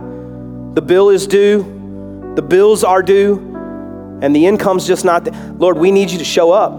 The 0.76 0.82
bill 0.84 1.10
is 1.10 1.26
due. 1.26 1.64
The 2.36 2.44
bills 2.44 2.84
are 2.84 3.02
due. 3.02 3.40
And 4.22 4.36
the 4.36 4.46
income's 4.46 4.86
just 4.86 5.06
not 5.06 5.26
there. 5.26 5.34
Lord, 5.58 5.80
we 5.80 5.90
need 5.90 6.12
you 6.12 6.20
to 6.20 6.24
show 6.24 6.52
up. 6.52 6.78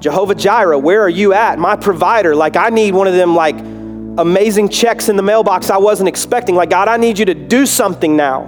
Jehovah 0.00 0.34
Jireh, 0.34 0.80
where 0.80 1.00
are 1.00 1.08
you 1.08 1.32
at? 1.32 1.60
My 1.60 1.76
provider. 1.76 2.34
Like, 2.34 2.56
I 2.56 2.70
need 2.70 2.92
one 2.92 3.06
of 3.06 3.14
them, 3.14 3.36
like, 3.36 3.56
amazing 4.18 4.68
checks 4.68 5.08
in 5.08 5.14
the 5.14 5.22
mailbox 5.22 5.70
I 5.70 5.76
wasn't 5.76 6.08
expecting. 6.08 6.56
Like, 6.56 6.70
God, 6.70 6.88
I 6.88 6.96
need 6.96 7.20
you 7.20 7.24
to 7.24 7.34
do 7.34 7.66
something 7.66 8.16
now. 8.16 8.42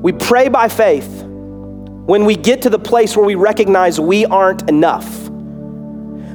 We 0.00 0.12
pray 0.12 0.48
by 0.48 0.68
faith 0.68 1.24
when 1.24 2.24
we 2.24 2.36
get 2.36 2.62
to 2.62 2.70
the 2.70 2.78
place 2.78 3.16
where 3.16 3.26
we 3.26 3.34
recognize 3.34 3.98
we 3.98 4.24
aren't 4.24 4.68
enough. 4.70 5.31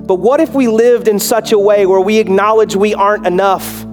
But 0.07 0.15
what 0.15 0.39
if 0.39 0.53
we 0.53 0.69
lived 0.69 1.09
in 1.09 1.19
such 1.19 1.51
a 1.51 1.59
way 1.59 1.85
where 1.85 1.99
we 1.99 2.17
acknowledge 2.17 2.77
we 2.77 2.93
aren't 2.93 3.27
enough 3.27 3.85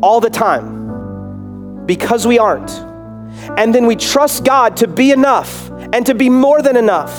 all 0.00 0.20
the 0.20 0.30
time 0.30 1.84
because 1.84 2.28
we 2.28 2.38
aren't? 2.38 2.70
And 3.58 3.74
then 3.74 3.86
we 3.86 3.96
trust 3.96 4.44
God 4.44 4.76
to 4.78 4.86
be 4.86 5.10
enough 5.10 5.68
and 5.92 6.06
to 6.06 6.14
be 6.14 6.30
more 6.30 6.62
than 6.62 6.76
enough. 6.76 7.12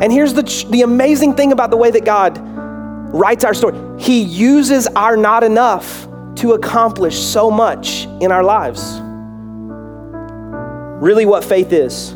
And 0.00 0.12
here's 0.12 0.34
the, 0.34 0.42
the 0.70 0.82
amazing 0.82 1.34
thing 1.34 1.50
about 1.50 1.70
the 1.70 1.76
way 1.76 1.90
that 1.90 2.04
God 2.04 2.38
writes 3.12 3.44
our 3.44 3.54
story 3.54 3.76
He 4.00 4.22
uses 4.22 4.86
our 4.88 5.16
not 5.16 5.42
enough 5.42 6.06
to 6.36 6.52
accomplish 6.52 7.18
so 7.18 7.50
much 7.50 8.04
in 8.20 8.30
our 8.30 8.44
lives. 8.44 9.00
Really, 11.02 11.26
what 11.26 11.44
faith 11.44 11.72
is, 11.72 12.14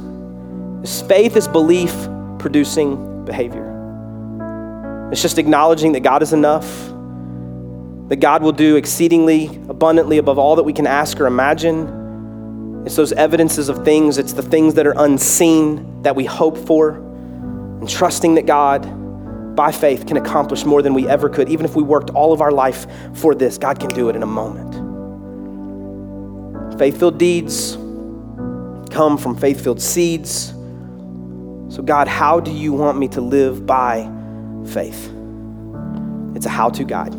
is 0.82 1.02
faith 1.02 1.36
is 1.36 1.48
belief 1.48 1.92
producing 2.38 3.24
behavior. 3.24 3.67
It's 5.10 5.22
just 5.22 5.38
acknowledging 5.38 5.92
that 5.92 6.00
God 6.00 6.22
is 6.22 6.32
enough, 6.34 6.66
that 8.08 8.16
God 8.20 8.42
will 8.42 8.52
do 8.52 8.76
exceedingly 8.76 9.46
abundantly 9.68 10.18
above 10.18 10.38
all 10.38 10.56
that 10.56 10.64
we 10.64 10.72
can 10.74 10.86
ask 10.86 11.18
or 11.18 11.26
imagine. 11.26 12.84
It's 12.84 12.96
those 12.96 13.12
evidences 13.12 13.68
of 13.68 13.84
things, 13.84 14.18
it's 14.18 14.34
the 14.34 14.42
things 14.42 14.74
that 14.74 14.86
are 14.86 14.94
unseen 14.96 16.02
that 16.02 16.14
we 16.14 16.24
hope 16.24 16.58
for, 16.58 16.90
and 16.90 17.88
trusting 17.88 18.34
that 18.34 18.44
God, 18.46 19.56
by 19.56 19.72
faith, 19.72 20.06
can 20.06 20.18
accomplish 20.18 20.64
more 20.64 20.82
than 20.82 20.92
we 20.92 21.08
ever 21.08 21.28
could. 21.28 21.48
Even 21.48 21.64
if 21.64 21.74
we 21.74 21.82
worked 21.82 22.10
all 22.10 22.32
of 22.32 22.40
our 22.40 22.52
life 22.52 22.86
for 23.14 23.34
this, 23.34 23.56
God 23.56 23.80
can 23.80 23.88
do 23.90 24.08
it 24.10 24.16
in 24.16 24.22
a 24.22 24.26
moment. 24.26 24.74
Faith 26.78 26.98
filled 26.98 27.18
deeds 27.18 27.76
come 28.90 29.16
from 29.18 29.36
faith 29.36 29.62
filled 29.62 29.80
seeds. 29.80 30.48
So, 31.68 31.82
God, 31.84 32.08
how 32.08 32.40
do 32.40 32.50
you 32.50 32.72
want 32.72 32.98
me 32.98 33.08
to 33.08 33.20
live 33.20 33.66
by 33.66 34.10
faith? 34.66 35.12
It's 36.34 36.46
a 36.46 36.50
how 36.50 36.70
to 36.70 36.84
guide. 36.84 37.14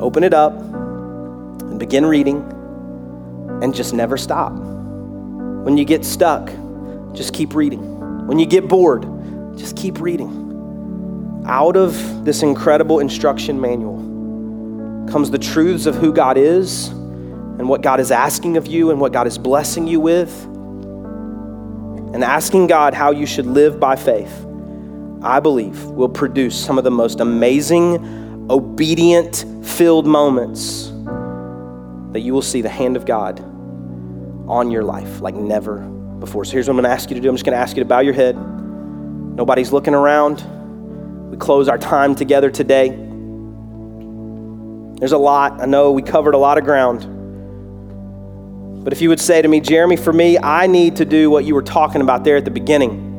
Open 0.00 0.24
it 0.24 0.32
up 0.32 0.52
and 0.60 1.78
begin 1.78 2.06
reading 2.06 2.42
and 3.62 3.74
just 3.74 3.92
never 3.92 4.16
stop. 4.16 4.52
When 4.52 5.76
you 5.76 5.84
get 5.84 6.04
stuck, 6.04 6.50
just 7.12 7.34
keep 7.34 7.54
reading. 7.54 8.26
When 8.26 8.38
you 8.38 8.46
get 8.46 8.68
bored, 8.68 9.02
just 9.58 9.76
keep 9.76 10.00
reading. 10.00 11.44
Out 11.46 11.76
of 11.76 12.24
this 12.24 12.42
incredible 12.42 13.00
instruction 13.00 13.60
manual 13.60 13.98
comes 15.10 15.30
the 15.30 15.38
truths 15.38 15.86
of 15.86 15.94
who 15.96 16.12
God 16.12 16.38
is 16.38 16.88
and 16.88 17.68
what 17.68 17.82
God 17.82 18.00
is 18.00 18.10
asking 18.10 18.56
of 18.56 18.66
you 18.66 18.90
and 18.90 19.00
what 19.00 19.12
God 19.12 19.26
is 19.26 19.36
blessing 19.36 19.86
you 19.86 20.00
with, 20.00 20.44
and 22.14 22.24
asking 22.24 22.68
God 22.68 22.94
how 22.94 23.10
you 23.10 23.26
should 23.26 23.46
live 23.46 23.78
by 23.78 23.96
faith, 23.96 24.46
I 25.22 25.38
believe 25.40 25.84
will 25.84 26.08
produce 26.08 26.58
some 26.58 26.78
of 26.78 26.84
the 26.84 26.90
most 26.90 27.20
amazing, 27.20 28.46
obedient 28.50 29.44
filled 29.62 30.06
moments 30.06 30.90
that 32.12 32.20
you 32.20 32.32
will 32.32 32.42
see 32.42 32.62
the 32.62 32.70
hand 32.70 32.96
of 32.96 33.04
God 33.04 33.40
on 34.48 34.70
your 34.70 34.82
life 34.82 35.20
like 35.20 35.34
never 35.34 35.78
before. 36.20 36.44
So 36.44 36.52
here's 36.52 36.68
what 36.68 36.72
I'm 36.72 36.76
going 36.76 36.90
to 36.90 36.90
ask 36.90 37.10
you 37.10 37.14
to 37.16 37.20
do 37.20 37.28
I'm 37.28 37.34
just 37.34 37.44
going 37.44 37.56
to 37.56 37.60
ask 37.60 37.76
you 37.76 37.82
to 37.82 37.88
bow 37.88 38.00
your 38.00 38.14
head. 38.14 38.36
Nobody's 38.36 39.72
looking 39.72 39.94
around. 39.94 40.42
We 41.30 41.36
close 41.36 41.68
our 41.68 41.78
time 41.78 42.14
together 42.14 42.50
today. 42.50 42.88
There's 44.98 45.12
a 45.12 45.18
lot. 45.18 45.60
I 45.60 45.66
know 45.66 45.92
we 45.92 46.02
covered 46.02 46.34
a 46.34 46.38
lot 46.38 46.56
of 46.58 46.64
ground. 46.64 47.18
But 48.84 48.94
if 48.94 49.02
you 49.02 49.10
would 49.10 49.20
say 49.20 49.42
to 49.42 49.48
me, 49.48 49.60
Jeremy, 49.60 49.96
for 49.96 50.12
me, 50.12 50.38
I 50.38 50.66
need 50.66 50.96
to 50.96 51.04
do 51.04 51.30
what 51.30 51.44
you 51.44 51.54
were 51.54 51.62
talking 51.62 52.00
about 52.00 52.24
there 52.24 52.36
at 52.36 52.46
the 52.46 52.50
beginning. 52.50 53.09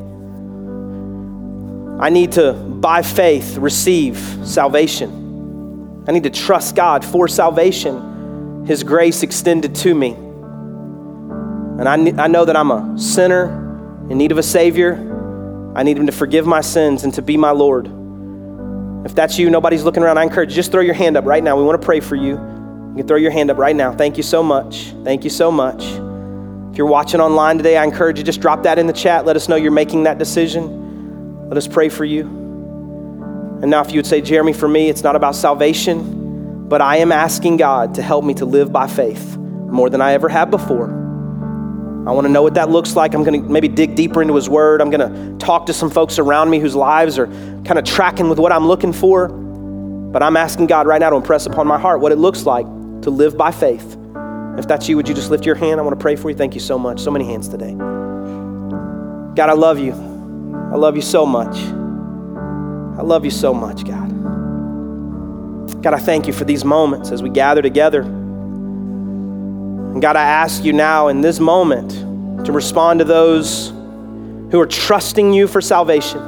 I 2.02 2.10
need 2.10 2.32
to, 2.32 2.52
by 2.52 3.02
faith, 3.02 3.56
receive 3.58 4.18
salvation. 4.42 6.02
I 6.08 6.10
need 6.10 6.24
to 6.24 6.30
trust 6.30 6.74
God 6.74 7.04
for 7.04 7.28
salvation, 7.28 8.66
His 8.66 8.82
grace 8.82 9.22
extended 9.22 9.76
to 9.76 9.94
me. 9.94 10.10
And 11.78 11.88
I, 11.88 12.24
I 12.24 12.26
know 12.26 12.44
that 12.44 12.56
I'm 12.56 12.72
a 12.72 12.98
sinner 12.98 14.08
in 14.10 14.18
need 14.18 14.32
of 14.32 14.38
a 14.38 14.42
Savior. 14.42 15.72
I 15.76 15.84
need 15.84 15.96
Him 15.96 16.06
to 16.06 16.12
forgive 16.12 16.44
my 16.44 16.60
sins 16.60 17.04
and 17.04 17.14
to 17.14 17.22
be 17.22 17.36
my 17.36 17.52
Lord. 17.52 17.86
If 19.06 19.14
that's 19.14 19.38
you, 19.38 19.48
nobody's 19.48 19.84
looking 19.84 20.02
around, 20.02 20.18
I 20.18 20.24
encourage 20.24 20.50
you, 20.50 20.56
just 20.56 20.72
throw 20.72 20.82
your 20.82 20.94
hand 20.94 21.16
up 21.16 21.24
right 21.24 21.44
now. 21.44 21.56
We 21.56 21.62
want 21.62 21.80
to 21.80 21.86
pray 21.86 22.00
for 22.00 22.16
you. 22.16 22.30
You 22.30 22.94
can 22.96 23.06
throw 23.06 23.16
your 23.16 23.30
hand 23.30 23.48
up 23.48 23.58
right 23.58 23.76
now. 23.76 23.94
Thank 23.94 24.16
you 24.16 24.24
so 24.24 24.42
much. 24.42 24.92
Thank 25.04 25.22
you 25.22 25.30
so 25.30 25.52
much. 25.52 25.84
If 26.72 26.78
you're 26.78 26.88
watching 26.88 27.20
online 27.20 27.58
today, 27.58 27.76
I 27.76 27.84
encourage 27.84 28.18
you 28.18 28.24
just 28.24 28.40
drop 28.40 28.64
that 28.64 28.80
in 28.80 28.88
the 28.88 28.92
chat. 28.92 29.24
Let 29.24 29.36
us 29.36 29.48
know 29.48 29.54
you're 29.54 29.70
making 29.70 30.02
that 30.02 30.18
decision. 30.18 30.81
Let 31.52 31.58
us 31.58 31.68
pray 31.68 31.90
for 31.90 32.06
you. 32.06 32.22
And 33.60 33.70
now, 33.70 33.82
if 33.82 33.92
you 33.92 33.98
would 33.98 34.06
say, 34.06 34.22
Jeremy, 34.22 34.54
for 34.54 34.66
me, 34.66 34.88
it's 34.88 35.02
not 35.02 35.16
about 35.16 35.36
salvation, 35.36 36.66
but 36.66 36.80
I 36.80 36.96
am 36.96 37.12
asking 37.12 37.58
God 37.58 37.96
to 37.96 38.02
help 38.02 38.24
me 38.24 38.32
to 38.32 38.46
live 38.46 38.72
by 38.72 38.86
faith 38.86 39.36
more 39.36 39.90
than 39.90 40.00
I 40.00 40.14
ever 40.14 40.30
have 40.30 40.50
before. 40.50 40.86
I 40.88 42.12
want 42.12 42.26
to 42.26 42.32
know 42.32 42.40
what 42.40 42.54
that 42.54 42.70
looks 42.70 42.96
like. 42.96 43.12
I'm 43.12 43.22
going 43.22 43.42
to 43.42 43.46
maybe 43.46 43.68
dig 43.68 43.96
deeper 43.96 44.22
into 44.22 44.34
His 44.34 44.48
Word. 44.48 44.80
I'm 44.80 44.88
going 44.88 45.12
to 45.12 45.36
talk 45.44 45.66
to 45.66 45.74
some 45.74 45.90
folks 45.90 46.18
around 46.18 46.48
me 46.48 46.58
whose 46.58 46.74
lives 46.74 47.18
are 47.18 47.26
kind 47.26 47.78
of 47.78 47.84
tracking 47.84 48.30
with 48.30 48.38
what 48.38 48.50
I'm 48.50 48.66
looking 48.66 48.94
for. 48.94 49.28
But 49.28 50.22
I'm 50.22 50.38
asking 50.38 50.68
God 50.68 50.86
right 50.86 51.00
now 51.00 51.10
to 51.10 51.16
impress 51.16 51.44
upon 51.44 51.66
my 51.66 51.78
heart 51.78 52.00
what 52.00 52.12
it 52.12 52.16
looks 52.16 52.46
like 52.46 52.64
to 53.02 53.10
live 53.10 53.36
by 53.36 53.50
faith. 53.50 53.98
If 54.56 54.66
that's 54.66 54.88
you, 54.88 54.96
would 54.96 55.06
you 55.06 55.14
just 55.14 55.30
lift 55.30 55.44
your 55.44 55.56
hand? 55.56 55.80
I 55.80 55.82
want 55.82 55.98
to 55.98 56.02
pray 56.02 56.16
for 56.16 56.30
you. 56.30 56.34
Thank 56.34 56.54
you 56.54 56.62
so 56.62 56.78
much. 56.78 56.98
So 56.98 57.10
many 57.10 57.26
hands 57.26 57.46
today. 57.46 57.72
God, 59.34 59.50
I 59.50 59.52
love 59.52 59.78
you. 59.78 60.11
I 60.72 60.76
love 60.76 60.96
you 60.96 61.02
so 61.02 61.26
much. 61.26 61.54
I 61.54 63.02
love 63.02 63.26
you 63.26 63.30
so 63.30 63.52
much, 63.52 63.84
God. 63.84 64.08
God, 65.82 65.92
I 65.92 65.98
thank 65.98 66.26
you 66.26 66.32
for 66.32 66.44
these 66.44 66.64
moments 66.64 67.10
as 67.10 67.22
we 67.22 67.28
gather 67.28 67.60
together. 67.60 68.00
And 69.92 70.00
God, 70.00 70.16
I 70.16 70.22
ask 70.22 70.64
you 70.64 70.72
now 70.72 71.08
in 71.08 71.20
this 71.20 71.38
moment 71.38 71.90
to 72.46 72.52
respond 72.52 73.00
to 73.00 73.04
those 73.04 73.68
who 73.68 74.58
are 74.60 74.66
trusting 74.66 75.34
you 75.34 75.46
for 75.46 75.60
salvation. 75.60 76.22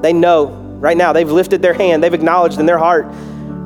They 0.00 0.14
know 0.14 0.46
right 0.46 0.96
now, 0.96 1.12
they've 1.12 1.30
lifted 1.30 1.60
their 1.60 1.74
hand, 1.74 2.02
they've 2.02 2.14
acknowledged 2.14 2.60
in 2.60 2.64
their 2.64 2.78
heart 2.78 3.12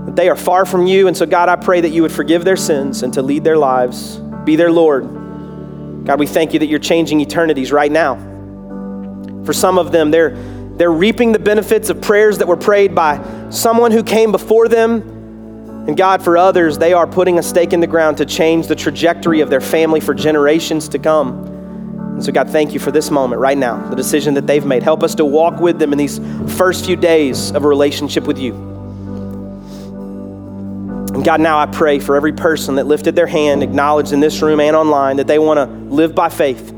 that 0.07 0.17
they 0.17 0.29
are 0.29 0.35
far 0.35 0.67
from 0.67 0.89
you. 0.89 1.07
And 1.07 1.17
so, 1.17 1.25
God, 1.25 1.49
I 1.49 1.55
pray 1.55 1.81
that 1.83 1.91
you 1.91 2.03
would 2.03 2.11
forgive 2.11 2.45
their 2.45 2.57
sins 2.57 3.05
and 3.05 3.15
to 3.15 3.23
lead 3.23 3.45
their 3.45 3.59
lives, 3.59 4.17
be 4.45 4.57
their 4.57 4.73
Lord. 4.73 5.05
God, 6.05 6.19
we 6.19 6.27
thank 6.27 6.53
you 6.53 6.59
that 6.59 6.67
you're 6.67 6.81
changing 6.81 7.21
eternities 7.21 7.71
right 7.71 7.93
now. 7.93 8.34
For 9.45 9.53
some 9.53 9.79
of 9.79 9.93
them, 9.93 10.11
they're 10.11 10.37
they're 10.77 10.93
reaping 10.93 11.31
the 11.31 11.39
benefits 11.39 11.89
of 11.89 12.01
prayers 12.01 12.39
that 12.39 12.49
were 12.49 12.57
prayed 12.57 12.95
by 12.95 13.23
someone 13.51 13.93
who 13.93 14.03
came 14.03 14.33
before 14.33 14.67
them. 14.67 15.03
And 15.87 15.97
God, 15.97 16.23
for 16.23 16.37
others, 16.37 16.79
they 16.79 16.93
are 16.93 17.07
putting 17.07 17.39
a 17.39 17.43
stake 17.43 17.73
in 17.73 17.79
the 17.79 17.87
ground 17.87 18.17
to 18.17 18.27
change 18.27 18.67
the 18.67 18.75
trajectory 18.75 19.41
of 19.41 19.51
their 19.51 19.61
family 19.61 20.01
for 20.01 20.15
generations 20.15 20.89
to 20.89 20.99
come. 20.99 21.47
And 22.15 22.25
so, 22.25 22.33
God, 22.33 22.51
thank 22.51 22.75
you 22.75 22.81
for 22.81 22.91
this 22.91 23.11
moment 23.11 23.41
right 23.41 23.57
now, 23.57 23.89
the 23.89 23.95
decision 23.95 24.35
that 24.35 24.47
they've 24.47 24.65
made. 24.65 24.83
Help 24.83 25.05
us 25.05 25.15
to 25.17 25.25
walk 25.25 25.61
with 25.61 25.79
them 25.79 25.93
in 25.93 25.99
these 25.99 26.19
first 26.57 26.87
few 26.87 26.97
days 26.97 27.53
of 27.53 27.65
a 27.65 27.69
relationship 27.69 28.25
with 28.25 28.39
you. 28.39 28.55
And 31.15 31.25
God, 31.25 31.41
now 31.41 31.61
I 31.61 31.67
pray 31.67 32.01
for 32.01 32.17
every 32.17 32.33
person 32.33 32.75
that 32.77 32.87
lifted 32.87 33.15
their 33.15 33.29
hand, 33.29 33.63
acknowledged 33.63 34.13
in 34.13 34.19
this 34.19 34.43
room 34.43 34.59
and 34.59 34.75
online, 34.75 35.19
that 35.19 35.29
they 35.29 35.39
want 35.39 35.59
to 35.59 35.67
live 35.95 36.17
by 36.17 36.29
faith. 36.31 36.73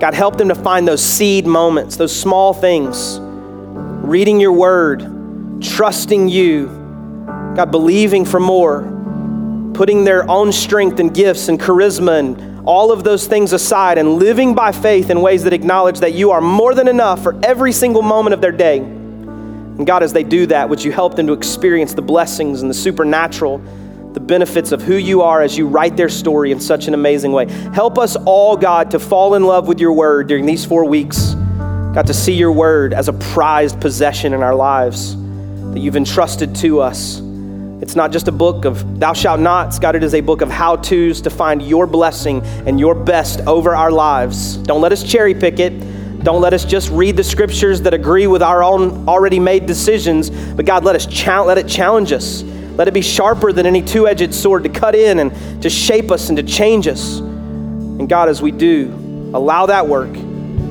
God, 0.00 0.12
help 0.12 0.36
them 0.36 0.48
to 0.48 0.54
find 0.54 0.86
those 0.86 1.02
seed 1.02 1.46
moments, 1.46 1.96
those 1.96 2.14
small 2.14 2.52
things. 2.52 3.18
Reading 3.20 4.40
your 4.40 4.52
word, 4.52 5.00
trusting 5.62 6.28
you, 6.28 6.66
God, 7.56 7.70
believing 7.70 8.26
for 8.26 8.38
more, 8.38 8.82
putting 9.72 10.04
their 10.04 10.30
own 10.30 10.52
strength 10.52 11.00
and 11.00 11.14
gifts 11.14 11.48
and 11.48 11.58
charisma 11.58 12.18
and 12.18 12.68
all 12.68 12.92
of 12.92 13.04
those 13.04 13.26
things 13.26 13.52
aside 13.52 13.96
and 13.96 14.18
living 14.18 14.54
by 14.54 14.72
faith 14.72 15.08
in 15.08 15.22
ways 15.22 15.44
that 15.44 15.52
acknowledge 15.52 16.00
that 16.00 16.12
you 16.12 16.30
are 16.30 16.40
more 16.40 16.74
than 16.74 16.88
enough 16.88 17.22
for 17.22 17.38
every 17.44 17.72
single 17.72 18.02
moment 18.02 18.34
of 18.34 18.40
their 18.40 18.52
day. 18.52 18.78
And 18.78 19.86
God, 19.86 20.02
as 20.02 20.12
they 20.12 20.24
do 20.24 20.46
that, 20.46 20.68
would 20.68 20.82
you 20.82 20.92
help 20.92 21.16
them 21.16 21.26
to 21.28 21.32
experience 21.32 21.94
the 21.94 22.02
blessings 22.02 22.62
and 22.62 22.70
the 22.70 22.74
supernatural 22.74 23.62
the 24.16 24.20
benefits 24.20 24.72
of 24.72 24.80
who 24.80 24.94
you 24.94 25.20
are 25.20 25.42
as 25.42 25.58
you 25.58 25.66
write 25.66 25.94
their 25.94 26.08
story 26.08 26.50
in 26.50 26.58
such 26.58 26.88
an 26.88 26.94
amazing 26.94 27.32
way. 27.32 27.44
Help 27.74 27.98
us 27.98 28.16
all, 28.24 28.56
God, 28.56 28.90
to 28.92 28.98
fall 28.98 29.34
in 29.34 29.44
love 29.44 29.68
with 29.68 29.78
your 29.78 29.92
word 29.92 30.26
during 30.26 30.46
these 30.46 30.64
four 30.64 30.86
weeks. 30.86 31.34
God, 31.34 32.06
to 32.06 32.14
see 32.14 32.32
your 32.32 32.50
word 32.50 32.94
as 32.94 33.08
a 33.08 33.12
prized 33.12 33.78
possession 33.78 34.32
in 34.32 34.42
our 34.42 34.54
lives 34.54 35.14
that 35.74 35.80
you've 35.80 35.96
entrusted 35.96 36.54
to 36.56 36.80
us. 36.80 37.20
It's 37.82 37.94
not 37.94 38.10
just 38.10 38.26
a 38.26 38.32
book 38.32 38.64
of 38.64 38.98
thou 38.98 39.12
shalt 39.12 39.38
nots. 39.38 39.78
God, 39.78 39.94
it 39.94 40.02
is 40.02 40.14
a 40.14 40.22
book 40.22 40.40
of 40.40 40.48
how 40.48 40.76
to's 40.76 41.20
to 41.20 41.28
find 41.28 41.60
your 41.60 41.86
blessing 41.86 42.40
and 42.66 42.80
your 42.80 42.94
best 42.94 43.40
over 43.40 43.76
our 43.76 43.90
lives. 43.92 44.56
Don't 44.56 44.80
let 44.80 44.92
us 44.92 45.02
cherry 45.02 45.34
pick 45.34 45.60
it. 45.60 45.78
Don't 46.24 46.40
let 46.40 46.54
us 46.54 46.64
just 46.64 46.88
read 46.88 47.18
the 47.18 47.24
scriptures 47.24 47.82
that 47.82 47.92
agree 47.92 48.26
with 48.26 48.42
our 48.42 48.64
own 48.64 49.06
already 49.06 49.38
made 49.38 49.66
decisions. 49.66 50.30
But 50.30 50.64
God, 50.64 50.84
let 50.84 50.96
us 50.96 51.06
let 51.26 51.58
it 51.58 51.68
challenge 51.68 52.12
us. 52.12 52.42
Let 52.76 52.88
it 52.88 52.94
be 52.94 53.00
sharper 53.00 53.52
than 53.52 53.66
any 53.66 53.82
two 53.82 54.06
edged 54.06 54.34
sword 54.34 54.64
to 54.64 54.68
cut 54.68 54.94
in 54.94 55.18
and 55.18 55.62
to 55.62 55.70
shape 55.70 56.10
us 56.10 56.28
and 56.28 56.36
to 56.36 56.42
change 56.42 56.86
us. 56.86 57.18
And 57.18 58.08
God, 58.08 58.28
as 58.28 58.42
we 58.42 58.50
do, 58.50 58.92
allow 59.34 59.66
that 59.66 59.88
work. 59.88 60.12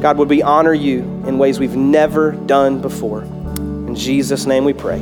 God, 0.02 0.18
would 0.18 0.30
we 0.30 0.42
honor 0.44 0.74
you 0.74 1.02
in 1.26 1.38
ways 1.38 1.60
we've 1.60 1.76
never 1.76 2.32
done 2.32 2.82
before. 2.82 3.24
In 3.24 3.96
Jesus' 3.96 4.46
name 4.46 4.66
we 4.66 4.74
pray. 4.74 5.00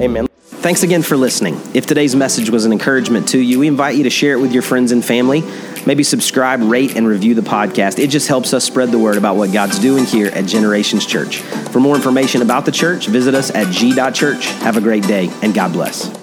Amen. 0.00 0.28
Thanks 0.62 0.84
again 0.84 1.02
for 1.02 1.16
listening. 1.16 1.60
If 1.74 1.86
today's 1.86 2.14
message 2.14 2.48
was 2.48 2.64
an 2.64 2.72
encouragement 2.72 3.28
to 3.30 3.38
you, 3.38 3.58
we 3.58 3.66
invite 3.66 3.96
you 3.96 4.04
to 4.04 4.10
share 4.10 4.34
it 4.34 4.40
with 4.40 4.52
your 4.52 4.62
friends 4.62 4.92
and 4.92 5.04
family. 5.04 5.42
Maybe 5.86 6.02
subscribe, 6.02 6.62
rate, 6.62 6.96
and 6.96 7.06
review 7.06 7.34
the 7.34 7.42
podcast. 7.42 7.98
It 7.98 8.08
just 8.08 8.28
helps 8.28 8.54
us 8.54 8.64
spread 8.64 8.90
the 8.90 8.98
word 8.98 9.16
about 9.16 9.36
what 9.36 9.52
God's 9.52 9.78
doing 9.78 10.04
here 10.04 10.28
at 10.28 10.46
Generations 10.46 11.06
Church. 11.06 11.38
For 11.38 11.80
more 11.80 11.96
information 11.96 12.42
about 12.42 12.64
the 12.64 12.72
church, 12.72 13.06
visit 13.06 13.34
us 13.34 13.50
at 13.50 13.72
g.church. 13.72 14.46
Have 14.62 14.76
a 14.76 14.80
great 14.80 15.04
day, 15.04 15.30
and 15.42 15.54
God 15.54 15.72
bless. 15.72 16.21